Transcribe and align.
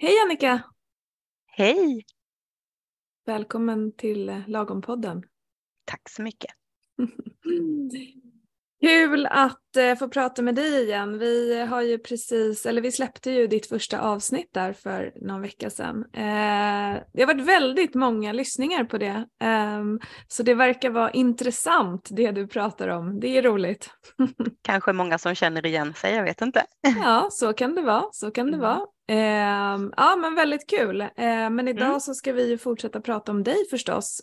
Hej 0.00 0.14
Annika! 0.24 0.62
Hej! 1.46 2.06
Välkommen 3.26 3.92
till 3.92 4.42
Lagompodden. 4.46 5.22
Tack 5.84 6.08
så 6.08 6.22
mycket. 6.22 6.50
Kul 8.80 9.26
att 9.26 9.76
eh, 9.76 9.94
få 9.94 10.08
prata 10.08 10.42
med 10.42 10.54
dig 10.54 10.84
igen. 10.84 11.18
Vi 11.18 11.60
har 11.60 11.82
ju 11.82 11.98
precis, 11.98 12.66
eller 12.66 12.82
vi 12.82 12.92
släppte 12.92 13.30
ju 13.30 13.46
ditt 13.46 13.66
första 13.66 14.00
avsnitt 14.00 14.50
där 14.54 14.72
för 14.72 15.12
någon 15.20 15.42
vecka 15.42 15.70
sedan. 15.70 16.04
Eh, 16.12 17.02
det 17.12 17.22
har 17.22 17.26
varit 17.26 17.46
väldigt 17.46 17.94
många 17.94 18.32
lyssningar 18.32 18.84
på 18.84 18.98
det. 18.98 19.26
Eh, 19.42 19.82
så 20.28 20.42
det 20.42 20.54
verkar 20.54 20.90
vara 20.90 21.10
intressant 21.10 22.08
det 22.10 22.30
du 22.30 22.46
pratar 22.46 22.88
om. 22.88 23.20
Det 23.20 23.38
är 23.38 23.42
roligt. 23.42 23.90
Kanske 24.62 24.92
många 24.92 25.18
som 25.18 25.34
känner 25.34 25.66
igen 25.66 25.94
sig, 25.94 26.14
jag 26.14 26.24
vet 26.24 26.42
inte. 26.42 26.64
ja, 27.02 27.28
så 27.30 27.52
kan 27.52 27.74
det 27.74 27.82
vara. 27.82 28.04
Så 28.12 28.30
kan 28.30 28.46
det 28.46 28.56
mm. 28.56 28.60
vara. 28.60 28.80
Eh, 29.10 29.88
ja, 29.96 30.16
men 30.16 30.34
väldigt 30.34 30.70
kul. 30.70 31.00
Eh, 31.00 31.50
men 31.50 31.68
idag 31.68 31.88
mm. 31.88 32.00
så 32.00 32.14
ska 32.14 32.32
vi 32.32 32.50
ju 32.50 32.58
fortsätta 32.58 33.00
prata 33.00 33.32
om 33.32 33.42
dig 33.42 33.56
förstås. 33.70 34.22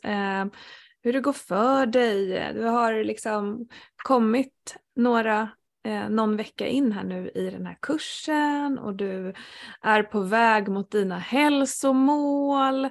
Hur 1.05 1.13
det 1.13 1.19
går 1.19 1.33
för 1.33 1.85
dig. 1.85 2.53
Du 2.53 2.63
har 2.63 3.03
liksom 3.03 3.67
kommit 4.03 4.75
några, 4.95 5.49
eh, 5.87 6.09
någon 6.09 6.37
vecka 6.37 6.67
in 6.67 6.91
här 6.91 7.03
nu 7.03 7.31
i 7.35 7.49
den 7.49 7.65
här 7.65 7.77
kursen 7.81 8.79
och 8.79 8.95
du 8.95 9.33
är 9.81 10.03
på 10.03 10.21
väg 10.21 10.67
mot 10.67 10.91
dina 10.91 11.17
hälsomål. 11.17 12.85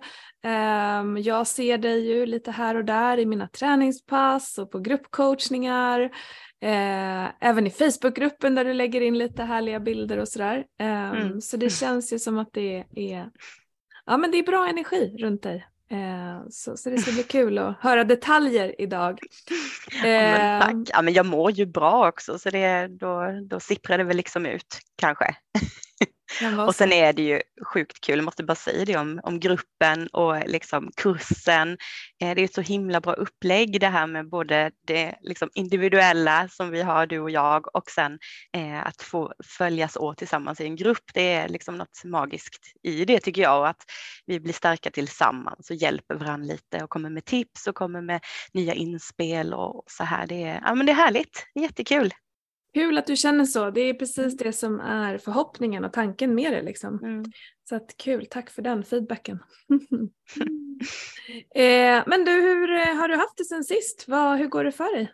Eh, 0.45 1.23
jag 1.23 1.47
ser 1.47 1.79
dig 1.79 2.09
ju 2.09 2.27
lite 2.27 2.51
här 2.51 2.75
och 2.75 2.85
där 2.85 3.19
i 3.19 3.27
mina 3.27 3.49
träningspass 3.49 4.59
och 4.59 4.71
på 4.71 4.79
gruppcoachningar. 4.79 6.01
Eh, 6.61 7.29
även 7.41 7.67
i 7.67 7.71
Facebookgruppen 7.71 8.55
där 8.55 8.65
du 8.65 8.75
lägger 8.75 9.01
in 9.01 9.19
lite 9.19 9.43
härliga 9.43 9.81
bilder 9.81 10.19
och 10.19 10.29
sådär. 10.29 10.65
Eh, 10.81 11.11
mm. 11.11 11.41
Så 11.41 11.57
det 11.57 11.71
känns 11.71 12.13
ju 12.13 12.19
som 12.19 12.39
att 12.39 12.53
det 12.53 12.85
är, 12.95 13.31
ja, 14.07 14.17
men 14.17 14.31
det 14.31 14.39
är 14.39 14.47
bra 14.47 14.69
energi 14.69 15.17
runt 15.19 15.43
dig. 15.43 15.67
Eh, 15.91 16.49
så, 16.51 16.77
så, 16.77 16.91
det 16.91 16.99
ska 16.99 17.13
bli 17.13 17.23
kul 17.23 17.59
att 17.59 17.77
höra 17.81 18.05
detaljer 18.05 18.75
idag. 18.79 19.19
Ja, 20.03 20.09
men 20.09 20.61
tack. 20.61 20.73
Eh, 20.73 20.83
ja, 20.87 21.03
men 21.03 21.15
jag 21.15 21.27
mår 21.27 21.51
ju 21.51 21.67
bra 21.67 22.09
också 22.09 22.39
så 22.39 22.51
det, 22.51 22.87
då, 22.87 23.41
då 23.51 23.61
sipprar 23.61 23.99
det 23.99 24.05
väl 24.05 24.17
liksom 24.17 24.47
ut 24.47 24.79
kanske. 24.97 25.37
Och 26.67 26.75
sen 26.75 26.93
är 26.93 27.13
det 27.13 27.23
ju 27.23 27.43
sjukt 27.65 28.01
kul, 28.01 28.17
jag 28.17 28.25
måste 28.25 28.45
bara 28.45 28.55
säga 28.55 28.85
det 28.85 28.97
om, 28.97 29.21
om 29.23 29.41
gruppen 29.41 30.09
och 30.09 30.49
liksom 30.49 30.91
kursen. 30.97 31.79
Eh, 32.23 32.35
det 32.35 32.41
är 32.41 32.45
ett 32.45 32.55
så 32.55 32.61
himla 32.61 33.01
bra 33.01 33.13
upplägg 33.13 33.81
det 33.81 33.89
här 33.89 34.07
med 34.07 34.29
både 34.29 34.71
det 34.87 35.15
liksom 35.21 35.51
individuella 35.55 36.49
som 36.49 36.71
vi 36.71 36.83
har 36.83 37.07
du 37.07 37.19
och 37.19 37.31
jag 37.31 37.77
och 37.77 37.91
sen 37.91 38.19
eh, 38.57 38.87
att 38.87 39.03
få 39.03 39.33
följas 39.59 39.97
åt 39.97 40.19
tillsammans 40.19 40.61
i 40.61 40.65
en 40.65 40.77
grupp. 40.77 41.05
Det 41.15 41.33
är 41.33 41.49
liksom 41.49 41.79
något 41.79 42.05
magiskt 42.05 42.73
i 42.83 43.05
det 43.05 43.21
tycker 43.21 43.43
jag 43.43 43.59
och 43.59 43.69
att 43.69 43.83
vi 44.27 44.41
blir 44.41 44.53
starka 44.53 44.91
tillsammans 44.91 45.71
och 45.71 45.77
hjälper 45.77 46.15
varandra 46.15 46.47
lite 46.53 46.85
och 46.85 46.91
kommer 46.91 47.11
med 47.11 47.25
tips 47.25 47.67
och 47.67 47.75
kommer 47.75 48.01
med 48.01 48.21
nya 48.53 48.75
inspel 48.75 49.55
och 49.55 49.85
så 49.87 50.05
här. 50.05 50.27
Det 50.27 50.43
är, 50.43 50.61
ja, 50.65 50.75
men 50.75 50.87
det 50.87 50.93
är 50.93 50.97
härligt, 50.97 51.47
jättekul. 51.55 52.13
Kul 52.75 52.99
att 52.99 53.07
du 53.07 53.17
känner 53.17 53.45
så. 53.45 53.71
Det 53.71 53.81
är 53.81 53.95
precis 53.95 54.19
mm. 54.19 54.37
det 54.37 54.53
som 54.53 54.81
är 54.81 55.19
förhoppningen 55.19 55.85
och 55.85 55.93
tanken 55.93 56.35
med 56.35 56.53
det. 56.53 56.63
Liksom. 56.63 56.99
Mm. 57.03 57.25
Så 57.69 57.77
att 57.77 57.97
kul, 57.97 58.27
tack 58.31 58.51
för 58.51 58.63
den 58.63 58.85
feedbacken. 58.85 59.39
eh, 61.55 62.03
men 62.07 62.25
du, 62.25 62.33
hur 62.33 62.73
eh, 62.73 62.95
har 62.95 63.09
du 63.09 63.17
haft 63.17 63.37
det 63.37 63.45
sen 63.45 63.65
sist? 63.65 64.05
Vad, 64.09 64.39
hur 64.39 64.47
går 64.47 64.65
det 64.65 64.73
för 64.73 64.97
dig? 64.97 65.13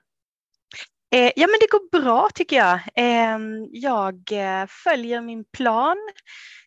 Eh, 1.15 1.33
ja 1.37 1.47
men 1.47 1.57
det 1.61 1.71
går 1.71 2.01
bra 2.03 2.29
tycker 2.35 2.57
jag. 2.57 2.81
Ehm, 2.95 3.63
eh, 3.63 3.69
jag 3.73 4.31
följer 4.85 5.21
min 5.21 5.45
plan. 5.45 5.97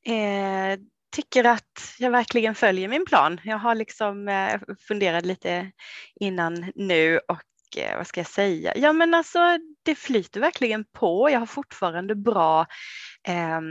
Eh, 0.06 0.80
tycker 1.16 1.44
att 1.44 1.96
jag 2.00 2.12
verkligen 2.12 2.56
följer 2.56 2.88
min 2.88 3.06
plan. 3.06 3.40
Jag 3.44 3.58
har 3.58 3.76
liksom 3.76 4.28
eh, 4.28 4.62
funderat 4.88 5.26
lite 5.26 5.72
innan 6.16 6.72
nu 6.76 7.20
och 7.28 7.42
Eh, 7.78 7.98
vad 7.98 8.08
ska 8.08 8.20
jag 8.20 8.28
säga, 8.28 8.74
ja 8.76 8.94
men 8.94 9.14
alltså 9.14 9.40
det 9.84 9.96
flyter 9.96 10.40
verkligen 10.40 10.86
på. 10.86 11.30
Jag 11.30 11.40
har 11.40 11.46
fortfarande 11.46 12.16
bra 12.16 12.66
eh, 13.28 13.62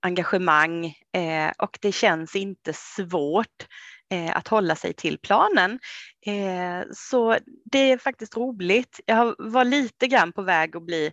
engagemang 0.00 0.86
eh, 1.16 1.52
och 1.58 1.78
det 1.82 1.92
känns 1.92 2.36
inte 2.36 2.72
svårt 2.72 3.66
eh, 4.10 4.36
att 4.36 4.48
hålla 4.48 4.76
sig 4.76 4.94
till 4.94 5.18
planen. 5.18 5.78
Eh, 6.26 6.88
så 6.92 7.38
det 7.64 7.92
är 7.92 7.98
faktiskt 7.98 8.36
roligt. 8.36 9.00
Jag 9.06 9.34
var 9.38 9.64
lite 9.64 10.06
grann 10.06 10.32
på 10.32 10.42
väg 10.42 10.76
att 10.76 10.86
bli 10.86 11.12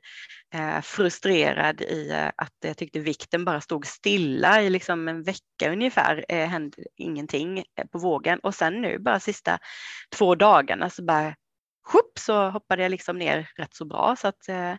eh, 0.54 0.82
frustrerad 0.82 1.82
i 1.82 2.10
eh, 2.10 2.32
att 2.38 2.54
jag 2.64 2.78
tyckte 2.78 3.00
vikten 3.00 3.46
bara 3.46 3.62
stod 3.62 3.86
stilla 3.86 4.62
i 4.62 4.70
liksom 4.70 5.08
en 5.08 5.24
vecka 5.24 5.72
ungefär. 5.72 6.26
Eh, 6.30 6.48
hände 6.48 6.78
ingenting 6.98 7.58
eh, 7.60 7.88
på 7.92 7.98
vågen 7.98 8.40
och 8.40 8.56
sen 8.56 8.82
nu 8.82 9.00
bara 9.00 9.20
sista 9.20 9.60
två 10.18 10.36
dagarna 10.36 10.90
så 10.90 11.04
bara 11.04 11.36
Sjupp, 11.86 12.20
så 12.20 12.50
hoppade 12.50 12.84
jag 12.84 12.90
liksom 12.90 13.18
ner 13.18 13.50
rätt 13.56 13.76
så 13.76 13.86
bra. 13.86 14.16
Så 14.20 14.28
att, 14.28 14.50
eh, 14.50 14.72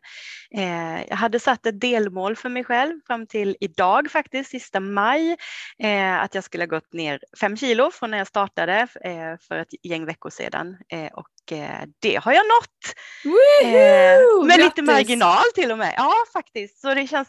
eh, 0.56 1.04
jag 1.08 1.16
hade 1.16 1.40
satt 1.40 1.66
ett 1.66 1.80
delmål 1.80 2.36
för 2.36 2.48
mig 2.48 2.64
själv 2.64 3.00
fram 3.06 3.26
till 3.26 3.56
idag 3.60 4.10
faktiskt, 4.10 4.50
sista 4.50 4.80
maj, 4.80 5.36
eh, 5.78 6.20
att 6.20 6.34
jag 6.34 6.44
skulle 6.44 6.62
ha 6.62 6.68
gått 6.68 6.92
ner 6.92 7.20
fem 7.40 7.56
kilo 7.56 7.90
från 7.90 8.10
när 8.10 8.18
jag 8.18 8.26
startade 8.26 8.88
eh, 9.04 9.36
för 9.48 9.58
ett 9.58 9.74
gäng 9.82 10.06
veckor 10.06 10.30
sedan. 10.30 10.76
Eh, 10.92 11.12
och 11.12 11.52
eh, 11.52 11.84
det 11.98 12.16
har 12.16 12.32
jag 12.32 12.44
nått! 12.46 12.94
Woohoo! 13.24 14.46
med 14.46 14.58
lite 14.58 14.82
marginal 14.82 15.44
till 15.54 15.72
och 15.72 15.78
med. 15.78 15.94
Ja, 15.96 16.14
faktiskt. 16.32 16.80
Så 16.80 16.94
det 16.94 17.06
känns 17.06 17.28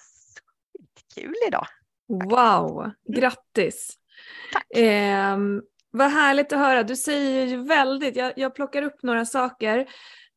kul 1.16 1.36
idag. 1.48 1.68
Wow, 2.08 2.82
mm. 2.82 3.22
grattis! 3.22 3.98
Tack. 4.54 4.66
Vad 5.98 6.12
härligt 6.12 6.54
att 6.54 6.60
höra. 6.60 6.84
Du 6.84 6.96
säger 6.96 7.46
ju 7.46 7.64
väldigt, 7.64 8.16
jag, 8.16 8.34
jag 8.36 8.56
plockar 8.56 8.82
upp 8.84 9.04
några 9.04 9.26
saker. 9.26 9.80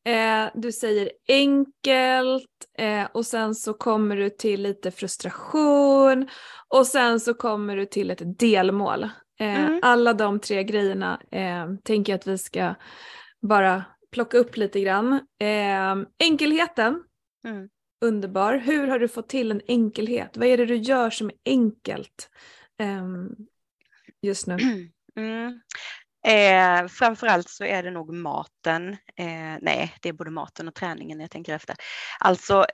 Eh, 0.05 0.49
du 0.53 0.71
säger 0.71 1.11
enkelt 1.27 2.45
eh, 2.77 3.05
och 3.13 3.25
sen 3.25 3.55
så 3.55 3.73
kommer 3.73 4.15
du 4.15 4.29
till 4.29 4.61
lite 4.61 4.91
frustration 4.91 6.29
och 6.67 6.87
sen 6.87 7.19
så 7.19 7.33
kommer 7.33 7.75
du 7.75 7.85
till 7.85 8.11
ett 8.11 8.39
delmål. 8.39 9.03
Eh, 9.39 9.65
mm. 9.65 9.79
Alla 9.83 10.13
de 10.13 10.39
tre 10.39 10.63
grejerna 10.63 11.21
eh, 11.31 11.67
tänker 11.83 12.13
jag 12.13 12.17
att 12.17 12.27
vi 12.27 12.37
ska 12.37 12.75
bara 13.41 13.83
plocka 14.11 14.37
upp 14.37 14.57
lite 14.57 14.79
grann. 14.79 15.13
Eh, 15.39 15.95
enkelheten, 16.19 17.03
mm. 17.45 17.69
underbar. 18.05 18.53
Hur 18.53 18.87
har 18.87 18.99
du 18.99 19.07
fått 19.07 19.29
till 19.29 19.51
en 19.51 19.61
enkelhet? 19.67 20.37
Vad 20.37 20.47
är 20.47 20.57
det 20.57 20.65
du 20.65 20.75
gör 20.75 21.09
som 21.09 21.27
är 21.27 21.35
enkelt 21.45 22.29
ehm, 22.77 23.29
just 24.21 24.47
nu? 24.47 24.57
Mm. 25.19 25.61
Eh, 26.27 26.87
framförallt 26.87 27.49
så 27.49 27.63
är 27.63 27.83
det 27.83 27.91
nog 27.91 28.13
mat 28.13 28.58
maten. 28.59 28.97
Eh, 29.15 29.57
nej, 29.61 29.93
det 30.01 30.09
är 30.09 30.13
både 30.13 30.31
maten 30.31 30.67
och 30.67 30.75
träningen 30.75 31.19
jag 31.19 31.31
tänker 31.31 31.55
efter. 31.55 31.75
Alltså, 32.19 32.65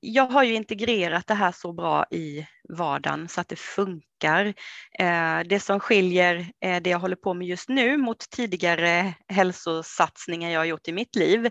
jag 0.00 0.26
har 0.26 0.44
ju 0.44 0.54
integrerat 0.54 1.26
det 1.26 1.34
här 1.34 1.52
så 1.52 1.72
bra 1.72 2.04
i 2.10 2.46
vardagen 2.68 3.28
så 3.28 3.40
att 3.40 3.48
det 3.48 3.58
funkar. 3.58 4.54
Eh, 4.98 5.40
det 5.48 5.60
som 5.60 5.80
skiljer 5.80 6.46
eh, 6.64 6.82
det 6.82 6.90
jag 6.90 6.98
håller 6.98 7.16
på 7.16 7.34
med 7.34 7.46
just 7.46 7.68
nu 7.68 7.96
mot 7.96 8.30
tidigare 8.30 9.14
hälsosatsningar 9.28 10.50
jag 10.50 10.60
har 10.60 10.64
gjort 10.64 10.88
i 10.88 10.92
mitt 10.92 11.16
liv 11.16 11.48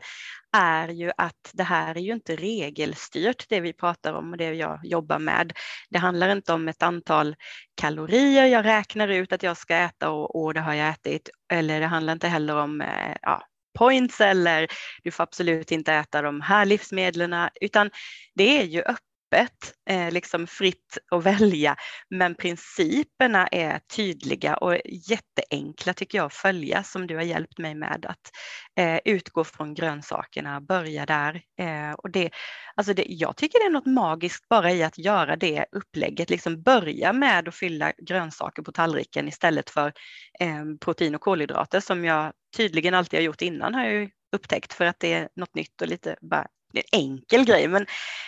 är 0.57 0.87
ju 0.87 1.11
att 1.17 1.51
det 1.53 1.63
här 1.63 1.97
är 1.97 2.01
ju 2.01 2.13
inte 2.13 2.35
regelstyrt 2.35 3.45
det 3.49 3.59
vi 3.59 3.73
pratar 3.73 4.13
om 4.13 4.31
och 4.31 4.37
det 4.37 4.53
jag 4.53 4.79
jobbar 4.83 5.19
med. 5.19 5.53
Det 5.89 5.99
handlar 5.99 6.29
inte 6.29 6.53
om 6.53 6.67
ett 6.67 6.83
antal 6.83 7.35
kalorier 7.81 8.45
jag 8.45 8.65
räknar 8.65 9.07
ut 9.07 9.33
att 9.33 9.43
jag 9.43 9.57
ska 9.57 9.75
äta 9.75 10.09
och, 10.09 10.43
och 10.43 10.53
det 10.53 10.61
har 10.61 10.73
jag 10.73 10.89
ätit. 10.89 11.29
Eller 11.53 11.79
det 11.79 11.87
handlar 11.87 12.13
inte 12.13 12.27
heller 12.27 12.55
om 12.55 12.81
eh, 12.81 13.15
ja, 13.21 13.41
points 13.73 14.21
eller 14.21 14.67
du 15.03 15.11
får 15.11 15.23
absolut 15.23 15.71
inte 15.71 15.93
äta 15.93 16.21
de 16.21 16.41
här 16.41 16.65
livsmedlen 16.65 17.49
utan 17.61 17.89
det 18.35 18.59
är 18.59 18.63
ju 18.63 18.81
öppet 18.81 19.12
öppet, 19.33 19.73
eh, 19.89 20.11
liksom 20.11 20.47
fritt 20.47 20.97
att 21.11 21.23
välja. 21.23 21.75
Men 22.09 22.35
principerna 22.35 23.47
är 23.47 23.79
tydliga 23.95 24.55
och 24.55 24.77
jätteenkla 24.85 25.93
tycker 25.93 26.17
jag 26.17 26.25
att 26.25 26.33
följa 26.33 26.83
som 26.83 27.07
du 27.07 27.15
har 27.15 27.23
hjälpt 27.23 27.57
mig 27.57 27.75
med 27.75 28.05
att 28.09 28.31
eh, 28.79 28.99
utgå 29.05 29.43
från 29.43 29.73
grönsakerna, 29.73 30.61
börja 30.61 31.05
där. 31.05 31.41
Eh, 31.59 31.91
och 31.91 32.11
det, 32.11 32.29
alltså 32.75 32.93
det, 32.93 33.05
jag 33.07 33.37
tycker 33.37 33.59
det 33.59 33.65
är 33.65 33.69
något 33.69 33.85
magiskt 33.85 34.49
bara 34.49 34.71
i 34.71 34.83
att 34.83 34.97
göra 34.97 35.35
det 35.35 35.65
upplägget, 35.71 36.29
liksom 36.29 36.61
börja 36.61 37.13
med 37.13 37.47
att 37.47 37.55
fylla 37.55 37.93
grönsaker 37.97 38.63
på 38.63 38.71
tallriken 38.71 39.27
istället 39.27 39.69
för 39.69 39.93
eh, 40.39 40.63
protein 40.81 41.15
och 41.15 41.21
kolhydrater 41.21 41.79
som 41.79 42.05
jag 42.05 42.33
tydligen 42.57 42.93
alltid 42.93 43.19
har 43.19 43.23
gjort 43.23 43.41
innan 43.41 43.73
har 43.73 43.83
jag 43.83 43.93
ju 43.93 44.09
upptäckt 44.35 44.73
för 44.73 44.85
att 44.85 44.99
det 44.99 45.13
är 45.13 45.29
något 45.35 45.55
nytt 45.55 45.81
och 45.81 45.87
lite 45.87 46.15
bara 46.21 46.47
en 46.73 46.99
enkel 46.99 47.45
grej, 47.45 47.67
men 47.67 47.85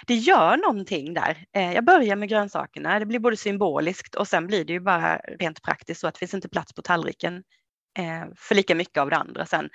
det 0.08 0.16
gör 0.16 0.58
någonting 0.58 1.14
där. 1.14 1.46
Eh, 1.56 1.74
jag 1.74 1.86
börjar 1.86 2.16
med 2.16 2.30
grönsakerna, 2.30 3.00
det 3.00 3.06
blir 3.06 3.20
både 3.20 3.38
symboliskt 3.38 4.16
och 4.16 4.28
sen 4.28 4.48
blir 4.48 4.66
det 4.66 4.74
ju 4.74 4.80
bara 4.80 5.18
rent 5.18 5.62
praktiskt 5.62 6.02
så 6.02 6.08
att 6.08 6.14
det 6.14 6.20
finns 6.20 6.34
inte 6.34 6.50
plats 6.50 6.74
på 6.74 6.82
tallriken 6.82 7.44
eh, 7.98 8.26
för 8.38 8.56
lika 8.56 8.76
mycket 8.76 8.98
av 8.98 9.10
det 9.10 9.16
andra 9.16 9.46
sen. 9.46 9.70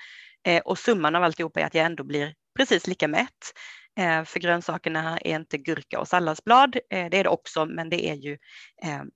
Eh, 0.46 0.61
och 0.61 0.78
summan 0.78 1.17
av 1.17 1.22
alltihopa 1.22 1.61
är 1.61 1.64
att 1.64 1.75
jag 1.75 1.87
ändå 1.87 2.05
blir 2.05 2.34
precis 2.56 2.87
lika 2.87 3.08
mätt. 3.08 3.52
För 4.26 4.40
grönsakerna 4.40 5.19
är 5.19 5.37
inte 5.37 5.58
gurka 5.58 6.00
och 6.00 6.08
salladsblad, 6.08 6.76
det 6.90 6.96
är 6.96 7.25
det 7.25 7.28
också, 7.28 7.66
men 7.66 7.90
det 7.90 8.08
är 8.08 8.14
ju 8.14 8.38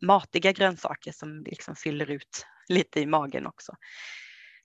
matiga 0.06 0.52
grönsaker 0.52 1.12
som 1.12 1.44
liksom 1.46 1.76
fyller 1.76 2.10
ut 2.10 2.46
lite 2.68 3.00
i 3.00 3.06
magen 3.06 3.46
också. 3.46 3.72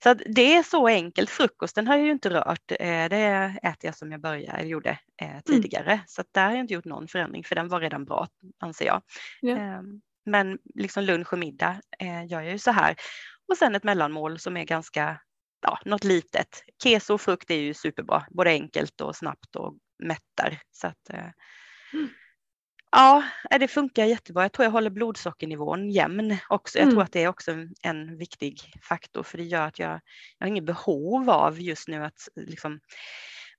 Så 0.03 0.13
det 0.13 0.55
är 0.55 0.63
så 0.63 0.87
enkelt. 0.87 1.29
Frukosten 1.29 1.87
har 1.87 1.95
jag 1.95 2.05
ju 2.05 2.11
inte 2.11 2.29
rört. 2.29 2.67
Det 2.67 3.53
äter 3.63 3.85
jag 3.87 3.95
som 3.95 4.11
jag 4.11 4.21
började, 4.21 4.63
gjorde 4.63 4.99
mm. 5.21 5.41
tidigare. 5.41 5.91
Mm. 5.91 6.05
Så 6.07 6.23
där 6.31 6.45
har 6.45 6.51
jag 6.51 6.59
inte 6.59 6.73
gjort 6.73 6.85
någon 6.85 7.07
förändring 7.07 7.43
för 7.43 7.55
den 7.55 7.67
var 7.67 7.79
redan 7.79 8.05
bra 8.05 8.27
anser 8.59 8.85
jag. 8.85 9.01
Ja. 9.41 9.57
Ehm, 9.57 10.01
men 10.25 10.59
liksom 10.75 11.03
lunch 11.03 11.33
och 11.33 11.39
middag 11.39 11.81
gör 12.27 12.41
jag 12.41 12.51
ju 12.51 12.59
så 12.59 12.71
här. 12.71 12.95
Och 13.47 13.57
sen 13.57 13.75
ett 13.75 13.83
mellanmål 13.83 14.39
som 14.39 14.57
är 14.57 14.63
ganska, 14.65 15.21
ja, 15.61 15.79
något 15.85 16.03
litet. 16.03 16.63
Keso 16.83 17.13
och 17.13 17.21
frukt 17.21 17.51
är 17.51 17.55
ju 17.55 17.73
superbra, 17.73 18.25
både 18.29 18.49
enkelt 18.49 19.01
och 19.01 19.15
snabbt 19.15 19.55
och 19.55 19.77
mättar. 20.03 20.59
Så 20.71 20.87
att, 20.87 21.09
mm. 21.93 22.09
Ja, 22.91 23.23
det 23.59 23.67
funkar 23.67 24.05
jättebra. 24.05 24.43
Jag 24.43 24.51
tror 24.51 24.63
jag 24.63 24.71
håller 24.71 24.89
blodsockernivån 24.89 25.89
jämn 25.89 26.37
också. 26.49 26.77
Jag 26.77 26.83
mm. 26.83 26.95
tror 26.95 27.03
att 27.03 27.11
det 27.11 27.23
är 27.23 27.27
också 27.27 27.51
en 27.81 28.17
viktig 28.17 28.61
faktor 28.81 29.23
för 29.23 29.37
det 29.37 29.43
gör 29.43 29.67
att 29.67 29.79
jag, 29.79 29.91
jag 30.37 30.45
har 30.45 30.47
inget 30.47 30.65
behov 30.65 31.29
av 31.29 31.61
just 31.61 31.87
nu 31.87 32.03
att 32.03 32.27
liksom 32.35 32.79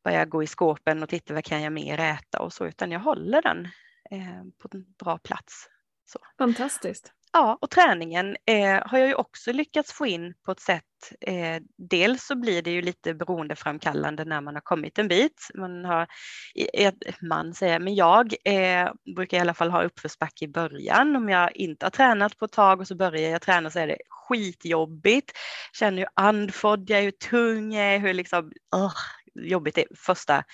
börja 0.05 0.25
gå 0.25 0.43
i 0.43 0.47
skåpen 0.47 1.03
och 1.03 1.09
titta 1.09 1.35
vad 1.35 1.45
kan 1.45 1.63
jag 1.63 1.73
mer 1.73 1.99
äta 1.99 2.41
och 2.41 2.53
så, 2.53 2.67
utan 2.67 2.91
jag 2.93 3.01
håller 3.01 3.43
den 3.43 3.65
eh, 4.11 4.43
på 4.59 4.69
en 4.73 4.85
bra 4.99 5.19
plats. 5.19 5.69
Så. 6.05 6.19
Fantastiskt. 6.39 7.13
Ja, 7.33 7.59
och 7.61 7.71
träningen 7.71 8.37
eh, 8.47 8.83
har 8.87 8.99
jag 8.99 9.09
ju 9.09 9.15
också 9.15 9.53
lyckats 9.53 9.93
få 9.93 10.07
in 10.07 10.35
på 10.45 10.53
ett 10.53 10.61
sätt. 10.61 10.85
Eh, 11.21 11.63
dels 11.77 12.25
så 12.25 12.37
blir 12.37 12.63
det 12.63 12.71
ju 12.71 12.83
lite 12.83 13.15
beroendeframkallande 13.15 14.25
när 14.25 14.41
man 14.41 14.55
har 14.55 14.61
kommit 14.61 14.99
en 14.99 15.09
bit. 15.09 15.49
Man 15.55 15.85
har, 15.85 16.07
man 17.29 17.55
säger, 17.55 17.79
men 17.79 17.95
jag 17.95 18.35
eh, 18.45 18.93
brukar 19.17 19.37
i 19.37 19.41
alla 19.41 19.55
fall 19.55 19.71
ha 19.71 19.83
uppförsbacke 19.83 20.45
i 20.45 20.49
början. 20.49 21.17
Om 21.17 21.29
jag 21.29 21.57
inte 21.57 21.87
har 21.87 21.91
tränat 21.91 22.39
på 22.39 22.45
ett 22.45 22.53
tag 22.53 22.81
och 22.81 22.89
så 22.89 22.95
börjar 22.95 23.31
jag 23.31 23.43
träna 23.43 23.71
så 23.71 23.79
är 23.79 23.87
det 23.87 23.99
skitjobbigt. 24.09 25.33
Känner 25.73 25.99
ju 25.99 26.07
andfådd, 26.15 26.91
jag 26.91 26.99
är 26.99 27.03
ju 27.03 27.11
tung, 27.11 27.73
jag 27.73 27.95
är 27.95 27.99
hur 27.99 28.15
liksom, 28.15 28.53
oh, 28.77 28.95
jobbigt 29.35 29.75
det 29.75 29.83
är 29.83 29.97
första 29.97 30.45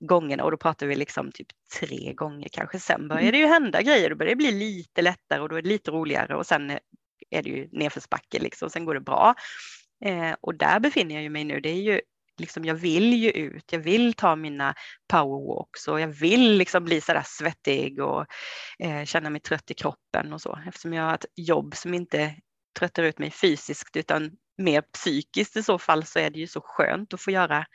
gångerna 0.00 0.44
och 0.44 0.50
då 0.50 0.56
pratar 0.56 0.86
vi 0.86 0.94
liksom 0.94 1.32
typ 1.32 1.46
tre 1.80 2.12
gånger 2.12 2.48
kanske. 2.52 2.80
Sen 2.80 3.08
börjar 3.08 3.22
mm. 3.22 3.32
det 3.32 3.38
ju 3.38 3.46
hända 3.46 3.82
grejer, 3.82 4.10
då 4.10 4.16
börjar 4.16 4.30
det 4.30 4.36
bli 4.36 4.52
lite 4.52 5.02
lättare 5.02 5.40
och 5.40 5.48
då 5.48 5.56
är 5.56 5.62
det 5.62 5.68
lite 5.68 5.90
roligare 5.90 6.36
och 6.36 6.46
sen 6.46 6.70
är 7.30 7.42
det 7.42 7.50
ju 7.50 7.68
nedförsbacke 7.72 8.38
liksom, 8.38 8.70
sen 8.70 8.84
går 8.84 8.94
det 8.94 9.00
bra. 9.00 9.34
Eh, 10.04 10.34
och 10.40 10.54
där 10.54 10.80
befinner 10.80 11.22
jag 11.22 11.32
mig 11.32 11.44
nu, 11.44 11.60
det 11.60 11.70
är 11.70 11.82
ju 11.82 12.00
liksom, 12.38 12.64
jag 12.64 12.74
vill 12.74 13.14
ju 13.14 13.30
ut, 13.30 13.72
jag 13.72 13.78
vill 13.78 14.14
ta 14.14 14.36
mina 14.36 14.74
powerwalks 15.08 15.88
och 15.88 16.00
jag 16.00 16.08
vill 16.08 16.56
liksom 16.56 16.84
bli 16.84 17.00
sådär 17.00 17.22
svettig 17.26 18.02
och 18.02 18.26
eh, 18.78 19.04
känna 19.04 19.30
mig 19.30 19.40
trött 19.40 19.70
i 19.70 19.74
kroppen 19.74 20.32
och 20.32 20.40
så 20.40 20.58
eftersom 20.66 20.92
jag 20.92 21.04
har 21.04 21.14
ett 21.14 21.26
jobb 21.36 21.76
som 21.76 21.94
inte 21.94 22.34
tröttar 22.78 23.02
ut 23.02 23.18
mig 23.18 23.30
fysiskt 23.30 23.96
utan 23.96 24.30
mer 24.58 24.80
psykiskt 24.80 25.56
i 25.56 25.62
så 25.62 25.78
fall 25.78 26.04
så 26.04 26.18
är 26.18 26.30
det 26.30 26.38
ju 26.38 26.46
så 26.46 26.60
skönt 26.60 27.14
att 27.14 27.20
få 27.20 27.30
göra 27.30 27.66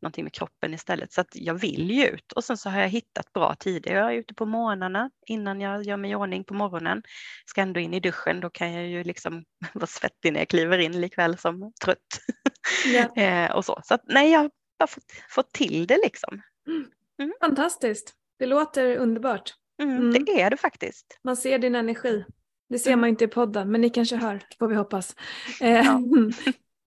någonting 0.00 0.24
med 0.24 0.32
kroppen 0.32 0.74
istället. 0.74 1.12
Så 1.12 1.20
att 1.20 1.28
jag 1.32 1.54
vill 1.54 1.90
ju 1.90 2.06
ut 2.06 2.32
och 2.32 2.44
sen 2.44 2.56
så 2.56 2.70
har 2.70 2.80
jag 2.80 2.88
hittat 2.88 3.32
bra 3.32 3.54
tider. 3.54 3.94
Jag 3.94 4.14
är 4.14 4.16
ute 4.16 4.34
på 4.34 4.46
morgnarna 4.46 5.10
innan 5.26 5.60
jag 5.60 5.82
gör 5.82 5.96
mig 5.96 6.10
i 6.10 6.14
ordning 6.14 6.44
på 6.44 6.54
morgonen. 6.54 7.02
Ska 7.46 7.60
ändå 7.60 7.80
in 7.80 7.94
i 7.94 8.00
duschen, 8.00 8.40
då 8.40 8.50
kan 8.50 8.72
jag 8.72 8.86
ju 8.86 9.04
liksom 9.04 9.44
vara 9.72 9.86
svettig 9.86 10.32
när 10.32 10.40
jag 10.40 10.48
kliver 10.48 10.78
in 10.78 11.00
likväl 11.00 11.38
som 11.38 11.72
trött. 11.84 11.98
Eh, 13.16 13.50
och 13.50 13.64
så. 13.64 13.80
Så 13.84 13.94
att, 13.94 14.02
nej, 14.04 14.30
jag 14.30 14.40
har 14.40 14.50
bara 14.78 14.86
fått, 14.86 15.04
fått 15.28 15.52
till 15.52 15.86
det 15.86 16.00
liksom. 16.04 16.42
Mm. 16.66 16.86
mm. 17.22 17.32
Fantastiskt. 17.40 18.14
Det 18.38 18.46
låter 18.46 18.96
underbart. 18.96 19.54
Mm, 19.82 19.96
mm. 19.96 20.24
Det 20.24 20.40
är 20.40 20.50
det 20.50 20.56
faktiskt. 20.56 21.18
Man 21.24 21.36
ser 21.36 21.58
din 21.58 21.74
energi. 21.74 22.24
Det 22.70 22.78
ser 22.78 22.96
man 22.96 23.08
inte 23.08 23.24
i 23.24 23.28
podden, 23.28 23.70
men 23.70 23.80
ni 23.80 23.90
kanske 23.90 24.16
hör, 24.16 24.40
får 24.58 24.68
vi 24.68 24.74
hoppas. 24.74 25.16
Eh, 25.60 25.70
ja. 25.70 26.00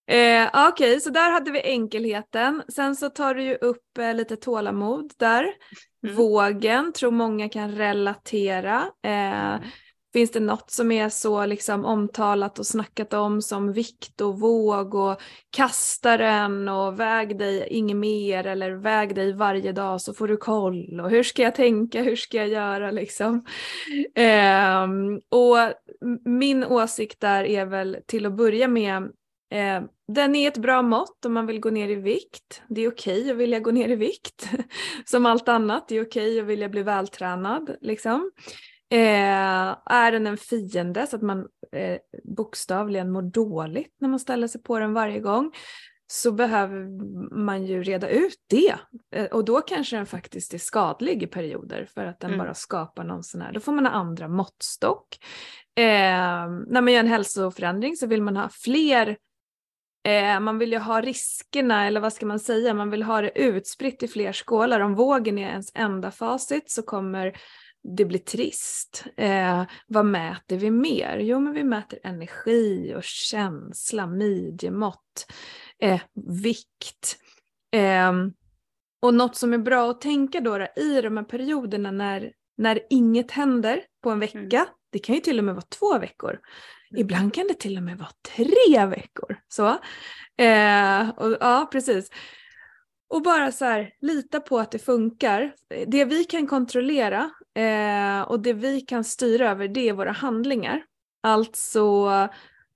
eh, 0.15 0.47
Okej, 0.47 0.89
okay, 0.89 0.99
så 0.99 1.09
där 1.09 1.31
hade 1.31 1.51
vi 1.51 1.61
enkelheten. 1.61 2.63
Sen 2.67 2.95
så 2.95 3.09
tar 3.09 3.35
du 3.35 3.43
ju 3.43 3.55
upp 3.55 3.97
eh, 3.97 4.13
lite 4.13 4.35
tålamod 4.35 5.13
där. 5.17 5.43
Mm. 6.03 6.15
Vågen 6.15 6.93
tror 6.93 7.11
många 7.11 7.49
kan 7.49 7.71
relatera. 7.71 8.91
Eh, 9.03 9.53
mm. 9.53 9.61
Finns 10.13 10.31
det 10.31 10.39
något 10.39 10.71
som 10.71 10.91
är 10.91 11.09
så 11.09 11.45
liksom 11.45 11.85
omtalat 11.85 12.59
och 12.59 12.65
snackat 12.65 13.13
om 13.13 13.41
som 13.41 13.73
vikt 13.73 14.21
och 14.21 14.39
våg 14.39 14.95
och 14.95 15.21
kasta 15.49 16.17
den 16.17 16.69
och 16.69 16.99
väg 16.99 17.39
dig 17.39 17.67
inget 17.69 17.97
mer 17.97 18.47
eller 18.47 18.71
väg 18.71 19.15
dig 19.15 19.33
varje 19.33 19.71
dag 19.71 20.01
så 20.01 20.13
får 20.13 20.27
du 20.27 20.37
koll 20.37 20.99
och 20.99 21.09
hur 21.09 21.23
ska 21.23 21.41
jag 21.41 21.55
tänka, 21.55 22.03
hur 22.03 22.15
ska 22.15 22.37
jag 22.37 22.47
göra 22.47 22.91
liksom. 22.91 23.45
Eh, 24.15 24.83
och 25.29 25.57
min 26.25 26.63
åsikt 26.63 27.19
där 27.19 27.43
är 27.43 27.65
väl 27.65 27.97
till 28.07 28.25
att 28.25 28.37
börja 28.37 28.67
med 28.67 28.97
eh, 29.53 29.83
den 30.07 30.35
är 30.35 30.47
ett 30.47 30.57
bra 30.57 30.81
mått 30.81 31.25
om 31.25 31.33
man 31.33 31.45
vill 31.45 31.59
gå 31.59 31.69
ner 31.69 31.89
i 31.89 31.95
vikt. 31.95 32.61
Det 32.67 32.81
är 32.81 32.91
okej 32.91 33.19
okay 33.21 33.31
att 33.31 33.37
vilja 33.37 33.59
gå 33.59 33.71
ner 33.71 33.89
i 33.89 33.95
vikt. 33.95 34.49
Som 35.05 35.25
allt 35.25 35.47
annat, 35.47 35.87
det 35.87 35.95
är 35.95 36.05
okej 36.05 36.31
okay 36.31 36.39
att 36.39 36.45
vilja 36.45 36.69
bli 36.69 36.83
vältränad. 36.83 37.75
Liksom. 37.81 38.31
Eh, 38.93 39.77
är 39.85 40.11
den 40.11 40.27
en 40.27 40.37
fiende 40.37 41.07
så 41.07 41.15
att 41.15 41.21
man 41.21 41.47
eh, 41.71 41.97
bokstavligen 42.23 43.11
mår 43.11 43.21
dåligt 43.21 43.95
när 43.99 44.09
man 44.09 44.19
ställer 44.19 44.47
sig 44.47 44.63
på 44.63 44.79
den 44.79 44.93
varje 44.93 45.19
gång 45.19 45.51
så 46.07 46.31
behöver 46.31 46.87
man 47.35 47.65
ju 47.65 47.83
reda 47.83 48.09
ut 48.09 48.37
det. 48.49 48.75
Eh, 49.15 49.25
och 49.25 49.45
då 49.45 49.61
kanske 49.61 49.95
den 49.95 50.05
faktiskt 50.05 50.53
är 50.53 50.57
skadlig 50.57 51.23
i 51.23 51.27
perioder 51.27 51.85
för 51.93 52.05
att 52.05 52.19
den 52.19 52.33
mm. 52.33 52.45
bara 52.45 52.53
skapar 52.53 53.03
någon 53.03 53.23
sån 53.23 53.41
här, 53.41 53.53
då 53.53 53.59
får 53.59 53.71
man 53.71 53.85
ha 53.85 53.93
andra 53.93 54.27
måttstock. 54.27 55.17
Eh, 55.75 56.47
när 56.67 56.81
man 56.81 56.93
gör 56.93 56.99
en 56.99 57.07
hälsoförändring 57.07 57.95
så 57.95 58.07
vill 58.07 58.21
man 58.21 58.37
ha 58.37 58.49
fler 58.49 59.17
Eh, 60.05 60.39
man 60.39 60.59
vill 60.59 60.71
ju 60.71 60.77
ha 60.77 61.01
riskerna, 61.01 61.87
eller 61.87 61.99
vad 61.99 62.13
ska 62.13 62.25
man 62.25 62.39
säga, 62.39 62.73
man 62.73 62.89
vill 62.89 63.03
ha 63.03 63.21
det 63.21 63.39
utspritt 63.39 64.03
i 64.03 64.07
fler 64.07 64.33
skålar. 64.33 64.79
Om 64.79 64.95
vågen 64.95 65.37
är 65.37 65.49
ens 65.49 65.71
enda 65.75 66.11
facit 66.11 66.71
så 66.71 66.81
kommer 66.81 67.37
det 67.83 68.05
blir 68.05 68.19
trist. 68.19 69.03
Eh, 69.17 69.63
vad 69.87 70.05
mäter 70.05 70.57
vi 70.57 70.71
mer? 70.71 71.17
Jo, 71.17 71.39
men 71.39 71.53
vi 71.53 71.63
mäter 71.63 71.99
energi 72.03 72.93
och 72.97 73.03
känsla, 73.03 74.07
midjemått, 74.07 75.31
eh, 75.79 76.01
vikt. 76.43 77.17
Eh, 77.71 78.13
och 79.01 79.13
något 79.13 79.35
som 79.35 79.53
är 79.53 79.57
bra 79.57 79.91
att 79.91 80.01
tänka 80.01 80.41
då, 80.41 80.57
då 80.57 80.67
i 80.75 81.01
de 81.01 81.17
här 81.17 81.23
perioderna 81.23 81.91
när, 81.91 82.31
när 82.57 82.79
inget 82.89 83.31
händer 83.31 83.83
på 84.03 84.09
en 84.09 84.19
vecka, 84.19 84.37
mm. 84.37 84.65
det 84.89 84.99
kan 84.99 85.15
ju 85.15 85.21
till 85.21 85.39
och 85.39 85.45
med 85.45 85.55
vara 85.55 85.65
två 85.79 85.99
veckor. 85.99 86.29
Mm. 86.29 87.01
Ibland 87.01 87.33
kan 87.33 87.47
det 87.47 87.53
till 87.53 87.77
och 87.77 87.83
med 87.83 87.97
vara 87.97 88.11
tre 88.35 88.85
veckor. 88.85 89.37
Så. 89.47 89.67
Eh, 90.43 91.09
och, 91.09 91.37
ja, 91.39 91.69
precis. 91.71 92.09
Och 93.07 93.21
bara 93.21 93.51
så 93.51 93.65
här, 93.65 93.93
lita 94.01 94.39
på 94.39 94.59
att 94.59 94.71
det 94.71 94.79
funkar. 94.79 95.55
Det 95.87 96.05
vi 96.05 96.23
kan 96.23 96.47
kontrollera 96.47 97.31
eh, 97.55 98.21
och 98.21 98.39
det 98.39 98.53
vi 98.53 98.81
kan 98.81 99.03
styra 99.03 99.51
över 99.51 99.67
det 99.67 99.89
är 99.89 99.93
våra 99.93 100.11
handlingar. 100.11 100.83
Alltså, 101.23 102.09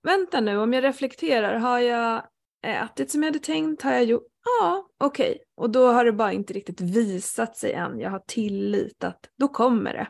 vänta 0.02 0.40
nu, 0.40 0.58
om 0.58 0.72
jag 0.72 0.84
reflekterar, 0.84 1.54
har 1.54 1.78
jag 1.78 2.22
ätit 2.66 3.10
som 3.10 3.22
jag 3.22 3.28
hade 3.28 3.38
tänkt? 3.38 3.82
Har 3.82 3.92
jag 3.92 4.04
gjort? 4.04 4.26
Ja, 4.60 4.88
okej. 4.98 5.30
Okay. 5.30 5.38
Och 5.56 5.70
då 5.70 5.86
har 5.86 6.04
det 6.04 6.12
bara 6.12 6.32
inte 6.32 6.52
riktigt 6.52 6.80
visat 6.80 7.56
sig 7.56 7.72
än. 7.72 8.00
Jag 8.00 8.10
har 8.10 8.22
tillit 8.26 9.04
att 9.04 9.20
då 9.38 9.48
kommer 9.48 9.92
det. 9.92 10.08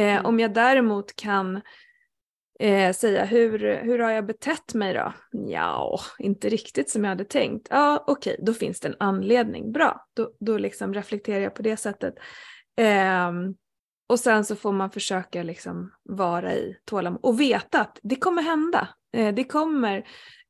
Eh, 0.00 0.14
mm. 0.14 0.26
Om 0.26 0.40
jag 0.40 0.54
däremot 0.54 1.16
kan 1.16 1.60
eh, 2.60 2.92
säga 2.92 3.24
hur, 3.24 3.80
hur 3.82 3.98
har 3.98 4.10
jag 4.10 4.26
betett 4.26 4.74
mig 4.74 4.94
då? 4.94 5.12
Ja, 5.32 6.00
inte 6.18 6.48
riktigt 6.48 6.90
som 6.90 7.04
jag 7.04 7.08
hade 7.08 7.24
tänkt. 7.24 7.68
Ja, 7.70 8.04
okej, 8.06 8.32
okay, 8.32 8.44
då 8.44 8.54
finns 8.54 8.80
det 8.80 8.88
en 8.88 8.96
anledning. 9.00 9.72
Bra, 9.72 10.06
då, 10.14 10.32
då 10.40 10.58
liksom 10.58 10.94
reflekterar 10.94 11.40
jag 11.40 11.54
på 11.54 11.62
det 11.62 11.76
sättet. 11.76 12.14
Eh, 12.76 13.32
och 14.06 14.20
sen 14.20 14.44
så 14.44 14.56
får 14.56 14.72
man 14.72 14.90
försöka 14.90 15.42
liksom 15.42 15.92
vara 16.02 16.52
i 16.54 16.76
tålamod 16.84 17.20
och 17.22 17.40
veta 17.40 17.80
att 17.80 17.98
det 18.02 18.16
kommer 18.16 18.42
hända. 18.42 18.88
Eh, 19.16 19.34
det, 19.34 19.44
kommer, 19.44 19.96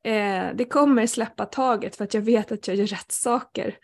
eh, 0.04 0.46
det 0.54 0.64
kommer 0.70 1.06
släppa 1.06 1.46
taget 1.46 1.96
för 1.96 2.04
att 2.04 2.14
jag 2.14 2.22
vet 2.22 2.52
att 2.52 2.68
jag 2.68 2.76
gör 2.76 2.86
rätt 2.86 3.12
saker. 3.12 3.76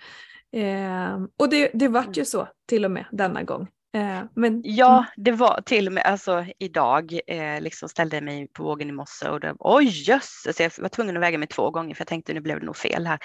Eh, 0.56 1.18
och 1.38 1.48
det, 1.48 1.70
det 1.74 1.88
vart 1.88 2.16
ju 2.16 2.24
så 2.24 2.48
till 2.68 2.84
och 2.84 2.90
med 2.90 3.04
denna 3.12 3.42
gång. 3.42 3.68
Eh, 3.94 4.22
men, 4.34 4.62
ja, 4.64 4.98
mm. 4.98 5.04
det 5.16 5.32
var 5.32 5.60
till 5.60 5.86
och 5.86 5.92
med 5.92 6.04
alltså, 6.04 6.46
idag 6.58 7.20
eh, 7.26 7.60
liksom 7.60 7.88
ställde 7.88 8.16
jag 8.16 8.24
mig 8.24 8.48
på 8.48 8.62
vågen 8.62 8.88
i 8.88 8.92
morse 8.92 9.28
och 9.28 9.40
det, 9.40 9.54
oj 9.58 10.08
jösses, 10.08 10.60
jag 10.60 10.72
var 10.78 10.88
tvungen 10.88 11.16
att 11.16 11.22
väga 11.22 11.38
mig 11.38 11.48
två 11.48 11.70
gånger 11.70 11.94
för 11.94 12.00
jag 12.00 12.08
tänkte 12.08 12.34
nu 12.34 12.40
blev 12.40 12.60
det 12.60 12.66
nog 12.66 12.76
fel 12.76 13.06
här. 13.06 13.18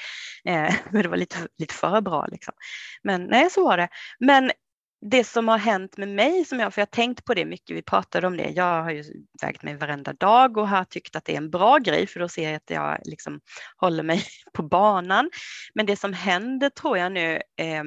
Eh, 0.45 0.75
men 0.91 1.03
det 1.03 1.09
var 1.09 1.17
lite, 1.17 1.37
lite 1.57 1.73
för 1.73 2.01
bra 2.01 2.25
liksom. 2.31 2.53
Men 3.03 3.23
nej, 3.23 3.49
så 3.49 3.63
var 3.63 3.77
det. 3.77 3.89
Men 4.19 4.51
det 5.09 5.23
som 5.23 5.47
har 5.47 5.57
hänt 5.57 5.97
med 5.97 6.07
mig, 6.07 6.45
som 6.45 6.59
jag, 6.59 6.73
för 6.73 6.81
jag 6.81 6.85
har 6.85 6.91
tänkt 6.91 7.25
på 7.25 7.33
det 7.33 7.45
mycket, 7.45 7.77
vi 7.77 7.81
pratade 7.81 8.27
om 8.27 8.37
det, 8.37 8.49
jag 8.49 8.83
har 8.83 8.91
ju 8.91 9.03
vägt 9.41 9.63
mig 9.63 9.75
varenda 9.75 10.13
dag 10.13 10.57
och 10.57 10.69
har 10.69 10.83
tyckt 10.83 11.15
att 11.15 11.25
det 11.25 11.33
är 11.33 11.37
en 11.37 11.49
bra 11.49 11.77
grej 11.77 12.07
för 12.07 12.19
då 12.19 12.29
ser 12.29 12.43
jag 12.43 12.55
att 12.55 12.69
jag 12.69 12.99
liksom 13.03 13.39
håller 13.77 14.03
mig 14.03 14.23
på 14.53 14.63
banan. 14.63 15.29
Men 15.73 15.85
det 15.85 15.95
som 15.95 16.13
händer 16.13 16.69
tror 16.69 16.97
jag 16.97 17.11
nu, 17.11 17.35
eh, 17.35 17.83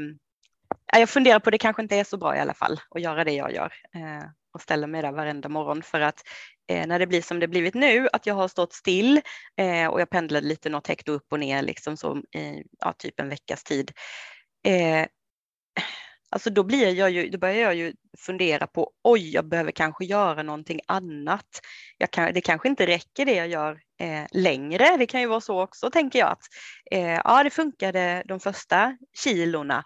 jag 0.93 1.09
funderar 1.09 1.39
på 1.39 1.51
det 1.51 1.59
kanske 1.59 1.83
inte 1.83 1.97
är 1.97 2.05
så 2.05 2.17
bra 2.17 2.37
i 2.37 2.41
alla 2.41 2.55
fall 2.55 2.81
att 2.91 3.03
göra 3.03 3.25
det 3.25 3.33
jag 3.33 3.55
gör 3.55 3.73
eh, 3.95 4.25
och 4.55 4.61
ställa 4.61 4.87
mig 4.87 5.03
där 5.03 5.13
varenda 5.13 5.49
morgon 5.49 5.83
för 5.83 6.01
att 6.01 6.21
eh, 6.71 6.87
när 6.87 6.99
det 6.99 7.07
blir 7.07 7.23
som 7.23 7.41
det 7.41 7.49
blivit 7.49 7.75
nu, 7.75 8.09
att 8.13 8.27
jag 8.27 8.35
har 8.35 8.49
stått 8.49 8.73
still 8.73 9.21
eh, 9.57 9.87
och 9.87 10.01
jag 10.01 10.11
pendlade 10.11 10.47
lite 10.47 10.69
något 10.69 10.87
hekto 10.87 11.13
upp 11.13 11.27
och 11.33 11.41
ner 11.41 11.63
liksom 11.63 11.97
så 11.97 12.17
i 12.17 12.63
ja, 12.79 12.93
typ 12.93 13.21
en 13.21 13.29
veckas 13.29 13.65
tid. 13.65 13.93
Eh, 14.67 15.07
Alltså 16.31 16.51
då, 16.51 16.63
blir 16.63 16.95
jag 16.95 17.11
ju, 17.11 17.29
då 17.31 17.39
börjar 17.39 17.57
jag 17.57 17.75
ju 17.75 17.93
fundera 18.19 18.67
på 18.67 18.91
oj, 19.05 19.35
jag 19.35 19.49
behöver 19.49 19.73
kanske 19.73 20.05
göra 20.05 20.43
någonting 20.43 20.81
annat. 20.87 21.47
Jag 21.99 22.11
kan, 22.11 22.35
det 22.35 22.41
kanske 22.41 22.69
inte 22.69 22.87
räcker 22.87 23.27
det 23.27 23.35
jag 23.35 23.49
gör 23.49 23.81
eh, 24.01 24.27
längre. 24.33 24.97
Det 24.97 25.07
kan 25.07 25.21
ju 25.21 25.27
vara 25.27 25.41
så 25.41 25.63
också 25.63 25.91
tänker 25.91 26.19
jag 26.19 26.29
att 26.29 26.43
eh, 26.91 27.21
ja, 27.25 27.43
det 27.43 27.51
funkade 27.51 28.23
de 28.27 28.41
första 28.41 28.97
kilorna 29.25 29.85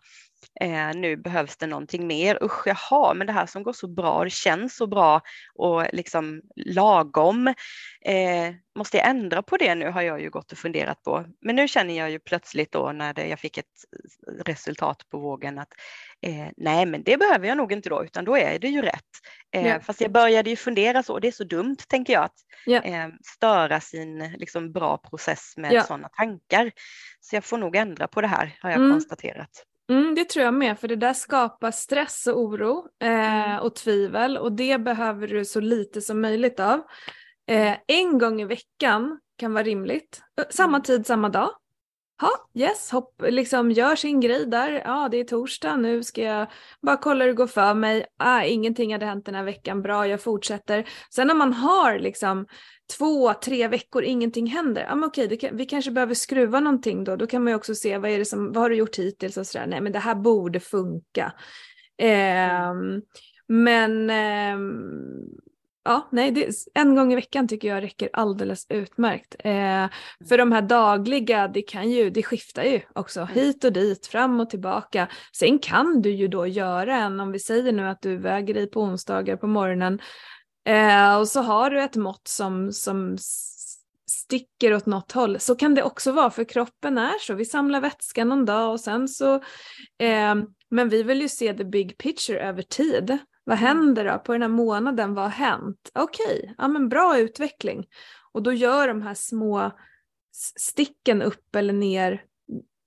Eh, 0.61 0.91
nu 0.95 1.17
behövs 1.17 1.57
det 1.57 1.67
någonting 1.67 2.07
mer. 2.07 2.39
Usch, 2.43 2.67
jaha, 2.67 3.15
men 3.15 3.27
det 3.27 3.33
här 3.33 3.47
som 3.47 3.63
går 3.63 3.73
så 3.73 3.89
bra, 3.89 4.25
det 4.25 4.31
känns 4.31 4.77
så 4.77 4.87
bra 4.87 5.21
och 5.55 5.87
liksom 5.93 6.43
lagom. 6.57 7.49
Eh, 8.05 8.55
måste 8.79 8.97
jag 8.97 9.09
ändra 9.09 9.43
på 9.43 9.57
det 9.57 9.75
nu 9.75 9.91
har 9.91 10.03
jag 10.03 10.21
ju 10.21 10.31
gått 10.31 10.53
och 10.53 10.59
funderat 10.59 11.03
på. 11.03 11.25
Men 11.41 11.57
nu 11.57 11.69
känner 11.69 11.99
jag 11.99 12.11
ju 12.11 12.19
plötsligt 12.19 12.73
då 12.73 12.93
när 12.93 13.15
det, 13.15 13.27
jag 13.27 13.41
fick 13.41 13.59
ett 13.59 13.67
resultat 14.45 15.09
på 15.11 15.19
vågen 15.19 15.59
att 15.59 15.73
eh, 16.23 16.49
nej, 16.57 16.87
men 16.87 17.03
det 17.03 17.17
behöver 17.17 17.49
jag 17.49 17.57
nog 17.57 17.73
inte 17.73 17.89
då, 17.89 18.05
utan 18.05 18.25
då 18.25 18.39
är 18.39 18.59
det 18.59 18.69
ju 18.69 18.83
rätt. 18.83 19.01
Eh, 19.55 19.67
yeah. 19.67 19.83
Fast 19.83 20.01
jag 20.01 20.13
började 20.13 20.51
ju 20.51 20.57
fundera 20.57 21.03
så, 21.03 21.13
och 21.13 21.21
det 21.21 21.29
är 21.29 21.33
så 21.33 21.45
dumt 21.45 21.77
tänker 21.89 22.13
jag 22.13 22.25
att 22.25 22.37
yeah. 22.67 23.11
störa 23.37 23.81
sin 23.81 24.19
liksom, 24.37 24.73
bra 24.73 24.99
process 24.99 25.55
med 25.57 25.73
yeah. 25.73 25.87
sådana 25.87 26.09
tankar. 26.09 26.73
Så 27.21 27.37
jag 27.37 27.45
får 27.45 27.59
nog 27.59 27.77
ändra 27.77 28.09
på 28.09 28.21
det 28.21 28.27
här 28.27 28.59
har 28.61 28.71
jag 28.71 28.81
mm. 28.81 28.93
konstaterat. 28.93 29.65
Mm, 29.91 30.14
det 30.14 30.25
tror 30.29 30.45
jag 30.45 30.55
med, 30.55 30.79
för 30.79 30.88
det 30.88 30.97
där 30.97 31.12
skapar 31.12 31.71
stress 31.71 32.26
och 32.26 32.41
oro 32.41 32.88
eh, 33.03 33.49
mm. 33.50 33.61
och 33.61 33.75
tvivel 33.75 34.38
och 34.38 34.53
det 34.53 34.79
behöver 34.79 35.29
du 35.29 35.45
så 35.45 35.61
lite 35.61 36.00
som 36.00 36.21
möjligt 36.21 36.61
av. 36.61 36.81
Eh, 37.50 37.76
en 37.87 38.19
gång 38.19 38.41
i 38.41 38.45
veckan 38.45 39.21
kan 39.38 39.53
vara 39.53 39.64
rimligt. 39.64 40.23
Samma 40.50 40.76
mm. 40.76 40.83
tid, 40.83 41.07
samma 41.07 41.29
dag. 41.29 41.50
Ja, 42.21 42.30
yes, 42.54 42.90
hopp, 42.90 43.23
liksom 43.28 43.71
gör 43.71 43.97
sin 43.97 44.21
grej 44.21 44.47
där. 44.47 44.83
Ja, 44.85 45.09
det 45.11 45.16
är 45.16 45.25
torsdag, 45.25 45.76
nu 45.76 46.02
ska 46.02 46.23
jag 46.23 46.47
bara 46.83 46.97
kolla 46.97 47.25
hur 47.25 47.28
det 47.28 47.37
går 47.37 47.47
för 47.47 47.75
mig. 47.75 48.06
Ah, 48.16 48.42
ingenting 48.42 48.92
hade 48.92 49.06
hänt 49.06 49.26
den 49.26 49.35
här 49.35 49.44
veckan, 49.44 49.83
bra, 49.83 50.06
jag 50.06 50.23
fortsätter. 50.23 50.88
Sen 51.14 51.26
när 51.26 51.35
man 51.35 51.52
har 51.52 51.99
liksom 51.99 52.47
två, 52.99 53.35
tre 53.35 53.68
veckor 53.68 54.02
ingenting 54.02 54.47
händer, 54.47 54.83
ja 54.83 54.94
men 54.94 55.09
okej, 55.09 55.38
kan, 55.38 55.56
vi 55.56 55.66
kanske 55.66 55.90
behöver 55.90 56.14
skruva 56.14 56.61
någonting 56.61 57.04
då. 57.04 57.16
Då 57.16 57.26
kan 57.26 57.44
man 57.44 57.50
ju 57.50 57.56
också 57.56 57.75
se 57.75 57.99
vad 57.99 58.11
är 58.11 58.18
det 58.18 58.25
som, 58.25 58.52
vad 58.52 58.62
har 58.62 58.71
du 58.71 58.76
gjort 58.76 58.99
hittills 58.99 59.37
och 59.37 59.47
sådär. 59.47 59.66
Nej, 59.66 59.80
men 59.80 59.92
det 59.92 59.99
här 59.99 60.14
borde 60.14 60.61
funka. 60.61 61.33
Eh, 61.99 62.75
men 63.49 64.11
eh, 64.11 64.59
ja, 65.85 66.09
nej, 66.12 66.31
det, 66.31 66.50
en 66.75 66.95
gång 66.95 67.12
i 67.12 67.17
veckan 67.17 67.49
tycker 67.49 67.69
jag 67.69 67.83
räcker 67.83 68.09
alldeles 68.12 68.67
utmärkt. 68.69 69.37
Eh, 69.38 69.87
för 70.29 70.38
de 70.38 70.53
här 70.53 70.62
dagliga, 70.62 71.49
det 71.49 71.62
kan 71.62 71.91
ju, 71.91 72.11
det 72.11 72.23
skiftar 72.23 72.62
ju 72.62 72.81
också 72.93 73.21
mm. 73.21 73.35
hit 73.35 73.64
och 73.64 73.73
dit, 73.73 74.07
fram 74.07 74.41
och 74.41 74.50
tillbaka. 74.50 75.09
Sen 75.33 75.59
kan 75.59 76.03
du 76.03 76.11
ju 76.11 76.29
då 76.29 76.47
göra 76.47 76.97
en, 76.97 77.21
om 77.21 77.33
vi 77.33 77.38
säger 77.38 77.73
nu 77.73 77.88
att 77.88 78.03
du 78.03 78.17
väger 78.17 78.55
dig 78.55 78.71
på 78.71 78.81
onsdagar 78.81 79.37
på 79.37 79.47
morgonen 79.47 80.00
eh, 80.69 81.17
och 81.17 81.29
så 81.29 81.41
har 81.43 81.71
du 81.71 81.83
ett 81.83 81.97
mått 81.97 82.29
som, 82.29 82.73
som 82.73 83.17
sticker 84.11 84.75
åt 84.75 84.87
något 84.87 85.12
håll. 85.12 85.41
Så 85.41 85.55
kan 85.55 85.75
det 85.75 85.83
också 85.83 86.12
vara 86.12 86.31
för 86.31 86.45
kroppen 86.45 86.99
är 86.99 87.19
så. 87.21 87.35
Vi 87.35 87.45
samlar 87.45 87.81
vätska 87.81 88.25
någon 88.25 88.45
dag 88.45 88.73
och 88.73 88.81
sen 88.81 89.09
så, 89.09 89.35
eh, 89.99 90.35
men 90.71 90.88
vi 90.88 91.03
vill 91.03 91.21
ju 91.21 91.29
se 91.29 91.55
the 91.55 91.64
big 91.64 91.99
picture 91.99 92.41
över 92.41 92.62
tid. 92.62 93.19
Vad 93.45 93.59
mm. 93.59 93.67
händer 93.67 94.05
då 94.05 94.19
på 94.19 94.33
den 94.33 94.43
här 94.43 94.49
månaden? 94.49 95.15
Vad 95.15 95.25
har 95.25 95.31
hänt? 95.31 95.91
Okej, 95.95 96.39
okay. 96.41 96.55
ja 96.59 96.69
men 96.69 96.89
bra 96.89 97.19
utveckling. 97.19 97.87
Och 98.33 98.43
då 98.43 98.53
gör 98.53 98.89
de 98.89 99.03
här 99.03 99.15
små 99.15 99.71
sticken 100.57 101.23
upp 101.23 101.57
eller 101.57 101.73
ner 101.73 102.25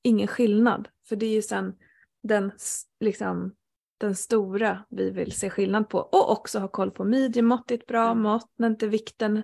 ingen 0.03 0.27
skillnad. 0.27 0.87
För 1.09 1.15
det 1.15 1.25
är 1.25 1.33
ju 1.33 1.41
sen 1.41 1.75
den, 2.23 2.51
liksom, 2.99 3.55
den 3.97 4.15
stora 4.15 4.85
vi 4.89 5.09
vill 5.09 5.31
se 5.31 5.49
skillnad 5.49 5.89
på. 5.89 5.99
Och 5.99 6.31
också 6.31 6.59
ha 6.59 6.67
koll 6.67 6.91
på 6.91 7.03
midjemått, 7.03 7.71
ett 7.71 7.87
bra 7.87 8.11
mm. 8.11 8.23
mått, 8.23 8.51
när 8.55 8.67
inte 8.67 8.87
vikten 8.87 9.43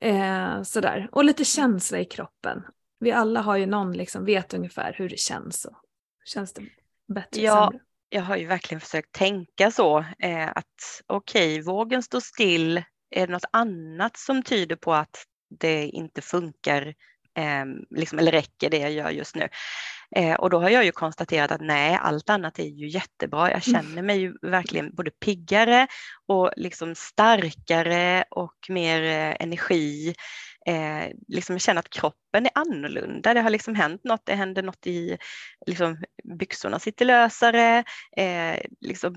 eh, 0.00 0.62
sådär. 0.62 1.08
Och 1.12 1.24
lite 1.24 1.44
känsla 1.44 1.98
i 2.00 2.04
kroppen. 2.04 2.62
Vi 3.00 3.12
alla 3.12 3.40
har 3.40 3.56
ju 3.56 3.66
någon 3.66 3.92
liksom 3.92 4.24
vet 4.24 4.54
ungefär 4.54 4.92
hur 4.92 5.08
det 5.08 5.18
känns. 5.18 5.64
Och 5.64 5.76
känns 6.24 6.52
det 6.52 6.62
bättre? 7.06 7.40
Ja, 7.40 7.70
sämre? 7.70 7.84
Jag 8.10 8.22
har 8.22 8.36
ju 8.36 8.46
verkligen 8.46 8.80
försökt 8.80 9.12
tänka 9.12 9.70
så 9.70 9.98
eh, 9.98 10.48
att 10.48 11.02
okej, 11.06 11.52
okay, 11.52 11.62
vågen 11.62 12.02
står 12.02 12.20
still. 12.20 12.82
Är 13.10 13.26
det 13.26 13.32
något 13.32 13.48
annat 13.52 14.16
som 14.16 14.42
tyder 14.42 14.76
på 14.76 14.94
att 14.94 15.24
det 15.60 15.86
inte 15.86 16.22
funkar 16.22 16.86
eh, 17.38 17.64
liksom, 17.90 18.18
eller 18.18 18.32
räcker 18.32 18.70
det 18.70 18.78
jag 18.78 18.92
gör 18.92 19.10
just 19.10 19.34
nu? 19.34 19.48
Eh, 20.16 20.34
och 20.34 20.50
då 20.50 20.60
har 20.60 20.70
jag 20.70 20.84
ju 20.84 20.92
konstaterat 20.92 21.50
att 21.50 21.60
nej, 21.60 21.98
allt 22.02 22.30
annat 22.30 22.58
är 22.58 22.64
ju 22.64 22.88
jättebra. 22.88 23.50
Jag 23.50 23.68
mm. 23.68 23.82
känner 23.82 24.02
mig 24.02 24.18
ju 24.18 24.34
verkligen 24.42 24.94
både 24.94 25.10
piggare 25.10 25.86
och 26.26 26.50
liksom 26.56 26.94
starkare 26.94 28.24
och 28.30 28.56
mer 28.68 29.02
eh, 29.02 29.36
energi 29.40 30.14
eh, 30.66 31.12
liksom 31.28 31.58
känner 31.58 31.78
att 31.78 31.90
kroppen 31.90 32.46
är 32.46 32.52
annorlunda. 32.54 33.34
Det 33.34 33.40
har 33.40 33.50
liksom 33.50 33.74
hänt 33.74 34.04
något, 34.04 34.26
det 34.26 34.34
händer 34.34 34.62
något 34.62 34.86
i 34.86 35.18
liksom, 35.66 36.02
byxorna 36.38 36.78
sitter 36.78 37.04
lösare. 37.04 37.84
Eh, 38.16 38.60
liksom, 38.80 39.14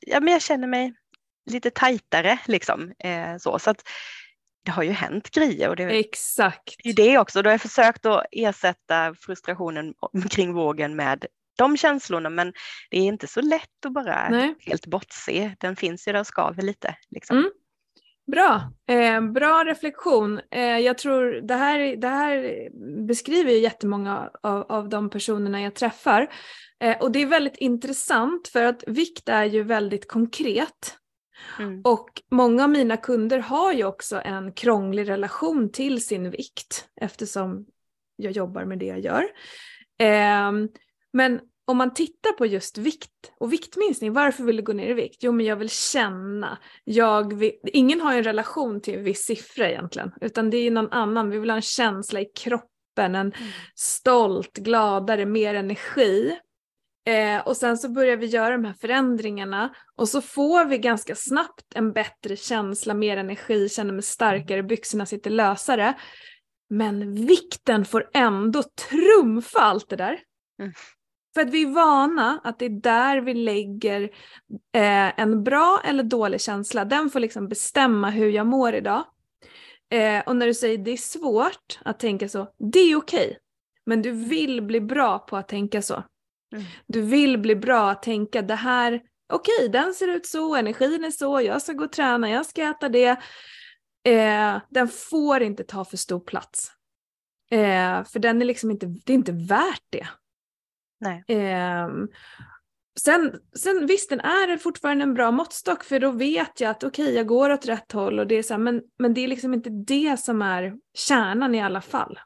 ja, 0.00 0.20
men 0.20 0.32
jag 0.32 0.42
känner 0.42 0.68
mig 0.68 0.94
lite 1.50 1.70
tajtare 1.70 2.38
liksom. 2.46 2.92
Eh, 2.98 3.36
så, 3.38 3.58
så 3.58 3.70
att, 3.70 3.82
det 4.64 4.70
har 4.70 4.82
ju 4.82 4.90
hänt 4.90 5.30
grejer. 5.30 5.68
Och 5.68 5.76
det, 5.76 5.84
Exakt. 5.84 6.74
Det 6.84 6.88
är 6.88 6.94
det 6.94 7.18
också. 7.18 7.42
Då 7.42 7.48
har 7.48 7.52
jag 7.54 7.60
försökt 7.60 8.06
att 8.06 8.26
ersätta 8.32 9.14
frustrationen 9.14 9.94
kring 10.30 10.52
vågen 10.52 10.96
med 10.96 11.26
de 11.56 11.76
känslorna 11.76 12.30
men 12.30 12.52
det 12.90 12.98
är 12.98 13.02
inte 13.02 13.26
så 13.26 13.40
lätt 13.40 13.86
att 13.86 13.92
bara 13.92 14.28
Nej. 14.28 14.54
helt 14.60 14.86
bortse. 14.86 15.54
Den 15.60 15.76
finns 15.76 16.08
ju 16.08 16.12
där 16.12 16.20
och 16.20 16.26
skaver 16.26 16.62
lite. 16.62 16.96
Liksom. 17.10 17.38
Mm. 17.38 17.50
Bra, 18.26 18.72
eh, 18.88 19.20
bra 19.20 19.64
reflektion. 19.64 20.40
Eh, 20.50 20.78
jag 20.78 20.98
tror 20.98 21.32
det 21.32 21.54
här, 21.54 21.96
det 21.96 22.08
här 22.08 22.68
beskriver 23.06 23.52
ju 23.52 23.58
jättemånga 23.58 24.30
av, 24.42 24.62
av 24.62 24.88
de 24.88 25.10
personerna 25.10 25.62
jag 25.62 25.74
träffar. 25.74 26.28
Eh, 26.80 26.96
och 27.00 27.12
det 27.12 27.22
är 27.22 27.26
väldigt 27.26 27.56
intressant 27.56 28.48
för 28.48 28.64
att 28.64 28.84
vikt 28.86 29.28
är 29.28 29.44
ju 29.44 29.62
väldigt 29.62 30.08
konkret. 30.08 30.96
Mm. 31.58 31.80
Och 31.84 32.10
många 32.30 32.64
av 32.64 32.70
mina 32.70 32.96
kunder 32.96 33.38
har 33.38 33.72
ju 33.72 33.84
också 33.84 34.20
en 34.24 34.52
krånglig 34.52 35.08
relation 35.08 35.72
till 35.72 36.04
sin 36.04 36.30
vikt 36.30 36.88
eftersom 37.00 37.66
jag 38.16 38.32
jobbar 38.32 38.64
med 38.64 38.78
det 38.78 38.86
jag 38.86 39.00
gör. 39.00 39.24
Eh, 39.98 40.52
men 41.12 41.40
om 41.66 41.76
man 41.76 41.94
tittar 41.94 42.32
på 42.32 42.46
just 42.46 42.78
vikt 42.78 43.10
och 43.40 43.52
viktminskning, 43.52 44.12
varför 44.12 44.44
vill 44.44 44.56
du 44.56 44.62
gå 44.62 44.72
ner 44.72 44.90
i 44.90 44.94
vikt? 44.94 45.22
Jo 45.22 45.32
men 45.32 45.46
jag 45.46 45.56
vill 45.56 45.70
känna. 45.70 46.58
Jag 46.84 47.34
vill, 47.34 47.52
ingen 47.64 48.00
har 48.00 48.14
en 48.14 48.24
relation 48.24 48.80
till 48.80 48.94
en 48.94 49.04
viss 49.04 49.22
siffra 49.22 49.70
egentligen, 49.70 50.12
utan 50.20 50.50
det 50.50 50.56
är 50.56 50.70
någon 50.70 50.92
annan. 50.92 51.30
Vi 51.30 51.38
vill 51.38 51.50
ha 51.50 51.56
en 51.56 51.62
känsla 51.62 52.20
i 52.20 52.24
kroppen, 52.24 53.14
en 53.14 53.14
mm. 53.14 53.32
stolt, 53.74 54.56
gladare, 54.56 55.26
mer 55.26 55.54
energi. 55.54 56.38
Eh, 57.06 57.46
och 57.46 57.56
sen 57.56 57.78
så 57.78 57.88
börjar 57.88 58.16
vi 58.16 58.26
göra 58.26 58.56
de 58.56 58.64
här 58.64 58.74
förändringarna 58.80 59.74
och 59.96 60.08
så 60.08 60.20
får 60.20 60.64
vi 60.64 60.78
ganska 60.78 61.14
snabbt 61.14 61.74
en 61.74 61.92
bättre 61.92 62.36
känsla, 62.36 62.94
mer 62.94 63.16
energi, 63.16 63.68
känner 63.68 63.92
mig 63.92 64.02
starkare, 64.02 64.62
byxorna 64.62 65.06
sitter 65.06 65.30
lösare. 65.30 65.94
Men 66.70 67.26
vikten 67.26 67.84
får 67.84 68.10
ändå 68.14 68.62
trumfa 68.62 69.58
allt 69.58 69.88
det 69.88 69.96
där. 69.96 70.20
Mm. 70.58 70.72
För 71.34 71.40
att 71.40 71.50
vi 71.50 71.62
är 71.62 71.66
vana 71.66 72.40
att 72.44 72.58
det 72.58 72.64
är 72.64 72.80
där 72.80 73.20
vi 73.20 73.34
lägger 73.34 74.02
eh, 74.72 75.20
en 75.20 75.44
bra 75.44 75.80
eller 75.84 76.02
dålig 76.02 76.40
känsla. 76.40 76.84
Den 76.84 77.10
får 77.10 77.20
liksom 77.20 77.48
bestämma 77.48 78.10
hur 78.10 78.30
jag 78.30 78.46
mår 78.46 78.74
idag. 78.74 79.04
Eh, 79.90 80.22
och 80.26 80.36
när 80.36 80.46
du 80.46 80.54
säger 80.54 80.78
det 80.78 80.90
är 80.90 80.96
svårt 80.96 81.78
att 81.84 81.98
tänka 81.98 82.28
så, 82.28 82.48
det 82.58 82.78
är 82.78 82.96
okej. 82.96 83.26
Okay. 83.26 83.36
Men 83.86 84.02
du 84.02 84.10
vill 84.10 84.62
bli 84.62 84.80
bra 84.80 85.18
på 85.18 85.36
att 85.36 85.48
tänka 85.48 85.82
så. 85.82 85.94
Mm. 85.94 86.64
Du 86.86 87.02
vill 87.02 87.38
bli 87.38 87.56
bra 87.56 87.90
att 87.90 88.02
tänka 88.02 88.42
det 88.42 88.54
här, 88.54 89.02
okej 89.32 89.54
okay, 89.58 89.68
den 89.68 89.94
ser 89.94 90.08
ut 90.08 90.26
så, 90.26 90.54
energin 90.54 91.04
är 91.04 91.10
så, 91.10 91.40
jag 91.40 91.62
ska 91.62 91.72
gå 91.72 91.84
och 91.84 91.92
träna, 91.92 92.30
jag 92.30 92.46
ska 92.46 92.62
äta 92.62 92.88
det. 92.88 93.16
Eh, 94.06 94.60
den 94.70 94.88
får 94.88 95.42
inte 95.42 95.64
ta 95.64 95.84
för 95.84 95.96
stor 95.96 96.20
plats. 96.20 96.72
Eh, 97.50 98.04
för 98.04 98.18
den 98.18 98.42
är 98.42 98.46
liksom 98.46 98.70
inte, 98.70 98.86
det 98.86 99.12
är 99.12 99.14
inte 99.14 99.32
värt 99.32 99.84
det. 99.90 100.08
Nej. 101.04 101.24
Eh, 101.28 101.88
sen, 103.00 103.32
sen 103.56 103.86
visst, 103.86 104.10
den 104.10 104.20
är 104.20 104.56
fortfarande 104.56 105.02
en 105.02 105.14
bra 105.14 105.30
måttstock 105.30 105.84
för 105.84 106.00
då 106.00 106.10
vet 106.10 106.60
jag 106.60 106.70
att 106.70 106.84
okej, 106.84 107.04
okay, 107.04 107.14
jag 107.14 107.26
går 107.26 107.50
åt 107.50 107.66
rätt 107.66 107.92
håll 107.92 108.18
och 108.18 108.26
det 108.26 108.34
är 108.34 108.42
så 108.42 108.54
här, 108.54 108.58
men, 108.58 108.82
men 108.98 109.14
det 109.14 109.24
är 109.24 109.28
liksom 109.28 109.54
inte 109.54 109.70
det 109.70 110.20
som 110.20 110.42
är 110.42 110.74
kärnan 110.94 111.54
i 111.54 111.62
alla 111.62 111.80
fall. 111.80 112.18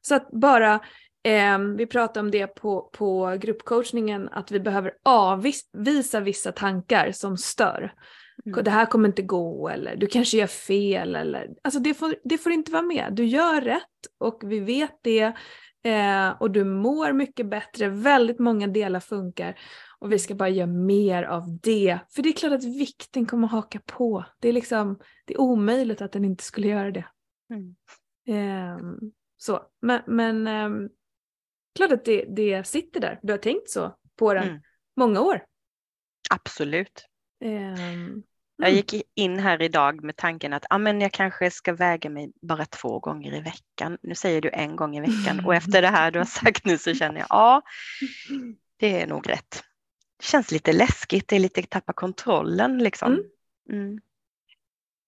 Så 0.00 0.14
att 0.14 0.30
bara 0.30 0.80
Eh, 1.26 1.58
vi 1.58 1.86
pratade 1.86 2.20
om 2.20 2.30
det 2.30 2.46
på, 2.46 2.90
på 2.92 3.36
gruppcoachningen 3.40 4.28
att 4.28 4.50
vi 4.50 4.60
behöver 4.60 4.92
avvisa 5.02 6.20
vissa 6.20 6.52
tankar 6.52 7.12
som 7.12 7.36
stör. 7.36 7.92
Mm. 8.46 8.64
Det 8.64 8.70
här 8.70 8.86
kommer 8.86 9.08
inte 9.08 9.22
gå 9.22 9.68
eller 9.68 9.96
du 9.96 10.06
kanske 10.06 10.36
gör 10.36 10.46
fel 10.46 11.16
eller 11.16 11.48
alltså 11.64 11.80
det 11.80 11.94
får, 11.94 12.14
det 12.24 12.38
får 12.38 12.52
inte 12.52 12.72
vara 12.72 12.82
med. 12.82 13.08
Du 13.12 13.24
gör 13.24 13.60
rätt 13.60 13.82
och 14.18 14.42
vi 14.44 14.60
vet 14.60 14.98
det 15.02 15.32
eh, 15.84 16.30
och 16.40 16.50
du 16.50 16.64
mår 16.64 17.12
mycket 17.12 17.46
bättre. 17.46 17.88
Väldigt 17.88 18.38
många 18.38 18.66
delar 18.66 19.00
funkar 19.00 19.58
och 19.98 20.12
vi 20.12 20.18
ska 20.18 20.34
bara 20.34 20.48
göra 20.48 20.66
mer 20.66 21.22
av 21.22 21.58
det. 21.62 21.98
För 22.10 22.22
det 22.22 22.28
är 22.28 22.32
klart 22.32 22.52
att 22.52 22.64
vikten 22.64 23.26
kommer 23.26 23.48
haka 23.48 23.80
på. 23.86 24.24
Det 24.38 24.48
är 24.48 24.52
liksom 24.52 24.98
det 25.24 25.34
är 25.34 25.40
omöjligt 25.40 26.00
att 26.00 26.12
den 26.12 26.24
inte 26.24 26.44
skulle 26.44 26.68
göra 26.68 26.90
det. 26.90 27.06
Mm. 27.50 27.76
Eh, 28.28 28.78
så, 29.36 29.62
men, 29.82 30.02
men 30.06 30.46
eh, 30.46 30.88
klart 31.74 31.92
att 31.92 32.04
det, 32.04 32.24
det 32.24 32.66
sitter 32.66 33.00
där. 33.00 33.18
Du 33.22 33.32
har 33.32 33.38
tänkt 33.38 33.70
så 33.70 33.96
på 34.16 34.34
den 34.34 34.48
mm. 34.48 34.60
många 34.96 35.20
år. 35.20 35.44
Absolut. 36.30 37.06
Mm. 37.44 38.22
Jag 38.56 38.72
gick 38.72 38.94
in 39.14 39.38
här 39.38 39.62
idag 39.62 40.04
med 40.04 40.16
tanken 40.16 40.52
att 40.52 40.64
ah, 40.70 40.78
men 40.78 41.00
jag 41.00 41.12
kanske 41.12 41.50
ska 41.50 41.72
väga 41.72 42.10
mig 42.10 42.32
bara 42.42 42.64
två 42.64 42.98
gånger 42.98 43.34
i 43.34 43.40
veckan. 43.40 43.98
Nu 44.02 44.14
säger 44.14 44.40
du 44.40 44.50
en 44.52 44.76
gång 44.76 44.96
i 44.96 45.00
veckan 45.00 45.44
och 45.44 45.54
efter 45.54 45.82
det 45.82 45.88
här 45.88 46.10
du 46.10 46.18
har 46.18 46.26
sagt 46.26 46.64
nu 46.64 46.78
så 46.78 46.94
känner 46.94 47.20
jag 47.20 47.26
ja, 47.30 47.62
det 48.76 49.00
är 49.00 49.06
nog 49.06 49.28
rätt. 49.28 49.64
Det 50.18 50.24
känns 50.24 50.50
lite 50.50 50.72
läskigt, 50.72 51.28
det 51.28 51.36
är 51.36 51.40
lite 51.40 51.62
tappa 51.62 51.92
kontrollen 51.92 52.78
liksom. 52.78 53.24
Mm. 53.70 54.00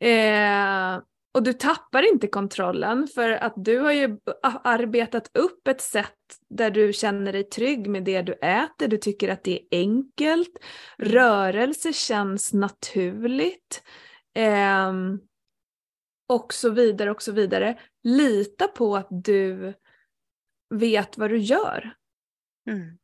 Eh, 0.00 1.02
och 1.36 1.42
du 1.42 1.52
tappar 1.52 2.12
inte 2.12 2.26
kontrollen 2.26 3.08
för 3.08 3.30
att 3.30 3.52
du 3.56 3.78
har 3.78 3.92
ju 3.92 4.18
arbetat 4.64 5.36
upp 5.36 5.68
ett 5.68 5.80
sätt 5.80 6.14
där 6.48 6.70
du 6.70 6.92
känner 6.92 7.32
dig 7.32 7.44
trygg 7.44 7.88
med 7.88 8.04
det 8.04 8.22
du 8.22 8.32
äter, 8.32 8.88
du 8.88 8.96
tycker 8.96 9.28
att 9.28 9.44
det 9.44 9.60
är 9.60 9.66
enkelt, 9.70 10.58
mm. 10.98 11.12
rörelse 11.12 11.92
känns 11.92 12.52
naturligt 12.52 13.82
eh, 14.34 14.92
och 16.28 16.52
så 16.52 16.70
vidare 16.70 17.10
och 17.10 17.22
så 17.22 17.32
vidare. 17.32 17.78
Lita 18.02 18.68
på 18.68 18.96
att 18.96 19.08
du 19.10 19.74
vet 20.74 21.18
vad 21.18 21.30
du 21.30 21.38
gör. 21.38 21.94
Mm. 22.70 22.98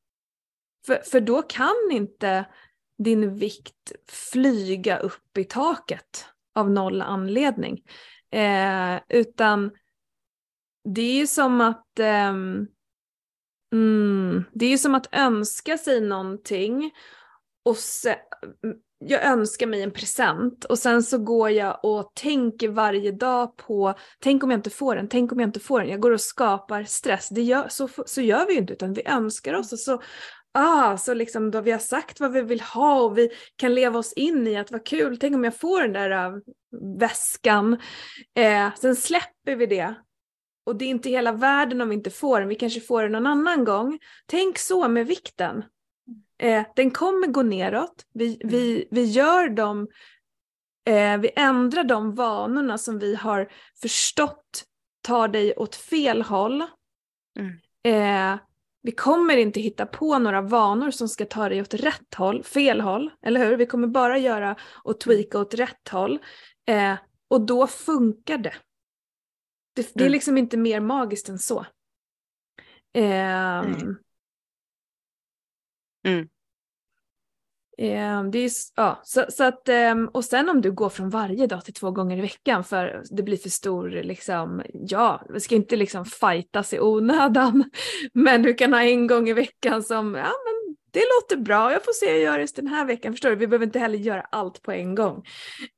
För, 0.87 1.03
för 1.11 1.21
då 1.21 1.43
kan 1.43 1.91
inte 1.91 2.45
din 2.99 3.35
vikt 3.35 3.93
flyga 4.09 4.99
upp 4.99 5.39
i 5.39 5.45
taket 5.45 6.27
av 6.55 6.71
noll 6.71 7.03
anledning. 7.03 7.83
Eh, 8.33 9.01
utan 9.09 9.71
det 10.85 11.03
är 11.03 11.15
ju 11.15 11.27
som 11.27 11.61
att 11.61 11.99
eh, 11.99 12.35
mm, 13.73 14.45
det 14.53 14.67
är 14.67 14.71
ju 14.71 14.79
som 14.79 14.95
att 14.95 15.15
önska 15.15 15.79
sig 15.79 16.01
någonting 16.01 16.91
och 17.65 17.77
se, 17.77 18.17
mm, 18.65 18.77
jag 19.05 19.25
önskar 19.25 19.67
mig 19.67 19.83
en 19.83 19.91
present 19.91 20.65
och 20.65 20.79
sen 20.79 21.03
så 21.03 21.19
går 21.19 21.51
jag 21.51 21.85
och 21.85 22.13
tänker 22.15 22.69
varje 22.69 23.13
dag 23.13 23.57
på, 23.57 23.95
tänk 24.21 24.45
om 24.45 24.51
jag 24.51 24.59
inte 24.59 24.71
får 24.71 24.97
den, 24.97 25.09
tänk 25.09 25.33
om 25.33 25.41
jag 25.41 25.49
inte 25.49 25.61
får 25.61 25.81
den. 25.81 25.89
Jag 25.89 26.01
går 26.01 26.11
och 26.11 26.21
skapar 26.21 26.85
stress. 26.85 27.29
Det 27.29 27.43
gör, 27.43 27.69
så, 27.69 27.89
så 28.07 28.21
gör 28.21 28.47
vi 28.47 28.53
ju 28.53 28.59
inte 28.59 28.73
utan 28.73 28.93
vi 28.93 29.07
önskar 29.07 29.55
oss 29.55 29.73
och 29.73 29.79
så 29.79 30.03
ah, 30.53 30.97
så 30.97 31.15
liksom 31.15 31.51
då 31.51 31.61
vi 31.61 31.71
har 31.71 31.79
sagt 31.79 32.21
vad 32.21 32.33
vi 32.33 32.43
vill 32.43 32.61
ha 32.61 33.03
och 33.03 33.19
vi 33.19 33.31
kan 33.57 33.75
leva 33.75 33.99
oss 33.99 34.13
in 34.13 34.47
i 34.47 34.57
att 34.57 34.71
vad 34.71 34.87
kul, 34.87 35.19
tänk 35.19 35.35
om 35.35 35.45
jag 35.45 35.57
får 35.57 35.81
den 35.83 35.93
där 35.93 36.33
uh, 36.33 36.39
väskan. 36.99 37.79
Eh, 38.35 38.75
sen 38.75 38.97
släpper 38.97 39.57
vi 39.57 39.67
det. 39.67 39.95
Och 40.67 40.77
det 40.77 40.85
är 40.85 40.89
inte 40.89 41.11
hela 41.11 41.33
världen 41.33 41.81
om 41.81 41.89
vi 41.89 41.95
inte 41.95 42.11
får 42.11 42.41
den, 42.41 42.49
vi 42.49 42.55
kanske 42.55 42.81
får 42.81 43.03
den 43.03 43.13
någon 43.13 43.27
annan 43.27 43.65
gång. 43.65 43.99
Tänk 44.27 44.59
så 44.59 44.89
med 44.89 45.07
vikten. 45.07 45.65
Eh, 46.39 46.65
den 46.77 46.91
kommer 46.91 47.27
gå 47.27 47.43
neråt, 47.43 48.07
vi, 48.15 48.41
vi, 48.45 48.89
vi 48.91 49.05
gör 49.05 49.49
dem, 49.49 49.89
eh, 50.87 51.19
vi 51.19 51.31
ändrar 51.37 51.85
de 51.85 52.15
vanorna 52.15 52.79
som 52.79 52.99
vi 52.99 53.15
har 53.15 53.53
förstått 53.83 54.65
tar 55.03 55.29
dig 55.29 55.55
åt 55.57 55.77
fel 55.77 56.23
håll. 56.23 56.65
Mm. 57.39 57.53
Vi 58.83 58.93
kommer 58.93 59.37
inte 59.37 59.61
hitta 59.61 59.87
på 59.87 60.19
några 60.19 60.41
vanor 60.41 60.91
som 60.91 61.09
ska 61.09 61.25
ta 61.25 61.49
dig 61.49 61.61
åt 61.61 61.75
rätt 61.75 62.15
håll, 62.15 62.45
fel 62.45 62.81
håll, 62.81 63.11
eller 63.23 63.47
hur? 63.47 63.57
Vi 63.57 63.67
kommer 63.67 63.87
bara 63.87 64.19
göra 64.19 64.57
och 64.85 65.01
tweaka 65.01 65.39
åt 65.39 65.55
rätt 65.55 65.89
håll. 65.89 66.19
Eh, 66.69 66.95
och 67.29 67.47
då 67.47 67.67
funkar 67.67 68.39
det. 68.39 68.55
Det, 69.75 69.95
det 69.95 70.01
är 70.01 70.05
mm. 70.05 70.13
liksom 70.13 70.39
inte 70.39 70.57
mer 70.57 70.81
magiskt 70.81 71.29
än 71.29 71.39
så. 71.39 71.67
Eh, 72.95 73.59
mm. 73.59 73.97
Mm. 76.07 76.29
Ehm, 77.79 78.31
det 78.31 78.39
är, 78.39 78.51
ja, 78.77 79.01
så, 79.05 79.25
så 79.29 79.45
att, 79.45 79.69
ehm, 79.69 80.09
och 80.09 80.25
sen 80.25 80.49
om 80.49 80.61
du 80.61 80.73
går 80.73 80.89
från 80.89 81.11
varje 81.11 81.47
dag 81.47 81.65
till 81.65 81.75
två 81.75 81.91
gånger 81.91 82.19
i 82.19 82.21
veckan 82.21 82.65
för 82.65 83.03
det 83.11 83.23
blir 83.23 83.37
för 83.37 83.49
stor, 83.51 83.91
liksom, 83.91 84.63
ja, 84.73 85.23
vi 85.29 85.41
ska 85.41 85.55
inte 85.55 85.77
liksom 85.77 86.05
fightas 86.05 86.73
i 86.73 86.81
onödan. 86.81 87.65
Men 88.13 88.43
du 88.43 88.55
kan 88.55 88.73
ha 88.73 88.83
en 88.83 89.07
gång 89.07 89.29
i 89.29 89.33
veckan 89.33 89.83
som, 89.83 90.15
ja 90.15 90.23
men 90.45 90.62
det 90.93 91.05
låter 91.17 91.37
bra, 91.37 91.73
jag 91.73 91.85
får 91.85 91.93
se 91.93 92.07
hur 92.07 92.15
jag 92.15 92.23
gör 92.23 92.39
just 92.39 92.57
den 92.57 92.67
här 92.67 92.85
veckan, 92.85 93.13
förstår 93.13 93.31
du? 93.31 93.37
Vi 93.37 93.47
behöver 93.47 93.67
inte 93.67 93.79
heller 93.79 93.99
göra 93.99 94.27
allt 94.31 94.63
på 94.63 94.73
en 94.73 94.95
gång. 94.95 95.27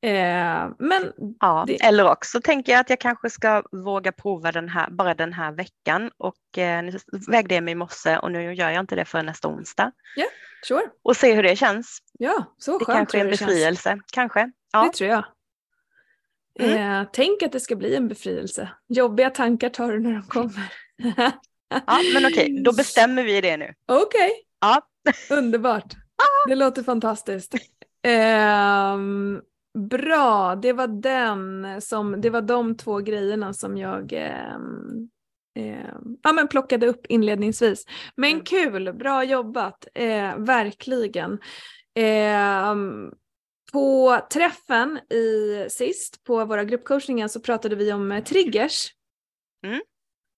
Eh, 0.02 0.68
men 0.78 1.12
ja, 1.40 1.64
det... 1.66 1.84
Eller 1.84 2.10
också 2.10 2.40
tänker 2.40 2.72
jag 2.72 2.80
att 2.80 2.90
jag 2.90 3.00
kanske 3.00 3.30
ska 3.30 3.62
våga 3.72 4.12
prova 4.12 4.52
den 4.52 4.68
här, 4.68 4.90
bara 4.90 5.14
den 5.14 5.32
här 5.32 5.52
veckan 5.52 6.10
och 6.16 6.58
eh, 6.58 6.82
nu 6.82 6.98
vägde 7.28 7.54
jag 7.54 7.64
mig 7.64 7.72
i 7.72 7.74
morse 7.74 8.16
och 8.16 8.32
nu 8.32 8.54
gör 8.54 8.70
jag 8.70 8.80
inte 8.80 8.96
det 8.96 9.04
förrän 9.04 9.26
nästa 9.26 9.48
onsdag. 9.48 9.92
Yeah. 10.16 10.30
Sure. 10.68 10.82
Och 11.02 11.16
se 11.16 11.34
hur 11.34 11.42
det 11.42 11.56
känns. 11.56 11.98
Ja, 12.18 12.54
så 12.58 12.72
skönt. 12.72 12.80
Det 12.80 12.94
kanske 12.94 13.18
är 13.18 13.24
en 13.24 13.30
befrielse, 13.30 13.90
känns. 13.90 14.02
kanske. 14.12 14.50
Ja. 14.72 14.84
Det 14.84 14.92
tror 14.92 15.10
jag. 15.10 15.24
Mm. 16.60 17.00
Eh, 17.00 17.08
tänk 17.12 17.42
att 17.42 17.52
det 17.52 17.60
ska 17.60 17.76
bli 17.76 17.96
en 17.96 18.08
befrielse. 18.08 18.68
Jobbiga 18.88 19.30
tankar 19.30 19.68
tar 19.68 19.92
du 19.92 20.00
när 20.00 20.12
de 20.12 20.22
kommer. 20.22 20.72
ja, 21.68 22.00
men 22.14 22.26
okej, 22.26 22.62
då 22.64 22.72
bestämmer 22.76 23.22
vi 23.22 23.40
det 23.40 23.56
nu. 23.56 23.74
Okej. 23.86 24.30
Okay. 24.30 24.30
Ja. 24.64 24.82
Underbart. 25.30 25.94
Det 26.48 26.54
låter 26.54 26.82
fantastiskt. 26.82 27.54
Eh, 28.06 28.98
bra, 29.78 30.54
det 30.54 30.72
var 30.72 30.86
den 30.86 31.80
som, 31.82 32.20
det 32.20 32.30
var 32.30 32.42
de 32.42 32.76
två 32.76 32.98
grejerna 32.98 33.52
som 33.52 33.76
jag 33.76 34.12
eh, 34.12 34.54
eh, 35.58 35.94
ja, 36.22 36.32
men 36.32 36.48
plockade 36.48 36.86
upp 36.86 37.06
inledningsvis. 37.06 37.84
Men 38.16 38.32
mm. 38.32 38.44
kul, 38.44 38.92
bra 38.92 39.24
jobbat, 39.24 39.86
eh, 39.94 40.36
verkligen. 40.38 41.38
Eh, 41.94 42.74
på 43.72 44.20
träffen 44.32 44.98
i 45.10 45.66
sist 45.70 46.24
på 46.24 46.44
våra 46.44 46.64
gruppcoachningar 46.64 47.28
så 47.28 47.40
pratade 47.40 47.76
vi 47.76 47.92
om 47.92 48.12
eh, 48.12 48.24
triggers. 48.24 48.92
Mm. 49.66 49.80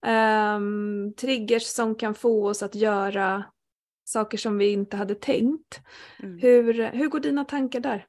Um, 0.07 1.15
triggers 1.15 1.62
som 1.62 1.95
kan 1.95 2.15
få 2.15 2.49
oss 2.49 2.62
att 2.62 2.75
göra 2.75 3.45
saker 4.09 4.38
som 4.38 4.59
vi 4.59 4.73
inte 4.73 4.97
hade 4.97 5.14
tänkt. 5.14 5.81
Mm. 6.23 6.38
Hur, 6.38 6.90
hur 6.90 7.09
går 7.09 7.21
dina 7.21 7.45
tankar 7.45 7.81
där? 7.81 8.07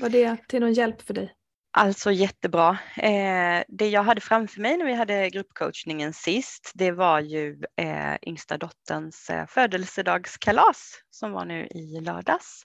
Var 0.00 0.08
det 0.08 0.48
till 0.48 0.60
någon 0.60 0.72
hjälp 0.72 1.02
för 1.02 1.14
dig? 1.14 1.32
Alltså 1.78 2.12
jättebra. 2.12 2.78
Eh, 2.96 3.62
det 3.68 3.88
jag 3.88 4.02
hade 4.02 4.20
framför 4.20 4.60
mig 4.60 4.76
när 4.76 4.84
vi 4.84 4.94
hade 4.94 5.30
gruppcoachningen 5.30 6.12
sist, 6.12 6.72
det 6.74 6.92
var 6.92 7.20
ju 7.20 7.62
eh, 7.76 8.16
yngsta 8.26 8.58
dotterns 8.58 9.30
eh, 9.30 9.46
födelsedagskalas 9.46 10.94
som 11.10 11.32
var 11.32 11.44
nu 11.44 11.66
i 11.66 12.00
lördags. 12.00 12.62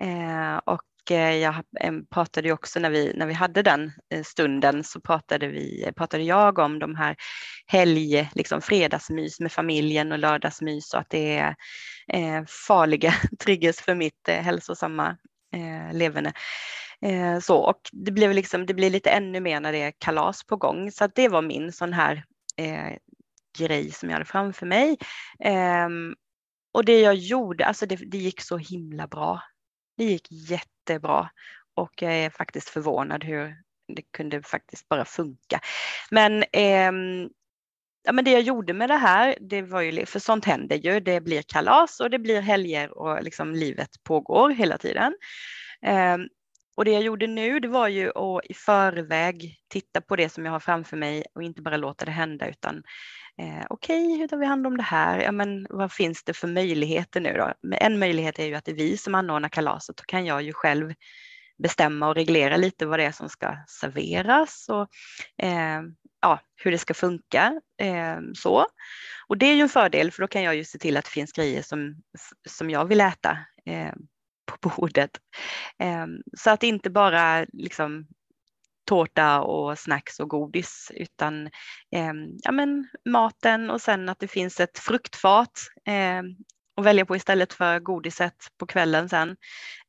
Eh, 0.00 0.56
och 0.56 0.82
Eh, 1.10 1.36
jag 1.36 1.54
eh, 1.80 1.92
pratade 2.10 2.48
ju 2.48 2.54
också 2.54 2.80
när 2.80 2.90
vi, 2.90 3.12
när 3.14 3.26
vi 3.26 3.32
hade 3.32 3.62
den 3.62 3.92
eh, 4.14 4.22
stunden 4.22 4.84
så 4.84 5.00
pratade, 5.00 5.48
vi, 5.48 5.92
pratade 5.96 6.22
jag 6.22 6.58
om 6.58 6.78
de 6.78 6.94
här 6.96 7.16
helg, 7.66 8.30
liksom 8.34 8.60
fredagsmys 8.60 9.40
med 9.40 9.52
familjen 9.52 10.12
och 10.12 10.18
lördagsmys 10.18 10.94
och 10.94 11.00
att 11.00 11.10
det 11.10 11.54
är 12.06 12.46
farliga 12.66 13.14
triggers 13.44 13.76
för 13.76 13.94
mitt 13.94 14.28
hälsosamma 14.28 15.16
leverne. 15.92 16.32
Eh, 17.02 17.38
så, 17.40 17.56
och 17.56 17.80
det 17.92 18.12
blev, 18.12 18.32
liksom, 18.32 18.66
det 18.66 18.74
blir 18.74 18.90
lite 18.90 19.10
ännu 19.10 19.40
mer 19.40 19.60
när 19.60 19.72
det 19.72 19.82
är 19.82 19.92
kalas 19.98 20.44
på 20.44 20.56
gång. 20.56 20.90
Så 20.90 21.08
det 21.14 21.28
var 21.28 21.42
min 21.42 21.72
sån 21.72 21.92
här 21.92 22.24
eh, 22.56 22.96
grej 23.58 23.90
som 23.90 24.08
jag 24.08 24.14
hade 24.14 24.24
framför 24.24 24.66
mig. 24.66 24.98
Eh, 25.44 25.88
och 26.74 26.84
det 26.84 27.00
jag 27.00 27.14
gjorde, 27.14 27.66
alltså 27.66 27.86
det, 27.86 27.96
det, 27.96 28.18
gick 28.18 28.40
så 28.40 28.56
himla 28.56 29.06
bra. 29.06 29.42
Det 29.96 30.04
gick 30.04 30.28
jättebra 30.82 31.30
och 31.74 32.02
jag 32.02 32.12
är 32.12 32.30
faktiskt 32.30 32.68
förvånad 32.68 33.24
hur 33.24 33.56
det 33.88 34.02
kunde 34.02 34.42
faktiskt 34.42 34.88
bara 34.88 35.04
funka. 35.04 35.60
Men 36.10 36.42
eh, 36.52 36.92
ja, 38.04 38.12
men 38.12 38.24
det 38.24 38.30
jag 38.30 38.42
gjorde 38.42 38.72
med 38.72 38.90
det 38.90 38.96
här, 38.96 39.36
det 39.40 39.62
var 39.62 39.80
ju, 39.80 40.06
för 40.06 40.18
sånt 40.18 40.44
händer 40.44 40.76
ju, 40.76 41.00
det 41.00 41.20
blir 41.20 41.42
kalas 41.42 42.00
och 42.00 42.10
det 42.10 42.18
blir 42.18 42.40
helger 42.40 42.98
och 42.98 43.22
liksom 43.22 43.54
livet 43.54 43.90
pågår 44.04 44.50
hela 44.50 44.78
tiden. 44.78 45.14
Eh, 45.86 46.18
och 46.76 46.84
det 46.84 46.90
jag 46.90 47.02
gjorde 47.02 47.26
nu 47.26 47.60
det 47.60 47.68
var 47.68 47.88
ju 47.88 48.08
att 48.08 48.44
i 48.44 48.54
förväg 48.54 49.56
titta 49.68 50.00
på 50.00 50.16
det 50.16 50.28
som 50.28 50.44
jag 50.44 50.52
har 50.52 50.60
framför 50.60 50.96
mig 50.96 51.24
och 51.34 51.42
inte 51.42 51.62
bara 51.62 51.76
låta 51.76 52.04
det 52.04 52.10
hända 52.10 52.48
utan 52.48 52.82
Eh, 53.40 53.66
Okej, 53.70 54.06
okay, 54.06 54.18
hur 54.18 54.28
tar 54.28 54.36
vi 54.36 54.46
hand 54.46 54.66
om 54.66 54.76
det 54.76 54.82
här? 54.82 55.20
Ja, 55.20 55.32
men 55.32 55.66
vad 55.70 55.92
finns 55.92 56.24
det 56.24 56.32
för 56.32 56.48
möjligheter 56.48 57.20
nu 57.20 57.32
då? 57.32 57.52
En 57.76 57.98
möjlighet 57.98 58.38
är 58.38 58.46
ju 58.46 58.54
att 58.54 58.64
det 58.64 58.72
är 58.72 58.76
vi 58.76 58.96
som 58.96 59.14
anordnar 59.14 59.48
kalaset. 59.48 59.96
Då 59.96 60.02
kan 60.06 60.24
jag 60.26 60.42
ju 60.42 60.52
själv 60.52 60.94
bestämma 61.62 62.08
och 62.08 62.14
reglera 62.14 62.56
lite 62.56 62.86
vad 62.86 62.98
det 62.98 63.04
är 63.04 63.12
som 63.12 63.28
ska 63.28 63.56
serveras 63.68 64.68
och 64.68 64.88
eh, 65.46 65.82
ja, 66.20 66.40
hur 66.56 66.70
det 66.70 66.78
ska 66.78 66.94
funka. 66.94 67.60
Eh, 67.80 68.18
så. 68.34 68.66
Och 69.26 69.38
det 69.38 69.46
är 69.46 69.54
ju 69.54 69.60
en 69.62 69.68
fördel 69.68 70.10
för 70.10 70.22
då 70.22 70.28
kan 70.28 70.42
jag 70.42 70.54
ju 70.54 70.64
se 70.64 70.78
till 70.78 70.96
att 70.96 71.04
det 71.04 71.10
finns 71.10 71.32
grejer 71.32 71.62
som, 71.62 72.02
som 72.48 72.70
jag 72.70 72.84
vill 72.84 73.00
äta 73.00 73.38
eh, 73.66 73.92
på 74.46 74.68
bordet. 74.68 75.10
Eh, 75.78 76.06
så 76.38 76.50
att 76.50 76.62
inte 76.62 76.90
bara 76.90 77.46
liksom 77.52 78.06
tårta 78.84 79.40
och 79.40 79.78
snacks 79.78 80.20
och 80.20 80.28
godis 80.28 80.92
utan 80.94 81.46
eh, 81.92 82.12
ja, 82.42 82.52
men 82.52 82.88
maten 83.04 83.70
och 83.70 83.80
sen 83.80 84.08
att 84.08 84.18
det 84.18 84.28
finns 84.28 84.60
ett 84.60 84.78
fruktfat 84.78 85.60
eh, 85.86 86.22
att 86.76 86.84
välja 86.84 87.06
på 87.06 87.16
istället 87.16 87.52
för 87.52 87.80
godiset 87.80 88.46
på 88.58 88.66
kvällen 88.66 89.08
sen. 89.08 89.36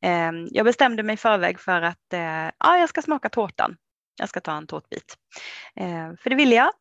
Eh, 0.02 0.32
jag 0.50 0.64
bestämde 0.64 1.02
mig 1.02 1.14
i 1.14 1.16
förväg 1.16 1.60
för 1.60 1.82
att 1.82 2.12
eh, 2.12 2.50
ja, 2.58 2.78
jag 2.78 2.88
ska 2.88 3.02
smaka 3.02 3.28
tårtan. 3.28 3.76
Jag 4.18 4.28
ska 4.28 4.40
ta 4.40 4.56
en 4.56 4.66
tårtbit. 4.66 5.14
Eh, 5.76 6.12
för 6.18 6.30
det 6.30 6.36
ville 6.36 6.54
jag 6.54 6.72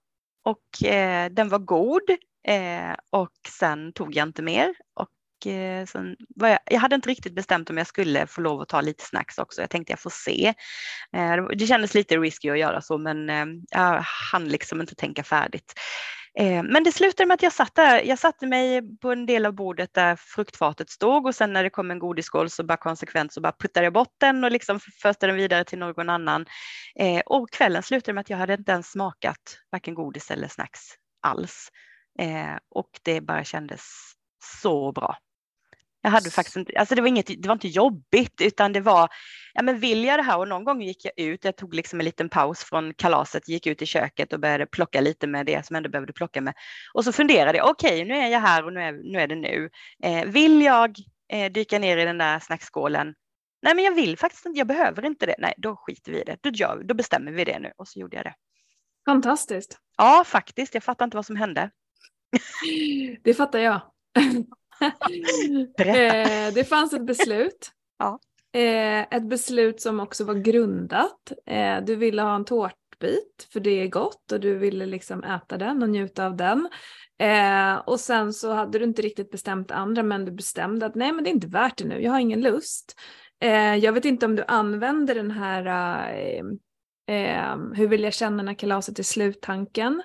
och 0.43 0.83
eh, 0.87 1.29
den 1.31 1.49
var 1.49 1.59
god 1.59 2.09
eh, 2.47 2.95
och 3.09 3.31
sen 3.59 3.93
tog 3.93 4.15
jag 4.15 4.27
inte 4.27 4.41
mer 4.41 4.75
och 4.93 5.09
Eh, 5.47 5.85
sen 5.85 6.15
var 6.35 6.47
jag, 6.47 6.59
jag 6.65 6.79
hade 6.79 6.95
inte 6.95 7.09
riktigt 7.09 7.35
bestämt 7.35 7.69
om 7.69 7.77
jag 7.77 7.87
skulle 7.87 8.27
få 8.27 8.41
lov 8.41 8.61
att 8.61 8.69
ta 8.69 8.81
lite 8.81 9.03
snacks 9.03 9.37
också. 9.37 9.61
Jag 9.61 9.69
tänkte 9.69 9.91
jag 9.91 9.99
får 9.99 10.09
se. 10.09 10.53
Eh, 11.15 11.45
det 11.55 11.67
kändes 11.67 11.93
lite 11.93 12.17
risky 12.17 12.49
att 12.49 12.59
göra 12.59 12.81
så 12.81 12.97
men 12.97 13.29
eh, 13.29 13.45
jag 13.69 14.01
hann 14.31 14.47
liksom 14.47 14.81
inte 14.81 14.95
tänka 14.95 15.23
färdigt. 15.23 15.73
Eh, 16.39 16.63
men 16.63 16.83
det 16.83 16.91
slutade 16.91 17.27
med 17.27 17.35
att 17.35 17.43
jag 17.43 17.53
satt 17.53 17.75
där. 17.75 18.01
Jag 18.01 18.19
satte 18.19 18.47
mig 18.47 18.81
på 18.97 19.11
en 19.11 19.25
del 19.25 19.45
av 19.45 19.53
bordet 19.53 19.93
där 19.93 20.15
fruktfatet 20.15 20.89
stod 20.89 21.25
och 21.25 21.35
sen 21.35 21.53
när 21.53 21.63
det 21.63 21.69
kom 21.69 21.91
en 21.91 21.99
godisskål 21.99 22.49
så 22.49 22.63
bara 22.63 22.77
konsekvent 22.77 23.33
så 23.33 23.41
bara 23.41 23.53
puttade 23.59 23.85
jag 23.85 23.93
bort 23.93 24.15
den 24.19 24.43
och 24.43 24.51
liksom 24.51 24.79
förste 24.79 25.27
den 25.27 25.35
vidare 25.35 25.63
till 25.63 25.79
någon 25.79 26.09
annan. 26.09 26.45
Eh, 26.99 27.21
och 27.25 27.51
kvällen 27.51 27.83
slutade 27.83 28.13
med 28.13 28.21
att 28.21 28.29
jag 28.29 28.37
hade 28.37 28.53
inte 28.53 28.71
ens 28.71 28.91
smakat 28.91 29.59
varken 29.71 29.93
godis 29.93 30.31
eller 30.31 30.47
snacks 30.47 30.79
alls. 31.21 31.69
Eh, 32.19 32.57
och 32.69 32.89
det 33.03 33.21
bara 33.21 33.43
kändes 33.43 33.81
så 34.61 34.91
bra. 34.91 35.17
Jag 36.05 36.11
hade 36.11 36.29
faktiskt 36.29 36.57
inte, 36.57 36.73
alltså 36.75 36.95
det 36.95 37.01
var 37.01 37.07
inget, 37.07 37.27
det 37.27 37.47
var 37.47 37.53
inte 37.53 37.67
jobbigt 37.67 38.41
utan 38.41 38.73
det 38.73 38.79
var, 38.79 39.09
ja 39.53 39.61
men 39.63 39.79
vill 39.79 40.03
jag 40.03 40.19
det 40.19 40.23
här 40.23 40.37
och 40.37 40.47
någon 40.47 40.63
gång 40.63 40.81
gick 40.81 41.05
jag 41.05 41.19
ut, 41.25 41.45
jag 41.45 41.55
tog 41.55 41.73
liksom 41.73 41.99
en 41.99 42.05
liten 42.05 42.29
paus 42.29 42.63
från 42.63 42.93
kalaset, 42.93 43.47
gick 43.47 43.67
ut 43.67 43.81
i 43.81 43.85
köket 43.85 44.33
och 44.33 44.39
började 44.39 44.65
plocka 44.65 45.01
lite 45.01 45.27
med 45.27 45.45
det 45.45 45.65
som 45.65 45.73
jag 45.73 45.77
ändå 45.77 45.89
behövde 45.89 46.13
plocka 46.13 46.41
med. 46.41 46.53
Och 46.93 47.03
så 47.03 47.11
funderade 47.11 47.57
jag, 47.57 47.69
okej 47.69 47.93
okay, 47.93 48.05
nu 48.05 48.13
är 48.13 48.27
jag 48.27 48.39
här 48.39 48.65
och 48.65 48.73
nu 48.73 48.81
är, 48.81 48.91
nu 48.91 49.19
är 49.19 49.27
det 49.27 49.35
nu. 49.35 49.69
Eh, 50.03 50.25
vill 50.25 50.61
jag 50.61 50.95
eh, 51.33 51.51
dyka 51.51 51.79
ner 51.79 51.97
i 51.97 52.05
den 52.05 52.17
där 52.17 52.39
snackskålen? 52.39 53.15
Nej 53.61 53.75
men 53.75 53.83
jag 53.83 53.95
vill 53.95 54.17
faktiskt 54.17 54.45
inte, 54.45 54.57
jag 54.57 54.67
behöver 54.67 55.05
inte 55.05 55.25
det. 55.25 55.35
Nej 55.39 55.53
då 55.57 55.75
skiter 55.75 56.11
vi 56.11 56.21
i 56.21 56.23
det, 56.23 56.37
då, 56.41 56.49
gör, 56.49 56.83
då 56.83 56.93
bestämmer 56.93 57.31
vi 57.31 57.43
det 57.43 57.59
nu 57.59 57.71
och 57.77 57.87
så 57.87 57.99
gjorde 57.99 58.15
jag 58.15 58.25
det. 58.25 58.35
Fantastiskt. 59.05 59.77
Ja 59.97 60.23
faktiskt, 60.27 60.73
jag 60.73 60.83
fattar 60.83 61.05
inte 61.05 61.17
vad 61.17 61.25
som 61.25 61.35
hände. 61.35 61.69
Det 63.23 63.33
fattar 63.33 63.59
jag. 63.59 63.81
Eh, 65.77 66.53
det 66.53 66.69
fanns 66.69 66.93
ett 66.93 67.05
beslut. 67.05 67.71
ja. 67.99 68.19
eh, 68.59 69.01
ett 69.01 69.29
beslut 69.29 69.81
som 69.81 69.99
också 69.99 70.23
var 70.23 70.33
grundat. 70.33 71.31
Eh, 71.45 71.77
du 71.83 71.95
ville 71.95 72.21
ha 72.21 72.35
en 72.35 72.45
tårtbit 72.45 73.47
för 73.53 73.59
det 73.59 73.81
är 73.81 73.87
gott 73.87 74.31
och 74.31 74.39
du 74.39 74.57
ville 74.57 74.85
liksom 74.85 75.23
äta 75.23 75.57
den 75.57 75.83
och 75.83 75.89
njuta 75.89 76.25
av 76.25 76.37
den. 76.37 76.69
Eh, 77.19 77.75
och 77.75 77.99
sen 77.99 78.33
så 78.33 78.53
hade 78.53 78.79
du 78.79 78.85
inte 78.85 79.01
riktigt 79.01 79.31
bestämt 79.31 79.71
andra 79.71 80.03
men 80.03 80.25
du 80.25 80.31
bestämde 80.31 80.85
att 80.85 80.95
nej 80.95 81.11
men 81.11 81.23
det 81.23 81.29
är 81.29 81.33
inte 81.33 81.47
värt 81.47 81.77
det 81.77 81.85
nu, 81.85 82.01
jag 82.01 82.11
har 82.11 82.19
ingen 82.19 82.41
lust. 82.41 82.99
Eh, 83.39 83.75
jag 83.75 83.93
vet 83.93 84.05
inte 84.05 84.25
om 84.25 84.35
du 84.35 84.43
använder 84.47 85.15
den 85.15 85.31
här 85.31 85.65
eh, 87.07 87.57
hur 87.73 87.87
vill 87.87 88.03
jag 88.03 88.13
känna 88.13 88.43
när 88.43 88.53
kalaset 88.53 88.99
är 88.99 89.03
slut-tanken. 89.03 90.01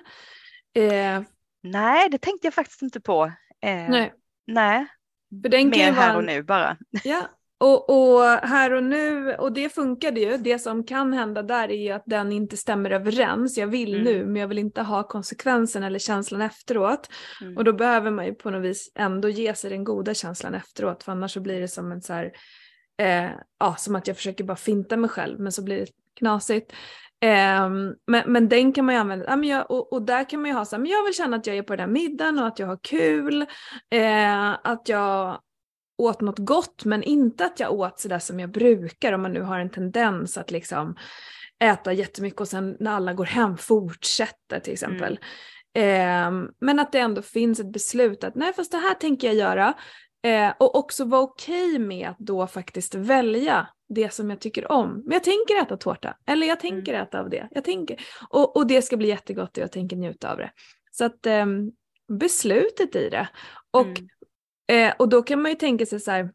Nej, 1.63 2.09
det 2.09 2.17
tänkte 2.17 2.47
jag 2.47 2.53
faktiskt 2.53 2.81
inte 2.81 3.01
på. 3.01 3.25
Eh, 3.61 3.89
nej. 3.89 4.13
Nej. 4.53 4.87
För 5.43 5.49
den 5.49 5.69
Mer 5.69 5.91
här 5.91 6.17
och 6.17 6.23
nu 6.23 6.43
bara. 6.43 6.77
Ja, 7.03 7.29
och, 7.61 7.89
och, 7.89 8.23
här 8.23 8.73
och 8.73 8.83
nu, 8.83 9.35
och 9.35 9.51
det 9.51 9.69
funkade 9.69 10.19
ju. 10.19 10.37
Det 10.37 10.59
som 10.59 10.83
kan 10.83 11.13
hända 11.13 11.43
där 11.43 11.71
är 11.71 11.83
ju 11.83 11.91
att 11.91 12.03
den 12.05 12.31
inte 12.31 12.57
stämmer 12.57 12.91
överens. 12.91 13.57
Jag 13.57 13.67
vill 13.67 13.93
mm. 13.93 14.03
nu 14.03 14.25
men 14.25 14.35
jag 14.35 14.47
vill 14.47 14.57
inte 14.57 14.81
ha 14.81 15.03
konsekvensen 15.03 15.83
eller 15.83 15.99
känslan 15.99 16.41
efteråt. 16.41 17.09
Mm. 17.41 17.57
Och 17.57 17.63
då 17.63 17.73
behöver 17.73 18.11
man 18.11 18.25
ju 18.25 18.33
på 18.33 18.49
något 18.49 18.63
vis 18.63 18.91
ändå 18.95 19.29
ge 19.29 19.55
sig 19.55 19.69
den 19.69 19.83
goda 19.83 20.13
känslan 20.13 20.55
efteråt 20.55 21.03
för 21.03 21.11
annars 21.11 21.31
så 21.31 21.39
blir 21.39 21.61
det 21.61 21.67
som 21.67 21.91
en 21.91 22.01
så 22.01 22.13
här, 22.13 22.31
eh, 23.01 23.29
ja, 23.59 23.75
som 23.75 23.95
att 23.95 24.07
jag 24.07 24.17
försöker 24.17 24.43
bara 24.43 24.57
finta 24.57 24.97
mig 24.97 25.09
själv 25.09 25.39
men 25.39 25.51
så 25.51 25.63
blir 25.63 25.79
det 25.79 25.87
knasigt. 26.19 26.73
Um, 27.21 27.95
men, 28.07 28.31
men 28.31 28.49
den 28.49 28.73
kan 28.73 28.85
man 28.85 28.95
ju 28.95 29.01
använda, 29.01 29.25
ja, 29.27 29.35
men 29.35 29.49
jag, 29.49 29.71
och, 29.71 29.93
och, 29.93 30.01
där 30.01 30.29
kan 30.29 30.41
man 30.41 30.49
ju 30.49 30.55
ha 30.55 30.65
så 30.65 30.75
här, 30.75 30.81
men 30.81 30.91
jag 30.91 31.03
vill 31.03 31.13
känna 31.13 31.37
att 31.37 31.47
jag 31.47 31.57
är 31.57 31.63
på 31.63 31.75
den 31.75 31.79
här 31.79 31.93
middagen 31.93 32.39
och 32.39 32.47
att 32.47 32.59
jag 32.59 32.67
har 32.67 32.79
kul, 32.83 33.41
uh, 33.95 34.49
att 34.63 34.89
jag 34.89 35.39
åt 35.97 36.21
något 36.21 36.39
gott 36.39 36.85
men 36.85 37.03
inte 37.03 37.45
att 37.45 37.59
jag 37.59 37.73
åt 37.73 37.99
sådär 37.99 38.19
som 38.19 38.39
jag 38.39 38.51
brukar 38.51 39.13
om 39.13 39.21
man 39.21 39.33
nu 39.33 39.41
har 39.41 39.59
en 39.59 39.69
tendens 39.69 40.37
att 40.37 40.51
liksom 40.51 40.95
äta 41.63 41.93
jättemycket 41.93 42.41
och 42.41 42.47
sen 42.47 42.77
när 42.79 42.91
alla 42.91 43.13
går 43.13 43.25
hem 43.25 43.57
fortsätter 43.57 44.59
till 44.59 44.73
exempel. 44.73 45.19
Mm. 45.73 46.33
Um, 46.33 46.51
men 46.61 46.79
att 46.79 46.91
det 46.91 46.99
ändå 46.99 47.21
finns 47.21 47.59
ett 47.59 47.73
beslut 47.73 48.23
att 48.23 48.35
nej 48.35 48.53
fast 48.53 48.71
det 48.71 48.77
här 48.77 48.93
tänker 48.93 49.27
jag 49.27 49.35
göra 49.35 49.73
uh, 50.27 50.53
och 50.59 50.75
också 50.75 51.05
vara 51.05 51.21
okej 51.21 51.69
okay 51.69 51.79
med 51.79 52.09
att 52.09 52.19
då 52.19 52.47
faktiskt 52.47 52.95
välja 52.95 53.67
det 53.89 54.13
som 54.13 54.29
jag 54.29 54.39
tycker 54.39 54.71
om. 54.71 55.03
Men 55.05 55.13
jag 55.13 55.23
tänker 55.23 55.61
äta 55.61 55.77
tårta 55.77 56.17
eller 56.25 56.47
jag 56.47 56.59
tänker 56.59 56.93
mm. 56.93 57.03
äta 57.03 57.19
av 57.19 57.29
det. 57.29 57.47
Jag 57.51 57.63
tänker, 57.63 58.01
och, 58.29 58.57
och 58.57 58.67
det 58.67 58.81
ska 58.81 58.97
bli 58.97 59.07
jättegott 59.07 59.57
och 59.57 59.63
jag 59.63 59.71
tänker 59.71 59.95
njuta 59.95 60.31
av 60.31 60.37
det. 60.37 60.51
Så 60.91 61.05
att 61.05 61.25
eh, 61.25 61.45
beslutet 62.07 62.95
i 62.95 63.09
det. 63.09 63.29
Och, 63.71 63.85
mm. 63.85 64.89
eh, 64.89 64.93
och 64.99 65.09
då 65.09 65.21
kan 65.21 65.41
man 65.41 65.51
ju 65.51 65.55
tänka 65.55 65.85
sig 65.85 65.99
så 65.99 66.11
här, 66.11 66.31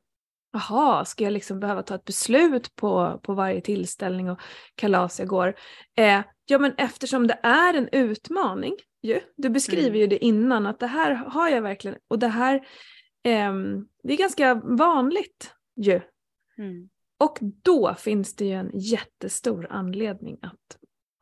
jaha, 0.52 1.04
ska 1.04 1.24
jag 1.24 1.32
liksom 1.32 1.60
behöva 1.60 1.82
ta 1.82 1.94
ett 1.94 2.04
beslut 2.04 2.76
på, 2.76 3.20
på 3.22 3.34
varje 3.34 3.60
tillställning 3.60 4.30
och 4.30 4.40
kalas 4.74 5.18
jag 5.18 5.28
går? 5.28 5.54
Eh, 5.96 6.20
ja 6.46 6.58
men 6.58 6.74
eftersom 6.76 7.26
det 7.26 7.40
är 7.42 7.74
en 7.74 7.88
utmaning 7.92 8.76
ju, 9.02 9.20
du 9.36 9.50
beskriver 9.50 9.88
mm. 9.88 10.00
ju 10.00 10.06
det 10.06 10.24
innan 10.24 10.66
att 10.66 10.80
det 10.80 10.86
här 10.86 11.14
har 11.14 11.48
jag 11.48 11.62
verkligen 11.62 11.98
och 12.08 12.18
det 12.18 12.28
här 12.28 12.54
eh, 13.24 13.52
det 14.02 14.12
är 14.12 14.16
ganska 14.16 14.54
vanligt 14.54 15.54
ju. 15.76 16.00
Mm. 16.58 16.88
Och 17.24 17.38
då 17.62 17.94
finns 17.94 18.36
det 18.36 18.44
ju 18.44 18.52
en 18.52 18.70
jättestor 18.74 19.66
anledning 19.70 20.38
att 20.42 20.78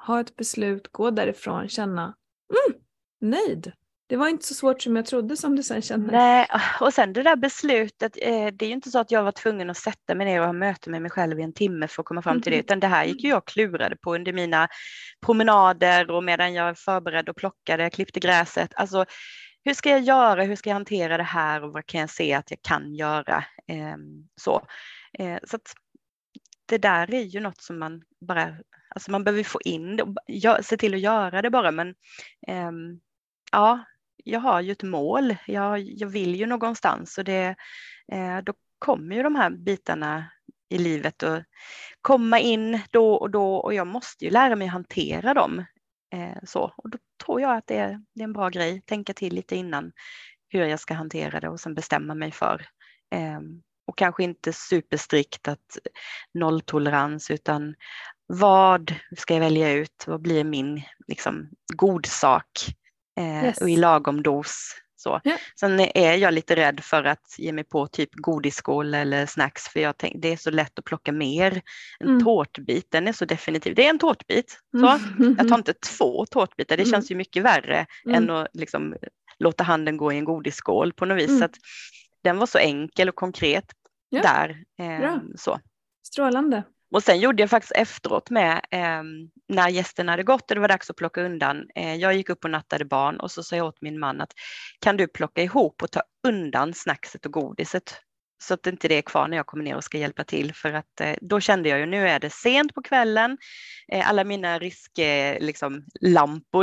ha 0.06 0.20
ett 0.20 0.36
beslut, 0.36 0.88
gå 0.92 1.10
därifrån, 1.10 1.68
känna 1.68 2.02
mm, 2.02 2.80
nöjd. 3.20 3.72
Det 4.08 4.16
var 4.16 4.28
inte 4.28 4.46
så 4.46 4.54
svårt 4.54 4.82
som 4.82 4.96
jag 4.96 5.06
trodde 5.06 5.36
som 5.36 5.56
du 5.56 5.62
sen 5.62 5.82
kände. 5.82 6.12
Nej, 6.12 6.46
och 6.80 6.94
sen 6.94 7.12
det 7.12 7.22
där 7.22 7.36
beslutet, 7.36 8.16
eh, 8.22 8.46
det 8.46 8.64
är 8.64 8.66
ju 8.66 8.72
inte 8.72 8.90
så 8.90 8.98
att 8.98 9.10
jag 9.10 9.22
var 9.22 9.32
tvungen 9.32 9.70
att 9.70 9.76
sätta 9.76 10.14
mig 10.14 10.26
ner 10.26 10.40
och 10.40 10.46
ha 10.46 10.52
möte 10.52 10.90
med 10.90 11.02
mig 11.02 11.10
själv 11.10 11.40
i 11.40 11.42
en 11.42 11.52
timme 11.52 11.88
för 11.88 12.02
att 12.02 12.06
komma 12.06 12.22
fram 12.22 12.42
till 12.42 12.52
det, 12.52 12.58
utan 12.58 12.80
det 12.80 12.86
här 12.86 13.04
gick 13.04 13.24
ju 13.24 13.30
jag 13.30 13.44
klurade 13.44 13.96
på 13.96 14.14
under 14.14 14.32
mina 14.32 14.68
promenader 15.26 16.10
och 16.10 16.24
medan 16.24 16.54
jag 16.54 16.78
förberedde 16.78 17.30
och 17.30 17.36
plockade, 17.36 17.90
klippte 17.90 18.20
gräset. 18.20 18.70
Alltså, 18.74 19.04
hur 19.64 19.74
ska 19.74 19.90
jag 19.90 20.00
göra, 20.00 20.42
hur 20.42 20.56
ska 20.56 20.70
jag 20.70 20.74
hantera 20.74 21.16
det 21.16 21.22
här 21.22 21.64
och 21.64 21.72
vad 21.72 21.86
kan 21.86 22.00
jag 22.00 22.10
se 22.10 22.32
att 22.34 22.50
jag 22.50 22.62
kan 22.62 22.94
göra? 22.94 23.44
Eh, 23.68 23.96
så. 24.40 24.66
Eh, 25.18 25.38
så 25.44 25.56
att 25.56 25.74
det 26.66 26.79
där 26.79 27.14
är 27.14 27.22
ju 27.22 27.40
något 27.40 27.61
som 27.61 27.79
man 27.79 28.03
bara, 28.20 28.57
alltså 28.88 29.11
man 29.11 29.25
behöver 29.25 29.44
få 29.44 29.61
in 29.64 29.96
det, 29.96 30.03
och 30.03 30.64
se 30.64 30.77
till 30.77 30.94
att 30.94 31.01
göra 31.01 31.42
det 31.42 31.51
bara 31.51 31.70
men 31.70 31.88
eh, 32.48 32.72
ja, 33.53 33.85
jag 34.25 34.40
har 34.40 34.61
ju 34.61 34.72
ett 34.72 34.83
mål, 34.83 35.37
jag, 35.46 35.81
jag 35.81 36.09
vill 36.09 36.35
ju 36.35 36.46
någonstans 36.46 37.18
och 37.18 37.25
det, 37.25 37.57
eh, 38.12 38.38
då 38.38 38.53
kommer 38.79 39.16
ju 39.16 39.22
de 39.22 39.37
här 39.37 39.51
bitarna 39.51 40.31
i 40.68 40.79
livet 40.79 41.22
att 41.22 41.44
komma 42.01 42.38
in 42.38 42.81
då 42.90 43.14
och 43.14 43.31
då 43.31 43.57
och 43.57 43.75
jag 43.75 43.87
måste 43.87 44.25
ju 44.25 44.31
lära 44.31 44.57
mig 44.57 44.66
hantera 44.66 45.35
dem. 45.35 45.64
Eh, 46.14 46.38
så. 46.44 46.75
Och 46.77 46.90
då 46.90 46.98
tror 47.25 47.40
jag 47.40 47.57
att 47.57 47.66
det 47.66 47.77
är, 47.77 48.03
det 48.14 48.20
är 48.20 48.25
en 48.25 48.33
bra 48.33 48.48
grej, 48.48 48.83
tänka 48.87 49.14
till 49.14 49.35
lite 49.35 49.57
innan 49.57 49.92
hur 50.48 50.64
jag 50.64 50.81
ska 50.81 50.94
hantera 50.94 51.40
det 51.40 51.48
och 51.48 51.61
sen 51.61 51.75
bestämma 51.75 52.14
mig 52.14 52.33
för 52.33 52.66
eh, 53.14 53.40
och 53.92 53.98
kanske 53.98 54.24
inte 54.24 54.52
superstrikt 54.52 55.48
att 55.48 55.78
nolltolerans 56.35 57.31
utan 57.31 57.74
vad 58.26 58.94
ska 59.16 59.35
jag 59.35 59.40
välja 59.40 59.72
ut? 59.72 60.05
Vad 60.07 60.22
blir 60.22 60.44
min 60.44 60.83
liksom, 61.09 61.48
god 61.74 62.07
sak 62.07 62.46
eh, 63.18 63.44
yes. 63.44 63.61
och 63.61 63.70
i 63.70 63.76
lagom 63.76 64.22
dos 64.22 64.76
Så. 64.96 65.20
Ja. 65.24 65.37
Sen 65.61 65.81
är 65.81 66.14
jag 66.14 66.35
lite 66.35 66.57
rädd 66.57 66.81
för 66.83 67.05
att 67.05 67.35
ge 67.38 67.52
mig 67.52 67.64
på 67.64 67.87
typ 67.87 68.11
godisskål 68.12 68.94
eller 68.94 69.26
snacks 69.26 69.68
för 69.68 69.81
jag 69.81 69.96
tänk, 69.96 70.22
det 70.22 70.33
är 70.33 70.37
så 70.37 70.50
lätt 70.50 70.78
att 70.78 70.85
plocka 70.85 71.12
mer. 71.12 71.62
En 72.00 72.09
mm. 72.09 72.24
tårtbit, 72.24 72.90
den 72.90 73.09
är 73.09 73.12
så 73.12 73.24
definitiv. 73.24 73.74
Det 73.74 73.87
är 73.87 73.90
en 73.90 73.98
tårtbit. 73.98 74.59
Så. 74.70 74.88
Mm. 74.88 75.35
Jag 75.38 75.48
tar 75.48 75.59
inte 75.59 75.74
två 75.74 76.26
tårtbitar, 76.26 76.76
det 76.76 76.83
mm. 76.83 76.92
känns 76.92 77.11
ju 77.11 77.14
mycket 77.14 77.42
värre 77.42 77.87
mm. 78.05 78.16
än 78.16 78.31
att 78.31 78.48
liksom 78.52 78.96
låta 79.38 79.64
handen 79.64 79.96
gå 79.96 80.12
i 80.12 80.16
en 80.16 80.24
godisskål 80.24 80.92
på 80.92 81.05
något 81.05 81.18
vis. 81.18 81.28
Mm. 81.28 81.38
Så 81.38 81.44
att 81.44 81.57
den 82.22 82.38
var 82.38 82.46
så 82.46 82.59
enkel 82.59 83.09
och 83.09 83.14
konkret 83.14 83.64
ja. 84.12 84.22
där. 84.22 84.64
Eh, 84.79 85.18
så. 85.37 85.61
Strålande. 86.07 86.64
Och 86.94 87.03
sen 87.03 87.20
gjorde 87.20 87.42
jag 87.42 87.51
faktiskt 87.51 87.72
efteråt 87.72 88.31
med 88.31 88.61
eh, 88.70 89.03
när 89.48 89.68
gästerna 89.68 90.12
hade 90.12 90.22
gått 90.22 90.51
och 90.51 90.55
det 90.55 90.61
var 90.61 90.68
dags 90.68 90.90
att 90.90 90.96
plocka 90.96 91.22
undan. 91.22 91.66
Eh, 91.75 91.94
jag 91.94 92.14
gick 92.14 92.31
upp 92.31 92.44
och 92.44 92.51
nattade 92.51 92.85
barn 92.85 93.20
och 93.20 93.31
så 93.31 93.42
sa 93.42 93.57
jag 93.57 93.66
åt 93.66 93.81
min 93.81 93.98
man 93.98 94.20
att 94.20 94.33
kan 94.81 94.96
du 94.96 95.09
plocka 95.09 95.42
ihop 95.42 95.83
och 95.83 95.90
ta 95.90 96.03
undan 96.29 96.75
snackset 96.75 97.27
och 97.27 97.33
godiset 97.33 98.01
så 98.42 98.55
att 98.55 98.66
inte 98.66 98.88
det 98.88 98.98
är 98.98 99.02
kvar 99.02 99.28
när 99.28 99.37
jag 99.37 99.46
kommer 99.46 99.64
ner 99.64 99.76
och 99.76 99.85
ska 99.85 99.98
hjälpa 99.98 100.24
till 100.24 100.55
för 100.55 100.72
att 100.72 101.00
eh, 101.00 101.14
då 101.20 101.40
kände 101.40 101.68
jag 101.68 101.78
ju 101.78 101.87
nu 101.87 102.09
är 102.09 102.18
det 102.18 102.31
sent 102.31 102.74
på 102.74 102.83
kvällen. 102.83 103.38
Eh, 103.92 104.09
alla 104.09 104.24
mina 104.24 104.59
risklampor 104.59 105.40
liksom, 105.40 105.85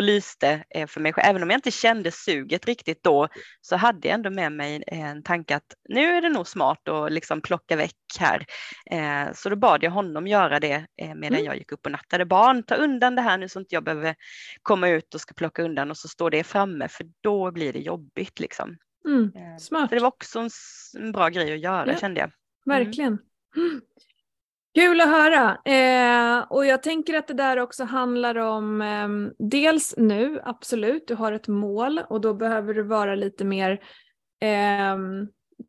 lyste 0.01 0.63
eh, 0.75 0.87
för 0.87 1.01
mig 1.01 1.13
Även 1.17 1.43
om 1.43 1.49
jag 1.49 1.57
inte 1.57 1.71
kände 1.71 2.11
suget 2.11 2.65
riktigt 2.65 3.03
då 3.03 3.27
så 3.61 3.75
hade 3.75 4.07
jag 4.07 4.15
ändå 4.15 4.29
med 4.29 4.51
mig 4.51 4.83
en 4.87 5.23
tanke 5.23 5.55
att 5.55 5.73
nu 5.89 6.17
är 6.17 6.21
det 6.21 6.29
nog 6.29 6.47
smart 6.47 6.87
att 6.87 7.11
liksom 7.11 7.41
plocka 7.41 7.75
väck 7.75 7.95
här. 8.19 8.45
Eh, 8.91 9.33
så 9.33 9.49
då 9.49 9.55
bad 9.55 9.83
jag 9.83 9.91
honom 9.91 10.27
göra 10.27 10.59
det 10.59 10.85
eh, 11.01 11.15
medan 11.15 11.39
mm. 11.39 11.45
jag 11.45 11.57
gick 11.57 11.71
upp 11.71 11.85
och 11.85 11.91
nattade 11.91 12.25
barn. 12.25 12.63
Ta 12.63 12.75
undan 12.75 13.15
det 13.15 13.21
här 13.21 13.37
nu 13.37 13.49
så 13.49 13.59
inte 13.59 13.75
jag 13.75 13.83
behöver 13.83 14.15
komma 14.61 14.89
ut 14.89 15.15
och 15.15 15.21
ska 15.21 15.33
plocka 15.33 15.63
undan 15.63 15.91
och 15.91 15.97
så 15.97 16.07
står 16.07 16.29
det 16.29 16.43
framme 16.43 16.87
för 16.87 17.05
då 17.21 17.51
blir 17.51 17.73
det 17.73 17.79
jobbigt 17.79 18.39
liksom. 18.39 18.77
Mm, 19.09 19.31
eh, 19.35 19.57
smart. 19.57 19.89
Så 19.89 19.95
det 19.95 20.01
var 20.01 20.07
också 20.07 20.47
en, 20.97 21.11
bra 21.11 21.29
grej 21.29 21.53
att 21.53 21.59
göra 21.59 21.91
ja, 21.91 21.97
kände 21.97 22.19
jag. 22.19 22.31
Mm. 22.67 22.85
Verkligen. 22.85 23.17
Kul 24.75 25.01
att 25.01 25.07
höra. 25.07 25.57
Eh, 25.65 26.39
och 26.49 26.65
jag 26.65 26.83
tänker 26.83 27.13
att 27.13 27.27
det 27.27 27.33
där 27.33 27.57
också 27.59 27.83
handlar 27.83 28.35
om 28.37 28.81
eh, 28.81 29.07
dels 29.49 29.93
nu, 29.97 30.41
absolut, 30.43 31.07
du 31.07 31.15
har 31.15 31.31
ett 31.31 31.47
mål 31.47 32.01
och 32.09 32.21
då 32.21 32.33
behöver 32.33 32.73
du 32.73 32.83
vara 32.83 33.15
lite 33.15 33.45
mer 33.45 33.71
eh, 34.41 34.97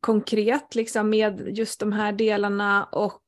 konkret 0.00 0.74
liksom 0.74 1.10
med 1.10 1.58
just 1.58 1.80
de 1.80 1.92
här 1.92 2.12
delarna 2.12 2.84
och 2.84 3.22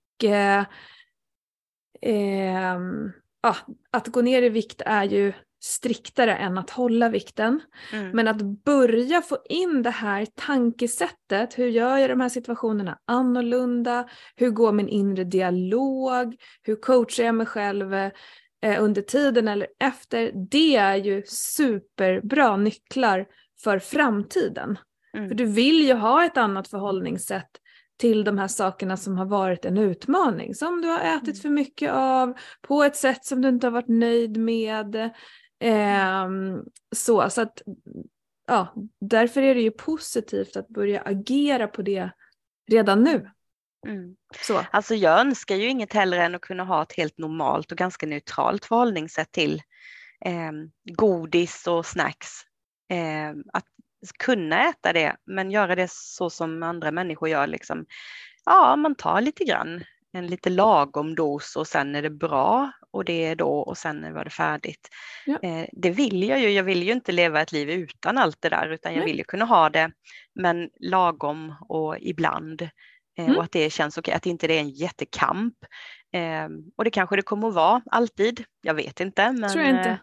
ehm, 2.02 3.12
ah, 3.42 3.56
att 3.90 4.06
gå 4.06 4.22
ner 4.22 4.42
i 4.42 4.48
vikt 4.48 4.82
är 4.86 5.04
ju 5.04 5.32
striktare 5.64 6.36
än 6.36 6.58
att 6.58 6.70
hålla 6.70 7.08
vikten. 7.08 7.60
Mm. 7.92 8.10
Men 8.10 8.28
att 8.28 8.42
börja 8.42 9.22
få 9.22 9.38
in 9.48 9.82
det 9.82 9.90
här 9.90 10.26
tankesättet, 10.34 11.58
hur 11.58 11.66
gör 11.66 11.96
jag 11.96 12.10
de 12.10 12.20
här 12.20 12.28
situationerna 12.28 12.98
annorlunda? 13.04 14.08
Hur 14.36 14.50
går 14.50 14.72
min 14.72 14.88
inre 14.88 15.24
dialog? 15.24 16.36
Hur 16.62 16.76
coachar 16.76 17.24
jag 17.24 17.34
mig 17.34 17.46
själv 17.46 17.94
eh, 17.94 18.10
under 18.78 19.02
tiden 19.02 19.48
eller 19.48 19.66
efter? 19.84 20.32
Det 20.50 20.76
är 20.76 20.96
ju 20.96 21.22
superbra 21.26 22.56
nycklar 22.56 23.26
för 23.64 23.78
framtiden. 23.78 24.78
Mm. 25.16 25.28
För 25.28 25.34
du 25.34 25.44
vill 25.44 25.86
ju 25.86 25.94
ha 25.94 26.24
ett 26.24 26.36
annat 26.36 26.68
förhållningssätt 26.68 27.50
till 27.98 28.24
de 28.24 28.38
här 28.38 28.48
sakerna 28.48 28.96
som 28.96 29.18
har 29.18 29.26
varit 29.26 29.64
en 29.64 29.78
utmaning. 29.78 30.54
Som 30.54 30.82
du 30.82 30.88
har 30.88 31.00
ätit 31.00 31.28
mm. 31.28 31.36
för 31.36 31.48
mycket 31.48 31.92
av, 31.92 32.34
på 32.62 32.84
ett 32.84 32.96
sätt 32.96 33.24
som 33.24 33.42
du 33.42 33.48
inte 33.48 33.66
har 33.66 33.72
varit 33.72 33.88
nöjd 33.88 34.36
med. 34.36 35.10
Eh, 35.62 36.28
så, 36.96 37.30
så 37.30 37.42
att, 37.42 37.62
ja, 38.46 38.74
därför 39.00 39.42
är 39.42 39.54
det 39.54 39.60
ju 39.60 39.70
positivt 39.70 40.56
att 40.56 40.68
börja 40.68 41.00
agera 41.00 41.68
på 41.68 41.82
det 41.82 42.10
redan 42.70 43.02
nu. 43.02 43.30
Mm. 43.86 44.16
Så. 44.46 44.60
Alltså 44.70 44.94
jag 44.94 45.20
önskar 45.20 45.56
ju 45.56 45.68
inget 45.68 45.92
hellre 45.92 46.24
än 46.24 46.34
att 46.34 46.40
kunna 46.40 46.64
ha 46.64 46.82
ett 46.82 46.92
helt 46.92 47.18
normalt 47.18 47.72
och 47.72 47.78
ganska 47.78 48.06
neutralt 48.06 48.64
förhållningssätt 48.64 49.32
till 49.32 49.62
eh, 50.24 50.52
godis 50.96 51.66
och 51.66 51.86
snacks. 51.86 52.28
Eh, 52.92 53.30
att 53.52 53.64
kunna 54.18 54.68
äta 54.68 54.92
det 54.92 55.16
men 55.24 55.50
göra 55.50 55.74
det 55.74 55.90
så 55.90 56.30
som 56.30 56.62
andra 56.62 56.90
människor 56.90 57.28
gör. 57.28 57.46
Liksom. 57.46 57.86
Ja, 58.44 58.76
man 58.76 58.94
tar 58.94 59.20
lite 59.20 59.44
grann 59.44 59.84
en 60.12 60.26
lite 60.26 60.50
lagom 60.50 61.14
dos 61.14 61.56
och 61.56 61.66
sen 61.66 61.94
är 61.94 62.02
det 62.02 62.10
bra 62.10 62.72
och 62.92 63.04
det 63.04 63.24
är 63.24 63.36
då 63.36 63.58
och 63.58 63.78
sen 63.78 64.14
var 64.14 64.24
det 64.24 64.30
färdigt. 64.30 64.88
Ja. 65.26 65.38
Eh, 65.42 65.66
det 65.72 65.90
vill 65.90 66.28
jag 66.28 66.40
ju. 66.40 66.50
Jag 66.50 66.64
vill 66.64 66.82
ju 66.82 66.92
inte 66.92 67.12
leva 67.12 67.40
ett 67.40 67.52
liv 67.52 67.70
utan 67.70 68.18
allt 68.18 68.36
det 68.40 68.48
där 68.48 68.68
utan 68.68 68.94
jag 68.94 69.04
vill 69.04 69.18
ju 69.18 69.24
kunna 69.24 69.44
ha 69.44 69.70
det 69.70 69.90
men 70.34 70.70
lagom 70.80 71.54
och 71.68 71.96
ibland 72.00 72.62
eh, 72.62 73.24
mm. 73.24 73.36
och 73.36 73.44
att 73.44 73.52
det 73.52 73.70
känns 73.70 73.98
okej, 73.98 74.14
att 74.14 74.26
inte 74.26 74.46
det 74.46 74.54
är 74.54 74.60
en 74.60 74.70
jättekamp. 74.70 75.54
Eh, 76.12 76.48
och 76.76 76.84
det 76.84 76.90
kanske 76.90 77.16
det 77.16 77.22
kommer 77.22 77.48
att 77.48 77.54
vara 77.54 77.82
alltid. 77.90 78.44
Jag 78.62 78.74
vet 78.74 79.00
inte. 79.00 79.32
Men, 79.32 79.50
Tror 79.50 79.64
jag 79.64 79.78
inte. 79.78 79.98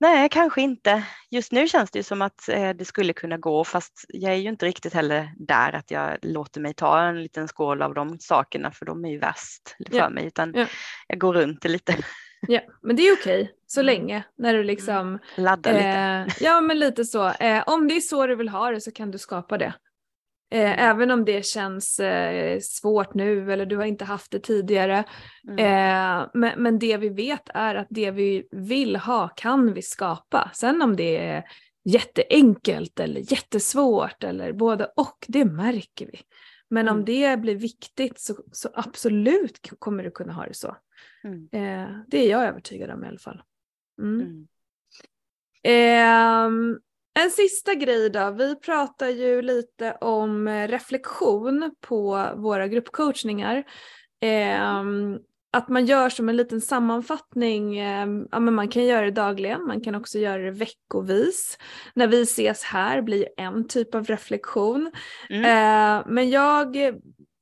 Nej, 0.00 0.28
kanske 0.28 0.62
inte. 0.62 1.02
Just 1.30 1.52
nu 1.52 1.68
känns 1.68 1.90
det 1.90 2.02
som 2.02 2.22
att 2.22 2.48
eh, 2.48 2.70
det 2.70 2.84
skulle 2.84 3.12
kunna 3.12 3.36
gå 3.36 3.64
fast 3.64 4.04
jag 4.08 4.32
är 4.32 4.36
ju 4.36 4.48
inte 4.48 4.66
riktigt 4.66 4.94
heller 4.94 5.32
där 5.36 5.72
att 5.72 5.90
jag 5.90 6.18
låter 6.22 6.60
mig 6.60 6.74
ta 6.74 7.02
en 7.02 7.22
liten 7.22 7.48
skål 7.48 7.82
av 7.82 7.94
de 7.94 8.18
sakerna 8.18 8.70
för 8.70 8.86
de 8.86 9.04
är 9.04 9.10
ju 9.10 9.18
värst 9.18 9.76
för 9.90 9.96
ja. 9.96 10.08
mig 10.08 10.26
utan 10.26 10.52
ja. 10.54 10.66
jag 11.06 11.18
går 11.18 11.34
runt 11.34 11.62
det 11.62 11.68
lite. 11.68 11.96
Ja, 12.48 12.60
men 12.82 12.96
det 12.96 13.02
är 13.02 13.12
okej 13.12 13.52
så 13.66 13.80
mm. 13.80 13.86
länge 13.86 14.24
när 14.38 14.54
du 14.54 14.64
liksom 14.64 15.18
laddar 15.36 15.72
eh, 15.72 16.24
lite. 16.24 16.44
Ja, 16.44 16.60
men 16.60 16.78
lite 16.78 17.04
så. 17.04 17.28
Eh, 17.28 17.62
om 17.66 17.88
det 17.88 17.96
är 17.96 18.00
så 18.00 18.26
du 18.26 18.36
vill 18.36 18.48
ha 18.48 18.70
det 18.70 18.80
så 18.80 18.92
kan 18.92 19.10
du 19.10 19.18
skapa 19.18 19.58
det. 19.58 19.74
Eh, 20.50 20.60
mm. 20.60 20.78
även 20.78 21.10
om 21.10 21.24
det 21.24 21.46
känns 21.46 22.00
eh, 22.00 22.60
svårt 22.60 23.14
nu 23.14 23.52
eller 23.52 23.66
du 23.66 23.76
har 23.76 23.84
inte 23.84 24.04
haft 24.04 24.30
det 24.30 24.38
tidigare. 24.38 25.04
Mm. 25.48 25.58
Eh, 25.58 26.28
men, 26.34 26.62
men, 26.62 26.78
det 26.78 26.96
vi 26.96 27.08
vet 27.08 27.48
är 27.54 27.74
att 27.74 27.86
det 27.90 28.10
vi 28.10 28.48
vill 28.50 28.96
ha 28.96 29.28
kan 29.28 29.72
vi 29.72 29.82
skapa. 29.82 30.50
Sen 30.54 30.82
om 30.82 30.96
det 30.96 31.16
är 31.16 31.44
jätteenkelt 31.84 33.00
eller 33.00 33.32
jättesvårt 33.32 34.24
eller 34.24 34.52
både 34.52 34.84
och, 34.96 35.24
det 35.28 35.44
märker 35.44 36.06
vi. 36.06 36.20
Men 36.70 36.88
mm. 36.88 36.98
om 36.98 37.04
det 37.04 37.40
blir 37.40 37.56
viktigt 37.56 38.20
så, 38.20 38.34
så, 38.52 38.68
absolut 38.74 39.70
kommer 39.78 40.04
du 40.04 40.10
kunna 40.10 40.32
ha 40.32 40.46
det 40.46 40.54
så. 40.54 40.76
Mm. 41.24 41.48
Eh, 41.52 41.98
det 42.06 42.18
är 42.18 42.30
jag 42.30 42.44
övertygad 42.44 42.90
om 42.90 43.04
i 43.04 43.08
alla 43.08 43.18
fall. 43.18 43.42
Eh, 47.16 47.22
en 47.22 47.30
sista 47.30 47.74
grej 47.74 48.10
då. 48.10 48.30
Vi 48.30 48.56
pratar 48.56 49.08
ju 49.08 49.42
lite 49.42 49.92
om 49.92 50.48
reflektion 50.48 51.74
på 51.80 52.28
våra 52.36 52.68
gruppcoachningar. 52.68 53.64
Eh, 54.22 54.82
att 55.52 55.68
man 55.68 55.86
gör 55.86 56.08
som 56.08 56.28
en 56.28 56.36
liten 56.36 56.60
sammanfattning, 56.60 57.78
eh, 57.78 58.06
ja, 58.30 58.40
men 58.40 58.54
man 58.54 58.68
kan 58.68 58.84
göra 58.84 59.04
det 59.04 59.10
dagligen, 59.10 59.66
man 59.66 59.80
kan 59.80 59.94
också 59.94 60.18
göra 60.18 60.42
det 60.42 60.50
veckovis. 60.50 61.58
När 61.94 62.06
vi 62.06 62.22
ses 62.22 62.64
här 62.64 63.02
blir 63.02 63.28
en 63.36 63.68
typ 63.68 63.94
av 63.94 64.04
reflektion. 64.04 64.92
Mm. 65.30 65.44
Eh, 65.44 66.06
men 66.06 66.30
jag 66.30 66.76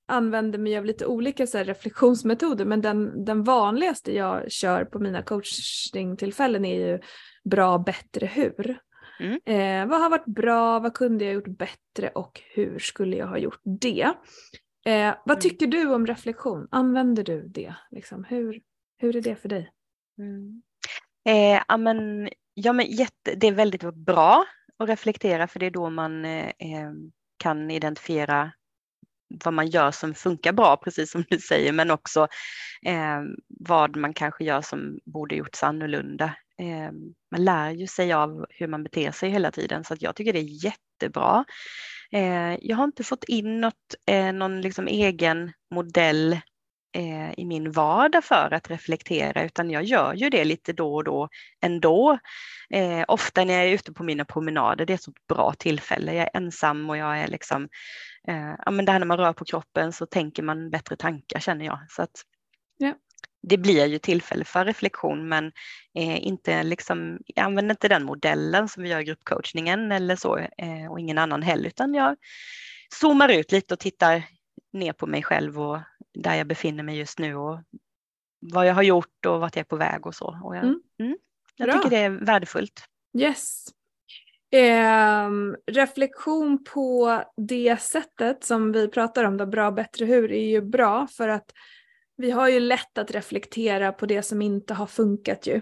använder 0.09 0.59
mig 0.59 0.79
av 0.79 0.85
lite 0.85 1.07
olika 1.07 1.47
så 1.47 1.59
här, 1.59 1.65
reflektionsmetoder 1.65 2.65
men 2.65 2.81
den, 2.81 3.25
den 3.25 3.45
vanligaste 3.45 4.17
jag 4.17 4.53
kör 4.53 4.85
på 4.85 4.99
mina 4.99 5.23
coachingtillfällen 5.23 6.65
är 6.65 6.89
ju 6.89 7.01
bra, 7.45 7.79
bättre, 7.79 8.27
hur. 8.27 8.79
Mm. 9.21 9.41
Eh, 9.45 9.89
vad 9.91 10.01
har 10.01 10.11
varit 10.11 10.27
bra, 10.27 10.79
vad 10.79 10.95
kunde 10.95 11.25
jag 11.25 11.35
gjort 11.35 11.59
bättre 11.59 12.09
och 12.09 12.41
hur 12.55 12.79
skulle 12.79 13.17
jag 13.17 13.27
ha 13.27 13.39
gjort 13.39 13.61
det? 13.81 14.13
Eh, 14.87 15.15
vad 15.25 15.37
mm. 15.37 15.41
tycker 15.41 15.67
du 15.67 15.95
om 15.95 16.07
reflektion? 16.07 16.69
Använder 16.71 17.25
du 17.25 17.49
det? 17.49 17.75
Liksom? 17.91 18.25
Hur, 18.25 18.61
hur 18.99 19.17
är 19.17 19.21
det 19.21 19.37
för 19.37 19.49
dig? 19.49 19.71
Mm. 20.19 20.63
Eh, 21.29 21.63
ja, 21.69 21.77
men, 21.77 22.29
ja, 22.55 22.73
men 22.73 22.87
jätte, 22.87 23.35
det 23.37 23.47
är 23.47 23.53
väldigt 23.53 23.95
bra 23.95 24.45
att 24.79 24.89
reflektera 24.89 25.49
för 25.49 25.61
det 25.61 25.67
är 25.67 25.71
då 25.71 25.91
man 25.91 26.25
eh, 26.25 26.47
eh, 26.47 26.93
kan 27.37 27.71
identifiera 27.71 28.53
vad 29.45 29.55
man 29.55 29.67
gör 29.67 29.91
som 29.91 30.15
funkar 30.15 30.53
bra, 30.53 30.77
precis 30.77 31.11
som 31.11 31.25
du 31.29 31.39
säger, 31.39 31.73
men 31.73 31.91
också 31.91 32.29
eh, 32.87 33.23
vad 33.49 33.97
man 33.97 34.15
kanske 34.15 34.45
gör 34.45 34.61
som 34.61 34.99
borde 35.05 35.35
gjorts 35.35 35.63
annorlunda. 35.63 36.35
Eh, 36.61 36.93
man 37.31 37.45
lär 37.45 37.71
ju 37.71 37.87
sig 37.87 38.13
av 38.13 38.47
hur 38.51 38.67
man 38.67 38.83
beter 38.85 39.11
sig 39.11 39.31
hela 39.31 39.51
tiden 39.51 39.85
så 39.85 39.95
att 39.95 40.03
jag 40.03 40.17
tycker 40.17 40.33
det 40.33 40.39
är 40.39 40.65
jättebra. 40.65 41.45
Eh, 42.13 42.57
jag 42.61 42.77
har 42.77 42.85
inte 42.85 43.05
fått 43.05 43.25
in 43.25 43.61
något, 43.61 43.95
eh, 44.07 44.33
någon 44.33 44.61
liksom 44.61 44.87
egen 44.89 45.53
modell 45.75 46.33
eh, 46.97 47.33
i 47.37 47.45
min 47.45 47.73
vardag 47.73 48.25
för 48.25 48.55
att 48.55 48.71
reflektera 48.71 49.45
utan 49.45 49.71
jag 49.71 49.85
gör 49.85 50.15
ju 50.15 50.31
det 50.31 50.45
lite 50.45 50.73
då 50.73 50.95
och 50.95 51.05
då 51.05 51.29
ändå. 51.61 52.19
Eh, 52.71 53.05
ofta 53.09 53.45
när 53.45 53.55
jag 53.55 53.65
är 53.65 53.75
ute 53.75 53.93
på 53.93 54.05
mina 54.05 54.25
promenader, 54.25 54.87
det 54.87 54.93
är 54.93 54.95
ett 54.95 55.03
så 55.03 55.13
bra 55.29 55.55
tillfälle. 55.59 56.15
Jag 56.15 56.23
är 56.23 56.37
ensam 56.37 56.91
och 56.91 56.97
jag 56.97 57.19
är 57.19 57.29
liksom, 57.29 57.69
eh, 58.29 58.55
ja 58.65 58.71
men 58.71 58.85
det 58.85 58.93
här 58.93 58.99
när 58.99 59.07
man 59.07 59.19
rör 59.19 59.33
på 59.33 59.45
kroppen 59.45 59.93
så 59.93 60.07
tänker 60.07 60.43
man 60.43 60.71
bättre 60.71 60.97
tankar 60.97 61.41
känner 61.41 61.65
jag. 61.65 61.79
Så 61.89 62.03
att, 62.03 62.23
ja 62.77 62.95
det 63.49 63.59
blir 63.59 63.87
ju 63.87 63.99
tillfälle 63.99 64.45
för 64.45 64.65
reflektion 64.65 65.29
men 65.29 65.53
eh, 65.95 66.27
inte 66.27 66.63
liksom, 66.63 67.19
jag 67.27 67.45
använder 67.45 67.75
inte 67.75 67.89
den 67.89 68.05
modellen 68.05 68.69
som 68.69 68.83
vi 68.83 68.89
gör 68.89 69.01
i 69.01 69.05
gruppcoachningen 69.05 69.93
eller 69.93 70.17
så 70.17 70.39
eh, 70.39 70.91
och 70.91 71.01
ingen 71.01 71.19
annan 71.19 71.43
heller 71.43 71.67
utan 71.67 71.95
jag 71.95 72.17
zoomar 73.01 73.29
ut 73.29 73.53
lite 73.53 73.75
och 73.75 73.81
tittar 73.81 74.23
ner 74.73 74.93
på 74.93 75.07
mig 75.07 75.23
själv 75.23 75.61
och 75.61 75.79
där 76.15 76.35
jag 76.35 76.47
befinner 76.47 76.83
mig 76.83 76.99
just 76.99 77.19
nu 77.19 77.37
och 77.37 77.61
vad 78.41 78.67
jag 78.67 78.75
har 78.75 78.83
gjort 78.83 79.27
och 79.27 79.41
vart 79.41 79.57
jag 79.57 79.61
är 79.61 79.69
på 79.69 79.77
väg 79.77 80.07
och 80.07 80.15
så. 80.15 80.41
Och 80.43 80.57
jag, 80.57 80.65
mm. 80.65 80.81
Mm, 81.01 81.17
jag 81.57 81.73
tycker 81.73 81.91
det 81.91 82.03
är 82.05 82.11
värdefullt. 82.11 82.85
Yes. 83.19 83.65
Eh, 84.51 85.31
reflektion 85.73 86.65
på 86.65 87.23
det 87.37 87.81
sättet 87.81 88.45
som 88.45 88.73
vi 88.73 88.89
pratar 88.89 89.25
om, 89.25 89.37
då, 89.37 89.47
bra, 89.47 89.71
bättre, 89.71 90.05
hur, 90.05 90.33
är 90.33 90.51
ju 90.51 90.61
bra 90.61 91.07
för 91.07 91.29
att 91.29 91.53
vi 92.17 92.31
har 92.31 92.49
ju 92.49 92.61
lätt 92.61 92.99
att 92.99 93.11
reflektera 93.11 93.93
på 93.93 94.07
det 94.07 94.23
som 94.23 94.43
inte 94.43 94.75
har 94.75 94.87
funkat 94.87 95.47
ju. 95.47 95.61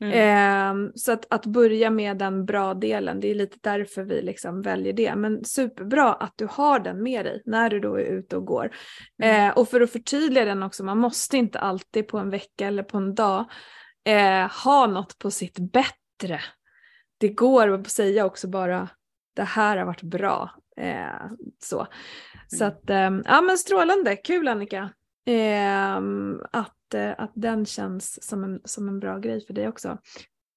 Mm. 0.00 0.86
Eh, 0.86 0.92
så 0.94 1.12
att, 1.12 1.26
att 1.30 1.46
börja 1.46 1.90
med 1.90 2.18
den 2.18 2.44
bra 2.44 2.74
delen, 2.74 3.20
det 3.20 3.30
är 3.30 3.34
lite 3.34 3.58
därför 3.60 4.02
vi 4.02 4.22
liksom 4.22 4.62
väljer 4.62 4.92
det. 4.92 5.16
Men 5.16 5.44
superbra 5.44 6.14
att 6.14 6.32
du 6.36 6.46
har 6.50 6.78
den 6.78 7.02
med 7.02 7.24
dig 7.24 7.42
när 7.44 7.70
du 7.70 7.80
då 7.80 7.94
är 7.94 8.04
ute 8.04 8.36
och 8.36 8.44
går. 8.44 8.70
Eh, 9.22 9.50
och 9.50 9.68
för 9.68 9.80
att 9.80 9.92
förtydliga 9.92 10.44
den 10.44 10.62
också, 10.62 10.84
man 10.84 10.98
måste 10.98 11.36
inte 11.36 11.58
alltid 11.58 12.08
på 12.08 12.18
en 12.18 12.30
vecka 12.30 12.66
eller 12.66 12.82
på 12.82 12.98
en 12.98 13.14
dag 13.14 13.44
eh, 14.04 14.64
ha 14.64 14.86
något 14.86 15.18
på 15.18 15.30
sitt 15.30 15.58
bättre. 15.58 16.40
Det 17.18 17.28
går 17.28 17.68
att 17.68 17.88
säga 17.88 18.26
också 18.26 18.48
bara 18.48 18.88
det 19.36 19.44
här 19.44 19.76
har 19.76 19.86
varit 19.86 20.02
bra. 20.02 20.50
Eh, 20.76 21.30
så 21.62 21.86
så 22.48 22.64
mm. 22.64 22.76
att, 22.76 22.90
ehm, 22.90 23.22
ja 23.24 23.40
men 23.40 23.58
strålande, 23.58 24.16
kul 24.16 24.48
Annika. 24.48 24.90
Ehm, 25.26 26.40
att, 26.52 26.94
eh, 26.94 27.14
att 27.18 27.32
den 27.34 27.66
känns 27.66 28.28
som 28.28 28.44
en, 28.44 28.60
som 28.64 28.88
en 28.88 29.00
bra 29.00 29.18
grej 29.18 29.46
för 29.46 29.54
dig 29.54 29.68
också. 29.68 29.98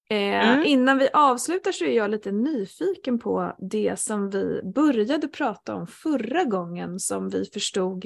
Eh, 0.10 0.50
mm. 0.50 0.66
Innan 0.66 0.98
vi 0.98 1.10
avslutar 1.14 1.72
så 1.72 1.86
är 1.86 1.96
jag 1.96 2.12
lite 2.12 2.32
nyfiken 2.32 3.20
på 3.20 3.56
det 3.60 4.00
som 4.00 4.30
vi 4.30 4.62
började 4.76 5.28
prata 5.28 5.76
om 5.76 5.88
förra 5.88 6.44
gången 6.44 7.00
som 7.00 7.30
vi 7.30 7.46
förstod 7.54 8.06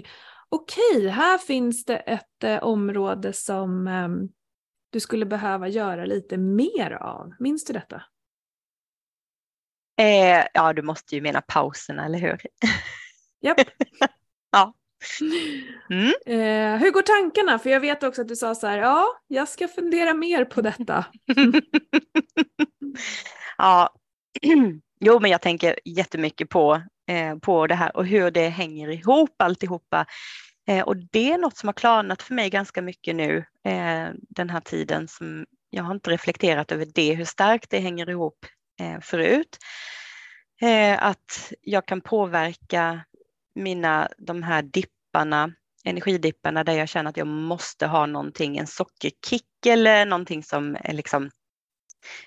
okej, 0.49 0.97
okay, 0.97 1.07
här 1.07 1.37
finns 1.37 1.85
det 1.85 1.97
ett 1.97 2.43
eh, 2.43 2.63
område 2.63 3.33
som 3.33 3.87
eh, 3.87 4.09
du 4.89 4.99
skulle 4.99 5.25
behöva 5.25 5.67
göra 5.67 6.05
lite 6.05 6.37
mer 6.37 6.91
av. 6.91 7.33
Minns 7.39 7.65
du 7.65 7.73
detta? 7.73 8.03
Eh, 9.97 10.45
ja, 10.53 10.73
du 10.73 10.81
måste 10.81 11.15
ju 11.15 11.21
mena 11.21 11.41
pauserna, 11.41 12.05
eller 12.05 12.19
hur? 12.19 12.41
Japp. 13.41 13.57
ja. 14.51 14.73
Mm. 15.89 16.13
Eh, 16.25 16.77
hur 16.77 16.91
går 16.91 17.01
tankarna? 17.01 17.59
För 17.59 17.69
jag 17.69 17.79
vet 17.79 18.03
också 18.03 18.21
att 18.21 18.27
du 18.27 18.35
sa 18.35 18.55
så 18.55 18.67
här, 18.67 18.77
ja, 18.77 19.07
jag 19.27 19.47
ska 19.47 19.67
fundera 19.67 20.13
mer 20.13 20.45
på 20.45 20.61
detta. 20.61 21.05
ja, 23.57 23.89
jo 24.99 25.19
men 25.19 25.31
jag 25.31 25.41
tänker 25.41 25.79
jättemycket 25.85 26.49
på, 26.49 26.81
eh, 27.07 27.35
på 27.35 27.67
det 27.67 27.75
här 27.75 27.97
och 27.97 28.07
hur 28.07 28.31
det 28.31 28.47
hänger 28.47 28.89
ihop 28.89 29.41
alltihopa. 29.41 30.05
Eh, 30.67 30.83
och 30.83 30.97
det 30.97 31.31
är 31.31 31.37
något 31.37 31.57
som 31.57 31.67
har 31.67 31.73
klarnat 31.73 32.21
för 32.21 32.33
mig 32.33 32.49
ganska 32.49 32.81
mycket 32.81 33.15
nu 33.15 33.37
eh, 33.65 34.07
den 34.29 34.49
här 34.49 34.59
tiden 34.59 35.07
som 35.07 35.45
jag 35.69 35.83
har 35.83 35.93
inte 35.93 36.09
reflekterat 36.09 36.71
över 36.71 36.87
det, 36.93 37.13
hur 37.13 37.25
starkt 37.25 37.69
det 37.69 37.79
hänger 37.79 38.09
ihop 38.09 38.45
eh, 38.79 38.99
förut. 39.01 39.57
Eh, 40.61 41.03
att 41.03 41.53
jag 41.61 41.85
kan 41.85 42.01
påverka 42.01 43.01
mina, 43.55 44.09
de 44.17 44.43
här 44.43 44.61
dipparna, 45.13 45.51
energidipparna 45.83 46.63
där 46.63 46.73
jag 46.73 46.89
känner 46.89 47.09
att 47.09 47.17
jag 47.17 47.27
måste 47.27 47.87
ha 47.87 48.05
någonting, 48.05 48.57
en 48.57 48.67
sockerkick 48.67 49.65
eller 49.65 50.05
någonting 50.05 50.43
som 50.43 50.77
är 50.83 50.93
liksom 50.93 51.29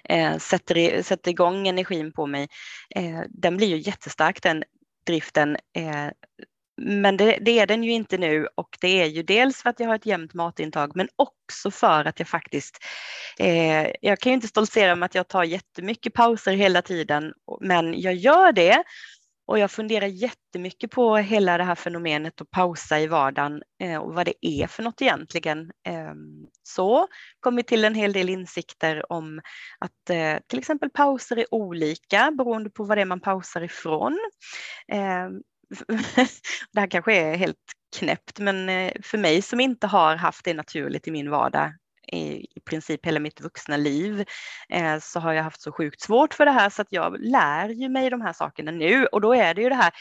eh, 0.04 0.38
sätter, 0.38 1.02
sätter 1.02 1.30
igång 1.30 1.68
energin 1.68 2.12
på 2.12 2.26
mig. 2.26 2.48
Eh, 2.90 3.20
den 3.28 3.56
blir 3.56 3.66
ju 3.66 3.76
jättestark 3.76 4.42
den 4.42 4.64
driften 5.06 5.56
eh, 5.76 6.10
men 6.78 7.16
det, 7.16 7.38
det, 7.40 7.58
är 7.58 7.66
den 7.66 7.84
ju 7.84 7.92
inte 7.92 8.18
nu 8.18 8.48
och 8.54 8.78
det 8.80 9.02
är 9.02 9.06
ju 9.06 9.22
dels 9.22 9.62
för 9.62 9.70
att 9.70 9.80
jag 9.80 9.86
har 9.86 9.94
ett 9.94 10.06
jämnt 10.06 10.34
matintag 10.34 10.96
men 10.96 11.08
också 11.16 11.70
för 11.70 12.04
att 12.04 12.18
jag 12.18 12.28
faktiskt, 12.28 12.78
eh, 13.38 13.86
jag 14.00 14.18
kan 14.18 14.30
ju 14.30 14.34
inte 14.34 14.48
stoltsera 14.48 14.96
med 14.96 15.06
att 15.06 15.14
jag 15.14 15.28
tar 15.28 15.44
jättemycket 15.44 16.14
pauser 16.14 16.52
hela 16.52 16.82
tiden 16.82 17.32
men 17.60 18.00
jag 18.00 18.14
gör 18.14 18.52
det 18.52 18.82
och 19.46 19.58
jag 19.58 19.70
funderar 19.70 20.06
jättemycket 20.06 20.90
på 20.90 21.16
hela 21.16 21.58
det 21.58 21.64
här 21.64 21.74
fenomenet 21.74 22.40
att 22.40 22.50
pausa 22.50 23.00
i 23.00 23.06
vardagen 23.06 23.62
eh, 23.80 23.96
och 23.96 24.14
vad 24.14 24.26
det 24.26 24.46
är 24.46 24.66
för 24.66 24.82
något 24.82 25.02
egentligen. 25.02 25.60
Eh, 25.88 26.14
så 26.62 27.08
kom 27.40 27.62
till 27.62 27.84
en 27.84 27.94
hel 27.94 28.12
del 28.12 28.28
insikter 28.28 29.12
om 29.12 29.40
att 29.78 30.10
eh, 30.10 30.36
till 30.46 30.58
exempel 30.58 30.90
pauser 30.90 31.36
är 31.36 31.54
olika 31.54 32.30
beroende 32.30 32.70
på 32.70 32.84
vad 32.84 32.98
det 32.98 33.02
är 33.02 33.06
man 33.06 33.20
pausar 33.20 33.62
ifrån. 33.62 34.18
Ehm, 34.92 35.42
det 36.72 36.80
här 36.80 36.90
kanske 36.90 37.16
är 37.16 37.36
helt 37.36 37.56
knäppt, 37.96 38.38
men 38.38 38.68
eh, 38.68 38.92
för 39.02 39.18
mig 39.18 39.42
som 39.42 39.60
inte 39.60 39.86
har 39.86 40.16
haft 40.16 40.44
det 40.44 40.54
naturligt 40.54 41.08
i 41.08 41.10
min 41.10 41.30
vardag 41.30 41.72
i, 42.12 42.46
i 42.56 42.60
princip 42.60 43.06
hela 43.06 43.20
mitt 43.20 43.40
vuxna 43.40 43.76
liv 43.76 44.24
eh, 44.68 44.98
så 45.00 45.20
har 45.20 45.32
jag 45.32 45.42
haft 45.42 45.60
så 45.60 45.72
sjukt 45.72 46.00
svårt 46.00 46.34
för 46.34 46.44
det 46.44 46.52
här 46.52 46.70
så 46.70 46.82
att 46.82 46.92
jag 46.92 47.20
lär 47.20 47.68
ju 47.68 47.88
mig 47.88 48.10
de 48.10 48.20
här 48.20 48.32
sakerna 48.32 48.70
nu 48.70 49.06
och 49.06 49.20
då 49.20 49.34
är 49.34 49.54
det 49.54 49.62
ju 49.62 49.68
det 49.68 49.74
här, 49.74 49.92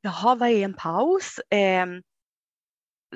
jaha 0.00 0.34
vad 0.34 0.48
är 0.48 0.64
en 0.64 0.74
paus? 0.74 1.38
Eh, 1.50 1.86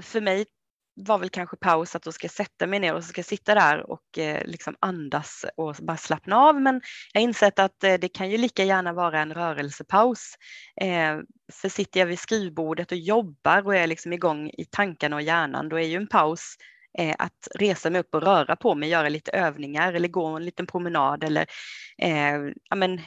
för 0.03 0.21
mig 0.21 0.47
var 0.95 1.19
väl 1.19 1.31
kanske 1.31 1.57
paus 1.57 1.97
att 1.97 2.03
då 2.03 2.13
ska 2.13 2.25
jag 2.25 2.33
sätta 2.33 2.67
mig 2.67 2.81
ner 2.81 2.95
och 2.95 3.05
så 3.05 3.09
ska 3.09 3.19
jag 3.19 3.27
sitta 3.27 3.55
där 3.55 3.91
och 3.91 4.19
eh, 4.19 4.47
liksom 4.47 4.77
andas 4.81 5.45
och 5.57 5.77
bara 5.81 5.97
slappna 5.97 6.37
av. 6.37 6.63
Men 6.63 6.81
jag 7.13 7.21
har 7.21 7.29
insett 7.29 7.59
att 7.59 7.85
eh, 7.85 7.95
det 7.95 8.09
kan 8.09 8.31
ju 8.31 8.39
lika 8.39 8.65
gärna 8.65 8.93
vara 8.93 9.21
en 9.21 9.35
rörelsepaus. 9.35 10.35
Eh, 10.81 11.19
för 11.53 11.69
sitter 11.69 12.01
jag 12.01 12.07
vid 12.07 12.19
skrivbordet 12.19 12.93
och 12.93 12.99
jobbar 12.99 13.67
och 13.67 13.77
är 13.77 13.87
liksom 13.87 14.13
igång 14.13 14.51
i 14.51 14.65
tankarna 14.71 15.17
och 15.17 15.23
hjärnan, 15.23 15.69
då 15.69 15.77
är 15.77 15.87
ju 15.87 15.97
en 15.97 16.09
paus 16.09 16.57
eh, 16.99 17.15
att 17.19 17.49
resa 17.55 17.91
mig 17.91 18.01
upp 18.01 18.15
och 18.15 18.23
röra 18.23 18.57
på 18.57 18.75
mig, 18.75 18.89
göra 18.89 19.09
lite 19.09 19.31
övningar 19.31 19.93
eller 19.93 20.09
gå 20.09 20.27
en 20.27 20.45
liten 20.45 20.67
promenad 20.67 21.25
eller 21.25 21.47
eh, 22.03 22.37
ja, 22.71 22.77
men, 22.77 23.01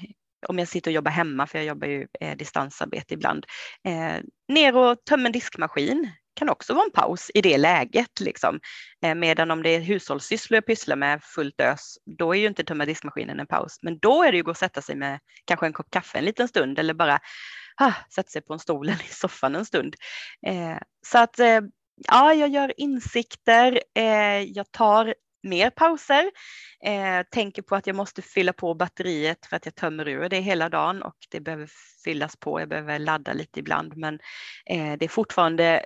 om 0.47 0.59
jag 0.59 0.67
sitter 0.67 0.91
och 0.91 0.95
jobbar 0.95 1.11
hemma, 1.11 1.47
för 1.47 1.57
jag 1.57 1.65
jobbar 1.65 1.87
ju 1.87 2.07
eh, 2.19 2.37
distansarbete 2.37 3.13
ibland, 3.13 3.45
eh, 3.87 4.23
ner 4.47 4.77
och 4.77 4.97
tömma 5.05 5.25
en 5.25 5.31
diskmaskin 5.31 6.11
kan 6.35 6.49
också 6.49 6.73
vara 6.73 6.85
en 6.85 6.91
paus 6.91 7.31
i 7.33 7.41
det 7.41 7.57
läget. 7.57 8.19
Liksom. 8.19 8.59
Eh, 9.03 9.15
medan 9.15 9.51
om 9.51 9.63
det 9.63 9.69
är 9.69 9.79
hushållssysslor 9.79 10.55
jag 10.55 10.65
pysslar 10.65 10.95
med 10.95 11.23
fullt 11.23 11.61
ös, 11.61 11.97
då 12.17 12.35
är 12.35 12.39
ju 12.39 12.47
inte 12.47 12.63
tömma 12.63 12.85
diskmaskinen 12.85 13.39
en 13.39 13.47
paus. 13.47 13.77
Men 13.81 13.99
då 13.99 14.23
är 14.23 14.31
det 14.31 14.37
ju 14.37 14.41
att 14.41 14.45
gå 14.45 14.51
och 14.51 14.57
sätta 14.57 14.81
sig 14.81 14.95
med 14.95 15.19
kanske 15.45 15.65
en 15.65 15.73
kopp 15.73 15.89
kaffe 15.89 16.17
en 16.17 16.25
liten 16.25 16.47
stund 16.47 16.79
eller 16.79 16.93
bara 16.93 17.19
ah, 17.77 17.93
sätta 18.15 18.29
sig 18.29 18.41
på 18.41 18.53
en 18.53 18.59
stol 18.59 18.89
eller 18.89 19.03
i 19.03 19.13
soffan 19.13 19.55
en 19.55 19.65
stund. 19.65 19.95
Eh, 20.47 20.77
så 21.05 21.17
att 21.17 21.39
eh, 21.39 21.61
ja, 22.07 22.33
jag 22.33 22.49
gör 22.49 22.73
insikter, 22.77 23.81
eh, 23.95 24.41
jag 24.41 24.71
tar 24.71 25.13
mer 25.43 25.69
pauser, 25.69 26.31
eh, 26.85 27.25
tänker 27.31 27.61
på 27.61 27.75
att 27.75 27.87
jag 27.87 27.95
måste 27.95 28.21
fylla 28.21 28.53
på 28.53 28.73
batteriet 28.73 29.45
för 29.45 29.55
att 29.55 29.65
jag 29.65 29.75
tömmer 29.75 30.07
ur 30.07 30.29
det 30.29 30.39
hela 30.39 30.69
dagen 30.69 31.03
och 31.03 31.17
det 31.31 31.39
behöver 31.39 31.69
fyllas 32.03 32.35
på, 32.35 32.59
jag 32.59 32.69
behöver 32.69 32.99
ladda 32.99 33.33
lite 33.33 33.59
ibland 33.59 33.97
men 33.97 34.19
eh, 34.69 34.93
det 34.99 35.05
är 35.05 35.09
fortfarande 35.09 35.85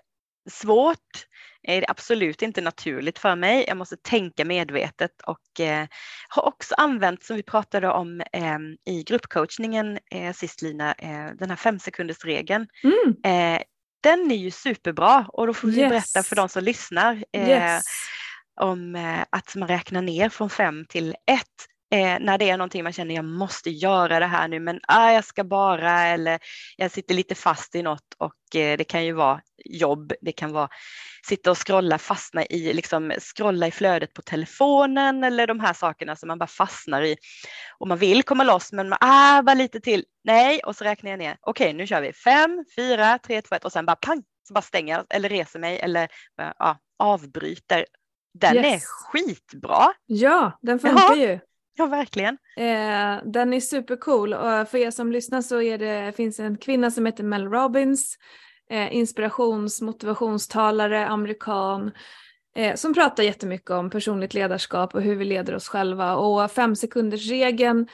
svårt, 0.49 1.27
är 1.63 1.81
det 1.81 1.87
absolut 1.89 2.41
inte 2.41 2.61
naturligt 2.61 3.19
för 3.19 3.35
mig. 3.35 3.65
Jag 3.67 3.77
måste 3.77 3.97
tänka 3.97 4.45
medvetet 4.45 5.21
och 5.21 5.59
eh, 5.59 5.87
har 6.29 6.45
också 6.45 6.75
använt, 6.77 7.23
som 7.23 7.35
vi 7.35 7.43
pratade 7.43 7.89
om 7.89 8.21
eh, 8.33 8.57
i 8.85 9.03
gruppcoachningen 9.03 9.99
eh, 10.11 10.33
sist 10.33 10.61
Lina, 10.61 10.93
eh, 10.93 11.35
den 11.39 11.49
här 11.49 11.55
femsekundersregeln. 11.55 12.67
Mm. 12.83 13.15
Den 14.01 14.31
är 14.31 14.35
ju 14.35 14.51
superbra 14.51 15.25
och 15.29 15.47
då 15.47 15.53
får 15.53 15.67
vi 15.67 15.79
yes. 15.79 15.89
berätta 15.89 16.23
för 16.23 16.35
de 16.35 16.49
som 16.49 16.63
lyssnar 16.63 17.23
eh, 17.33 17.49
yes. 17.49 17.85
om 18.61 18.95
eh, 18.95 19.21
att 19.29 19.55
man 19.55 19.67
räknar 19.67 20.01
ner 20.01 20.29
från 20.29 20.49
fem 20.49 20.85
till 20.89 21.09
ett 21.09 21.65
Eh, 21.91 22.17
när 22.19 22.37
det 22.37 22.49
är 22.49 22.57
någonting 22.57 22.83
man 22.83 22.93
känner 22.93 23.15
jag 23.15 23.25
måste 23.25 23.69
göra 23.69 24.19
det 24.19 24.25
här 24.25 24.47
nu 24.47 24.59
men 24.59 24.79
ah, 24.87 25.11
jag 25.11 25.25
ska 25.25 25.43
bara 25.43 26.01
eller 26.01 26.39
jag 26.77 26.91
sitter 26.91 27.15
lite 27.15 27.35
fast 27.35 27.75
i 27.75 27.81
något 27.81 28.13
och 28.17 28.55
eh, 28.55 28.77
det 28.77 28.83
kan 28.83 29.05
ju 29.05 29.11
vara 29.11 29.41
jobb, 29.65 30.13
det 30.21 30.31
kan 30.31 30.51
vara 30.51 30.69
sitta 31.27 31.51
och 31.51 31.67
scrolla, 31.67 31.97
fastna 31.97 32.45
i, 32.45 32.73
liksom 32.73 33.13
scrolla 33.35 33.67
i 33.67 33.71
flödet 33.71 34.13
på 34.13 34.21
telefonen 34.21 35.23
eller 35.23 35.47
de 35.47 35.59
här 35.59 35.73
sakerna 35.73 36.15
som 36.15 36.27
man 36.27 36.39
bara 36.39 36.47
fastnar 36.47 37.01
i 37.01 37.15
och 37.77 37.87
man 37.87 37.97
vill 37.97 38.23
komma 38.23 38.43
loss 38.43 38.71
men 38.71 38.89
man, 38.89 38.97
ah, 39.01 39.41
bara 39.41 39.53
lite 39.53 39.79
till, 39.79 40.05
nej 40.23 40.59
och 40.65 40.75
så 40.75 40.83
räknar 40.83 41.11
jag 41.11 41.19
ner, 41.19 41.37
okej 41.41 41.65
okay, 41.65 41.73
nu 41.73 41.87
kör 41.87 42.01
vi 42.01 42.13
fem, 42.13 42.65
fyra, 42.75 43.19
tre, 43.19 43.41
två, 43.41 43.55
ett 43.55 43.65
och 43.65 43.71
sen 43.71 43.85
bara 43.85 43.95
pang, 43.95 44.23
så 44.47 44.53
bara 44.53 44.61
stänger 44.61 44.95
jag 44.95 45.05
eller 45.09 45.29
reser 45.29 45.59
mig 45.59 45.79
eller 45.79 46.07
ja, 46.35 46.77
avbryter. 46.99 47.85
Den 48.33 48.55
yes. 48.55 48.65
är 48.65 48.79
skitbra. 48.87 49.93
Ja, 50.05 50.59
den 50.61 50.79
funkar 50.79 51.15
ju. 51.15 51.39
Ja, 51.77 51.85
verkligen. 51.85 52.37
Eh, 52.57 53.21
den 53.25 53.53
är 53.53 53.59
supercool 53.59 54.33
och 54.33 54.51
eh, 54.51 54.65
för 54.65 54.77
er 54.77 54.91
som 54.91 55.11
lyssnar 55.11 55.41
så 55.41 55.61
är 55.61 55.77
det, 55.77 56.13
finns 56.15 56.39
en 56.39 56.57
kvinna 56.57 56.91
som 56.91 57.05
heter 57.05 57.23
Mel 57.23 57.49
Robbins, 57.49 58.17
eh, 58.69 58.95
inspirations 58.95 59.81
motivationstalare, 59.81 61.07
amerikan. 61.07 61.91
eh, 62.55 62.75
som 62.75 62.93
pratar 62.93 63.23
jättemycket 63.23 63.69
om 63.69 63.89
personligt 63.89 64.33
ledarskap 64.33 64.95
och 64.95 65.01
hur 65.01 65.15
vi 65.15 65.25
leder 65.25 65.55
oss 65.55 65.67
själva. 65.69 66.15
Och 66.15 66.51
fem 66.51 66.75
sekunders 66.75 67.29
regeln 67.29 67.87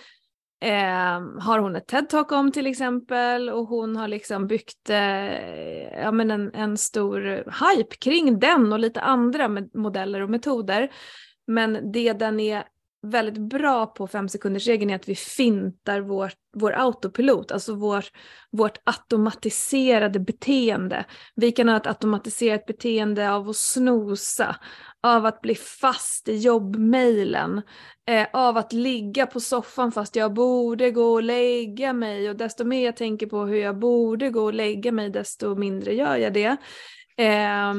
eh, 0.66 1.22
har 1.40 1.60
hon 1.60 1.76
ett 1.76 1.88
TED-talk 1.92 2.32
om 2.34 2.52
till 2.52 2.68
exempel 2.68 3.50
och 3.50 3.68
hon 3.68 3.96
har 3.96 4.08
liksom 4.08 4.48
byggt 4.48 4.90
eh, 4.90 6.00
ja, 6.02 6.12
men 6.12 6.32
en, 6.32 6.52
en 6.54 6.78
stor 6.78 7.22
hype 7.76 7.96
kring 7.96 8.40
den 8.40 8.74
och 8.74 8.80
lite 8.80 9.02
andra 9.02 9.48
modeller 9.74 10.22
och 10.22 10.30
metoder. 10.30 10.92
Men 11.48 11.92
det 11.92 12.14
den 12.14 12.40
är 12.40 12.64
väldigt 13.04 13.38
bra 13.38 13.86
på 13.86 14.08
fem 14.08 14.30
sekunders 14.30 14.68
regeln 14.68 14.92
är 14.92 14.96
att 14.96 15.10
vi 15.10 15.16
fintar 15.16 16.00
vår, 16.00 16.32
vår 16.58 16.72
autopilot, 16.72 17.52
alltså 17.52 17.76
vår, 17.76 18.06
vårt 18.52 18.78
automatiserade 18.84 20.20
beteende. 20.20 21.06
Vi 21.36 21.52
kan 21.52 21.70
ha 21.70 21.78
ett 21.78 21.88
automatiserat 21.88 22.66
beteende 22.66 23.32
av 23.32 23.50
att 23.50 23.56
snosa, 23.56 24.56
av 25.04 25.26
att 25.26 25.42
bli 25.42 25.56
fast 25.56 26.30
i 26.30 26.38
jobbmejlen, 26.38 27.62
eh, 28.10 28.28
av 28.34 28.58
att 28.58 28.74
ligga 28.74 29.26
på 29.26 29.40
soffan 29.40 29.92
fast 29.92 30.16
jag 30.16 30.34
borde 30.34 30.92
gå 30.92 31.14
och 31.14 31.24
lägga 31.24 31.94
mig 31.94 32.30
och 32.30 32.36
desto 32.36 32.64
mer 32.64 32.86
jag 32.86 32.98
tänker 32.98 33.28
på 33.28 33.46
hur 33.46 33.58
jag 33.58 33.80
borde 33.80 34.30
gå 34.30 34.44
och 34.44 34.54
lägga 34.54 34.92
mig 34.92 35.10
desto 35.10 35.56
mindre 35.56 35.94
gör 35.94 36.16
jag 36.16 36.34
det. 36.34 36.58
Eh, 37.18 37.74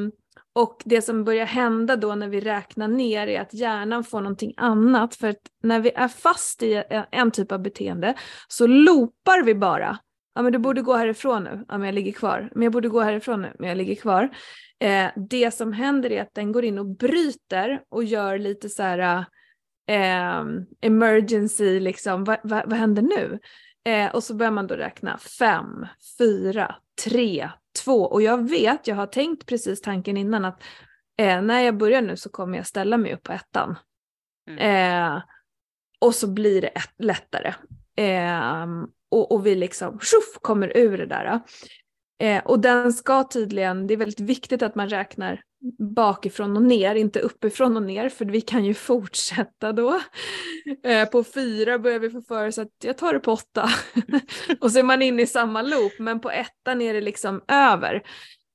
och 0.55 0.83
det 0.85 1.03
som 1.03 1.25
börjar 1.25 1.47
hända 1.47 1.97
då 1.97 2.15
när 2.15 2.29
vi 2.29 2.41
räknar 2.41 2.89
ner 2.89 3.27
är 3.27 3.41
att 3.41 3.55
hjärnan 3.55 4.05
får 4.05 4.21
någonting 4.21 4.55
annat. 4.57 5.15
För 5.15 5.29
att 5.29 5.41
när 5.63 5.81
vi 5.81 5.91
är 5.91 6.09
fast 6.09 6.63
i 6.63 6.83
en 7.11 7.31
typ 7.31 7.53
av 7.53 7.63
beteende 7.63 8.15
så 8.49 8.67
loopar 8.67 9.43
vi 9.43 9.55
bara. 9.55 9.99
Ja 10.35 10.43
men 10.43 10.53
du 10.53 10.59
borde 10.59 10.83
gå 10.83 10.95
härifrån 10.95 11.45
nu, 11.45 11.65
ja 11.69 11.79
men 11.79 11.87
jag 11.87 11.95
ligger 11.95 12.13
kvar. 12.13 12.51
Men 12.55 12.63
jag 12.63 12.73
borde 12.73 12.89
gå 12.89 13.01
härifrån 13.01 13.43
nu, 13.43 13.53
men 13.59 13.69
jag 13.69 13.79
ligger 13.79 13.95
kvar. 13.95 14.29
Eh, 14.81 15.07
det 15.17 15.55
som 15.55 15.73
händer 15.73 16.13
är 16.13 16.23
att 16.23 16.35
den 16.35 16.53
går 16.53 16.65
in 16.65 16.79
och 16.79 16.87
bryter 16.87 17.81
och 17.89 18.05
gör 18.05 18.39
lite 18.39 18.69
så 18.69 18.83
här 18.83 19.25
eh, 19.89 20.45
emergency, 20.81 21.81
liksom, 21.81 22.25
va, 22.25 22.37
va, 22.45 22.63
vad 22.67 22.79
händer 22.79 23.03
nu? 23.03 23.39
Eh, 23.85 24.14
och 24.14 24.24
så 24.24 24.35
börjar 24.35 24.53
man 24.53 24.66
då 24.66 24.74
räkna 24.74 25.18
fem, 25.18 25.87
fyra, 26.18 26.74
tre, 27.05 27.51
två. 27.85 28.03
Och 28.03 28.22
jag 28.22 28.49
vet, 28.49 28.87
jag 28.87 28.97
har 28.97 29.07
tänkt 29.07 29.47
precis 29.47 29.80
tanken 29.80 30.16
innan 30.16 30.45
att 30.45 30.62
eh, 31.18 31.43
när 31.43 31.61
jag 31.61 31.76
börjar 31.76 32.03
nu 32.03 32.16
så 32.16 32.28
kommer 32.28 32.59
jag 32.59 32.66
ställa 32.66 32.97
mig 32.97 33.14
upp 33.14 33.22
på 33.22 33.32
ettan. 33.32 33.76
Mm. 34.51 35.14
Eh, 35.16 35.22
och 35.99 36.14
så 36.14 36.26
blir 36.26 36.62
det 36.62 36.68
ett, 36.68 36.95
lättare. 36.99 37.55
Eh, 37.97 38.66
och, 39.11 39.32
och, 39.32 39.47
vi 39.47 39.55
liksom 39.55 40.01
tjoff, 40.01 40.39
kommer 40.41 40.76
ur 40.76 40.99
det 40.99 41.07
där. 41.07 41.41
Eh, 42.20 42.45
och 42.45 42.61
den 42.61 42.93
ska 42.93 43.24
tydligen, 43.24 43.87
det 43.87 43.95
är 43.95 43.99
väldigt 43.99 44.20
viktigt 44.20 44.62
att 44.62 44.74
man 44.74 44.89
räknar 44.89 45.43
bakifrån 45.79 46.57
och 46.57 46.62
ner, 46.62 46.95
inte 46.95 47.21
uppifrån 47.21 47.77
och 47.77 47.83
ner, 47.83 48.09
för 48.09 48.25
vi 48.25 48.41
kan 48.41 48.65
ju 48.65 48.75
fortsätta 48.75 49.73
då. 49.73 50.01
Eh, 50.85 51.09
på 51.09 51.25
fyra 51.25 51.79
börjar 51.79 51.99
vi 51.99 52.11
få 52.11 52.23
för 52.23 52.47
oss 52.47 52.59
att 52.59 52.73
jag 52.85 52.99
tar 52.99 53.12
det 53.12 53.21
på 53.21 53.33
åtta. 53.33 53.69
och 54.61 54.73
så 54.73 54.79
är 54.79 54.83
man 54.83 55.03
inne 55.03 55.23
i 55.23 55.27
samma 55.27 55.62
loop, 55.62 55.93
men 55.99 56.21
på 56.21 56.31
ettan 56.31 56.83
är 56.83 56.95
det 56.95 57.01
liksom 57.01 57.43
över. 57.49 58.03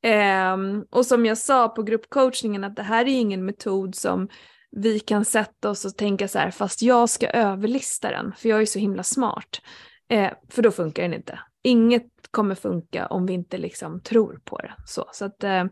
Ehm, 0.03 0.85
och 0.89 1.05
som 1.05 1.25
jag 1.25 1.37
sa 1.37 1.67
på 1.67 1.83
gruppcoachningen 1.83 2.63
att 2.63 2.75
det 2.75 2.83
här 2.83 3.05
är 3.05 3.19
ingen 3.19 3.45
metod 3.45 3.95
som 3.95 4.29
vi 4.71 4.99
kan 4.99 5.25
sätta 5.25 5.69
oss 5.69 5.85
och 5.85 5.97
tänka 5.97 6.27
så 6.27 6.39
här, 6.39 6.51
fast 6.51 6.81
jag 6.81 7.09
ska 7.09 7.27
överlista 7.27 8.11
den, 8.11 8.33
för 8.37 8.49
jag 8.49 8.61
är 8.61 8.65
så 8.65 8.79
himla 8.79 9.03
smart. 9.03 9.61
Eh, 10.09 10.31
för 10.49 10.61
då 10.61 10.71
funkar 10.71 11.03
den 11.03 11.13
inte. 11.13 11.39
Inget 11.63 12.07
kommer 12.31 12.55
funka 12.55 13.07
om 13.07 13.25
vi 13.25 13.33
inte 13.33 13.57
liksom 13.57 14.01
tror 14.01 14.41
på 14.43 14.57
det. 14.57 14.75
Så, 14.85 15.09
så 15.11 15.25
att 15.25 15.43
eh, 15.43 15.65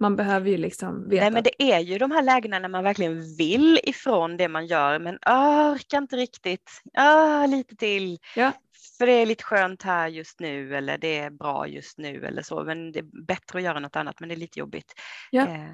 man 0.00 0.16
behöver 0.16 0.50
ju 0.50 0.56
liksom 0.56 1.08
veta. 1.08 1.22
Nej 1.22 1.30
men 1.30 1.42
det 1.42 1.62
är 1.72 1.80
ju 1.80 1.98
de 1.98 2.10
här 2.10 2.22
lägena 2.22 2.58
när 2.58 2.68
man 2.68 2.84
verkligen 2.84 3.36
vill 3.36 3.80
ifrån 3.82 4.36
det 4.36 4.48
man 4.48 4.66
gör 4.66 4.98
men 4.98 5.14
orkar 5.14 5.98
inte 5.98 6.16
riktigt, 6.16 6.70
ah, 6.94 7.46
lite 7.46 7.76
till. 7.76 8.18
Ja. 8.36 8.52
För 8.98 9.06
det 9.06 9.12
är 9.12 9.26
lite 9.26 9.44
skönt 9.44 9.82
här 9.82 10.08
just 10.08 10.40
nu 10.40 10.76
eller 10.76 10.98
det 10.98 11.18
är 11.18 11.30
bra 11.30 11.66
just 11.68 11.98
nu 11.98 12.24
eller 12.24 12.42
så 12.42 12.64
men 12.64 12.92
det 12.92 12.98
är 12.98 13.26
bättre 13.26 13.58
att 13.58 13.64
göra 13.64 13.80
något 13.80 13.96
annat 13.96 14.20
men 14.20 14.28
det 14.28 14.34
är 14.34 14.36
lite 14.36 14.58
jobbigt. 14.58 14.92
Ja. 15.30 15.42
Eh, 15.42 15.70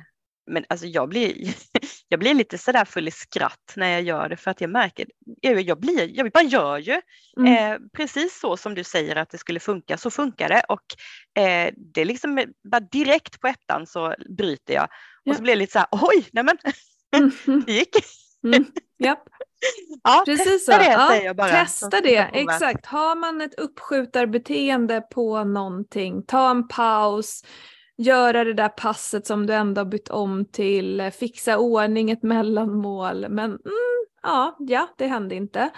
men 0.47 0.64
alltså 0.68 0.87
jag 0.87 1.09
blir, 1.09 1.35
jag 2.13 2.21
blir 2.21 2.35
lite 2.35 2.59
sådär 2.59 2.85
full 2.85 3.09
i 3.09 3.11
skratt 3.11 3.73
när 3.77 3.89
jag 3.89 4.03
gör 4.03 4.29
det 4.29 4.37
för 4.37 4.51
att 4.51 4.61
jag 4.61 4.71
märker, 4.71 5.07
jag, 5.41 5.81
blir, 5.81 6.17
jag 6.17 6.31
bara 6.33 6.45
gör 6.45 6.79
ju 6.79 7.01
mm. 7.37 7.73
eh, 7.73 7.79
precis 7.93 8.41
så 8.41 8.57
som 8.57 8.75
du 8.75 8.85
säger 8.85 9.17
att 9.17 9.31
det 9.31 9.39
skulle 9.39 9.61
funka, 9.61 9.97
så 9.97 10.11
funkar 10.11 10.49
det 10.49 10.63
och 10.69 10.85
eh, 11.43 11.73
det 11.77 12.01
är 12.01 12.05
liksom 12.05 12.45
bara 12.71 12.81
direkt 12.81 13.41
på 13.41 13.49
ettan 13.49 13.87
så 13.87 14.15
bryter 14.29 14.75
jag 14.75 14.89
ja. 15.23 15.33
och 15.33 15.37
så 15.37 15.43
blir 15.43 15.53
det 15.53 15.59
lite 15.59 15.73
så 15.73 15.79
här, 15.79 15.89
oj, 15.91 16.29
nej 16.33 16.45
men 16.45 16.59
mm. 17.17 17.63
det 17.67 17.73
gick. 17.73 17.97
Mm. 18.45 18.65
Japp. 18.99 19.23
Ja, 20.03 20.23
Precis 20.27 20.67
testa 20.67 20.73
så. 20.73 20.79
det 20.79 20.93
ja, 20.93 21.09
säger 21.09 21.25
jag 21.25 21.37
bara. 21.37 21.51
Testa 21.51 22.01
det, 22.01 22.17
exakt. 22.17 22.87
Har 22.87 23.17
man 23.17 23.41
ett 23.41 23.55
uppskjutarbeteende 23.55 25.01
på 25.01 25.45
någonting, 25.45 26.23
ta 26.23 26.51
en 26.51 26.69
paus, 26.69 27.45
göra 28.01 28.44
det 28.44 28.55
där 28.55 28.68
passet 28.68 29.26
som 29.26 29.46
du 29.46 29.55
ändå 29.55 29.80
har 29.80 29.86
bytt 29.86 30.09
om 30.09 30.44
till, 30.44 31.01
eh, 31.01 31.11
fixa 31.11 31.59
ordning, 31.59 32.11
ett 32.11 32.22
mellanmål. 32.22 33.28
Men 33.28 33.51
mm, 33.51 34.07
ja, 34.22 34.57
ja, 34.59 34.88
det 34.98 35.07
hände 35.07 35.34
inte. 35.34 35.70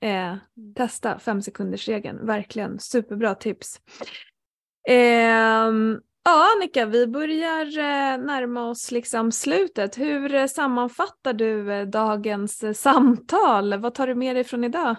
Eh, 0.00 0.36
testa 0.76 1.18
fem 1.18 1.42
sekunders 1.42 1.88
regeln, 1.88 2.26
verkligen 2.26 2.78
superbra 2.80 3.34
tips. 3.34 3.80
Eh, 4.88 5.72
ja, 6.24 6.52
Annika, 6.56 6.86
vi 6.86 7.06
börjar 7.06 7.78
eh, 7.78 8.18
närma 8.18 8.68
oss 8.68 8.90
liksom 8.90 9.32
slutet. 9.32 9.98
Hur 9.98 10.34
eh, 10.34 10.46
sammanfattar 10.46 11.32
du 11.32 11.72
eh, 11.72 11.86
dagens 11.86 12.80
samtal? 12.80 13.78
Vad 13.78 13.94
tar 13.94 14.06
du 14.06 14.14
med 14.14 14.36
dig 14.36 14.44
från 14.44 14.64
idag? 14.64 14.96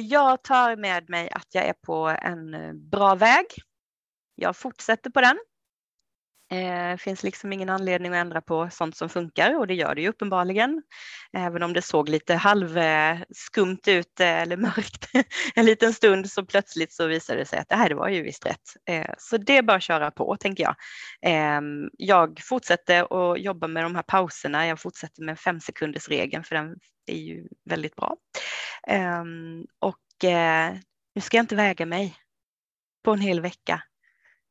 Jag 0.00 0.42
tar 0.42 0.76
med 0.76 1.10
mig 1.10 1.30
att 1.30 1.46
jag 1.52 1.64
är 1.64 1.72
på 1.72 2.16
en 2.22 2.54
bra 2.90 3.14
väg 3.14 3.46
jag 4.34 4.56
fortsätter 4.56 5.10
på 5.10 5.20
den. 5.20 5.38
Det 6.52 6.68
eh, 6.68 6.96
finns 6.96 7.22
liksom 7.22 7.52
ingen 7.52 7.68
anledning 7.68 8.12
att 8.12 8.16
ändra 8.16 8.40
på 8.40 8.68
sånt 8.70 8.96
som 8.96 9.08
funkar 9.08 9.58
och 9.58 9.66
det 9.66 9.74
gör 9.74 9.94
det 9.94 10.02
ju 10.02 10.08
uppenbarligen. 10.08 10.82
Även 11.32 11.62
om 11.62 11.72
det 11.72 11.82
såg 11.82 12.08
lite 12.08 12.34
halvskumt 12.34 13.78
eh, 13.86 13.94
ut 13.94 14.20
eh, 14.20 14.42
eller 14.42 14.56
mörkt 14.56 15.08
en 15.54 15.66
liten 15.66 15.92
stund 15.92 16.30
så 16.30 16.44
plötsligt 16.44 16.92
så 16.92 17.06
visade 17.06 17.38
det 17.38 17.46
sig 17.46 17.58
att 17.58 17.68
det 17.68 17.76
här 17.76 17.88
det 17.88 17.94
var 17.94 18.08
ju 18.08 18.22
visst 18.22 18.46
rätt. 18.46 18.76
Eh, 18.88 19.14
så 19.18 19.36
det 19.36 19.56
är 19.56 19.62
bara 19.62 19.76
att 19.76 19.82
köra 19.82 20.10
på 20.10 20.36
tänker 20.36 20.64
jag. 20.64 20.74
Ehm, 21.22 21.90
jag 21.98 22.40
fortsätter 22.44 23.32
att 23.32 23.40
jobba 23.40 23.66
med 23.66 23.84
de 23.84 23.94
här 23.94 24.02
pauserna. 24.02 24.66
Jag 24.66 24.80
fortsätter 24.80 25.22
med 25.22 25.38
fem 25.38 25.60
sekunders 25.60 26.08
regeln 26.08 26.44
för 26.44 26.54
den 26.54 26.76
är 27.06 27.16
ju 27.16 27.48
väldigt 27.64 27.96
bra. 27.96 28.16
Ehm, 28.86 29.64
och 29.78 30.24
eh, 30.30 30.74
nu 31.14 31.20
ska 31.20 31.36
jag 31.36 31.44
inte 31.44 31.56
väga 31.56 31.86
mig 31.86 32.16
på 33.04 33.10
en 33.12 33.20
hel 33.20 33.40
vecka 33.40 33.82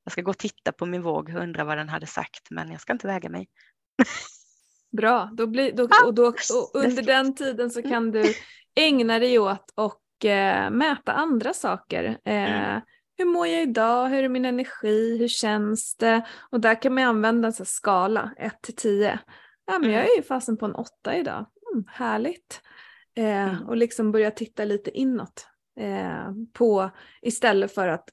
jag 0.03 0.11
ska 0.11 0.21
gå 0.21 0.31
och 0.31 0.37
titta 0.37 0.71
på 0.71 0.85
min 0.85 1.01
våg 1.01 1.29
och 1.29 1.41
undra 1.41 1.63
vad 1.63 1.77
den 1.77 1.89
hade 1.89 2.07
sagt, 2.07 2.47
men 2.49 2.71
jag 2.71 2.81
ska 2.81 2.93
inte 2.93 3.07
väga 3.07 3.29
mig. 3.29 3.47
Bra, 4.97 5.29
då 5.33 5.47
blir, 5.47 5.71
då, 5.71 5.83
ah! 5.83 6.05
och, 6.05 6.13
då, 6.13 6.27
och 6.27 6.35
under 6.73 7.03
den 7.03 7.35
tiden 7.35 7.69
så 7.69 7.81
kan 7.81 8.11
du 8.11 8.33
ägna 8.75 9.19
dig 9.19 9.39
åt 9.39 9.71
och 9.75 10.25
eh, 10.25 10.69
mäta 10.71 11.13
andra 11.13 11.53
saker. 11.53 12.03
Eh, 12.25 12.65
mm. 12.65 12.81
Hur 13.17 13.25
mår 13.25 13.47
jag 13.47 13.61
idag? 13.61 14.09
Hur 14.09 14.23
är 14.23 14.29
min 14.29 14.45
energi? 14.45 15.17
Hur 15.17 15.27
känns 15.27 15.95
det? 15.95 16.25
Och 16.51 16.59
där 16.59 16.81
kan 16.81 16.93
man 16.93 17.03
använda 17.03 17.47
en 17.47 17.65
skala 17.65 18.31
1 18.37 18.61
till 18.61 18.75
10. 18.75 19.19
Ja, 19.65 19.79
men 19.79 19.91
jag 19.91 19.99
mm. 20.01 20.11
är 20.11 20.17
ju 20.17 20.23
fasen 20.23 20.57
på 20.57 20.65
en 20.65 20.75
8 20.75 21.15
idag. 21.15 21.45
Mm, 21.73 21.85
härligt. 21.87 22.61
Eh, 23.15 23.49
mm. 23.49 23.67
Och 23.67 23.77
liksom 23.77 24.11
börja 24.11 24.31
titta 24.31 24.65
lite 24.65 24.91
inåt 24.91 25.47
eh, 25.79 26.31
på 26.53 26.91
istället 27.21 27.73
för 27.73 27.87
att 27.87 28.09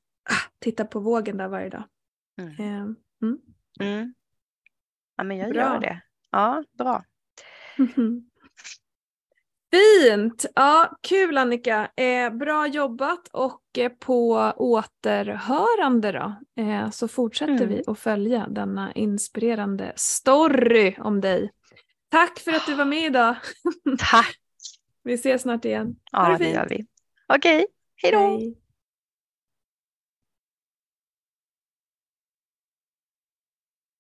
titta 0.59 0.85
på 0.85 1.01
vågen 1.01 1.37
där 1.37 1.49
varje 1.49 1.69
dag. 1.69 1.85
Mm. 2.39 2.51
Eh, 2.59 2.95
mm. 3.23 3.39
Mm. 3.81 4.15
Ja, 5.17 5.25
men 5.25 5.37
jag 5.37 5.51
bra. 5.51 5.61
gör 5.61 5.81
det. 5.81 6.01
Ja, 6.31 6.65
bra. 6.79 7.05
Fint! 9.71 10.47
Ja, 10.55 10.99
kul 11.01 11.39
Annika. 11.39 11.91
Eh, 11.97 12.31
bra 12.31 12.67
jobbat 12.67 13.29
och 13.33 13.63
eh, 13.79 13.89
på 13.89 14.53
återhörande 14.57 16.13
då. 16.13 16.63
Eh, 16.63 16.91
så 16.91 17.09
fortsätter 17.09 17.53
mm. 17.53 17.69
vi 17.69 17.83
att 17.87 17.99
följa 17.99 18.47
denna 18.49 18.93
inspirerande 18.93 19.93
story 19.97 20.97
om 20.99 21.21
dig. 21.21 21.51
Tack 22.09 22.39
för 22.39 22.53
att 22.53 22.67
du 22.67 22.75
var 22.75 22.85
med 22.85 23.07
idag. 23.07 23.37
Tack! 23.99 24.37
vi 25.03 25.15
ses 25.15 25.43
snart 25.43 25.65
igen. 25.65 25.97
Ja, 26.13 26.29
det, 26.29 26.45
det 26.45 26.51
gör 26.51 26.67
vi. 26.69 26.87
Okej, 27.27 27.67
hej 27.97 28.13
då! 28.13 28.41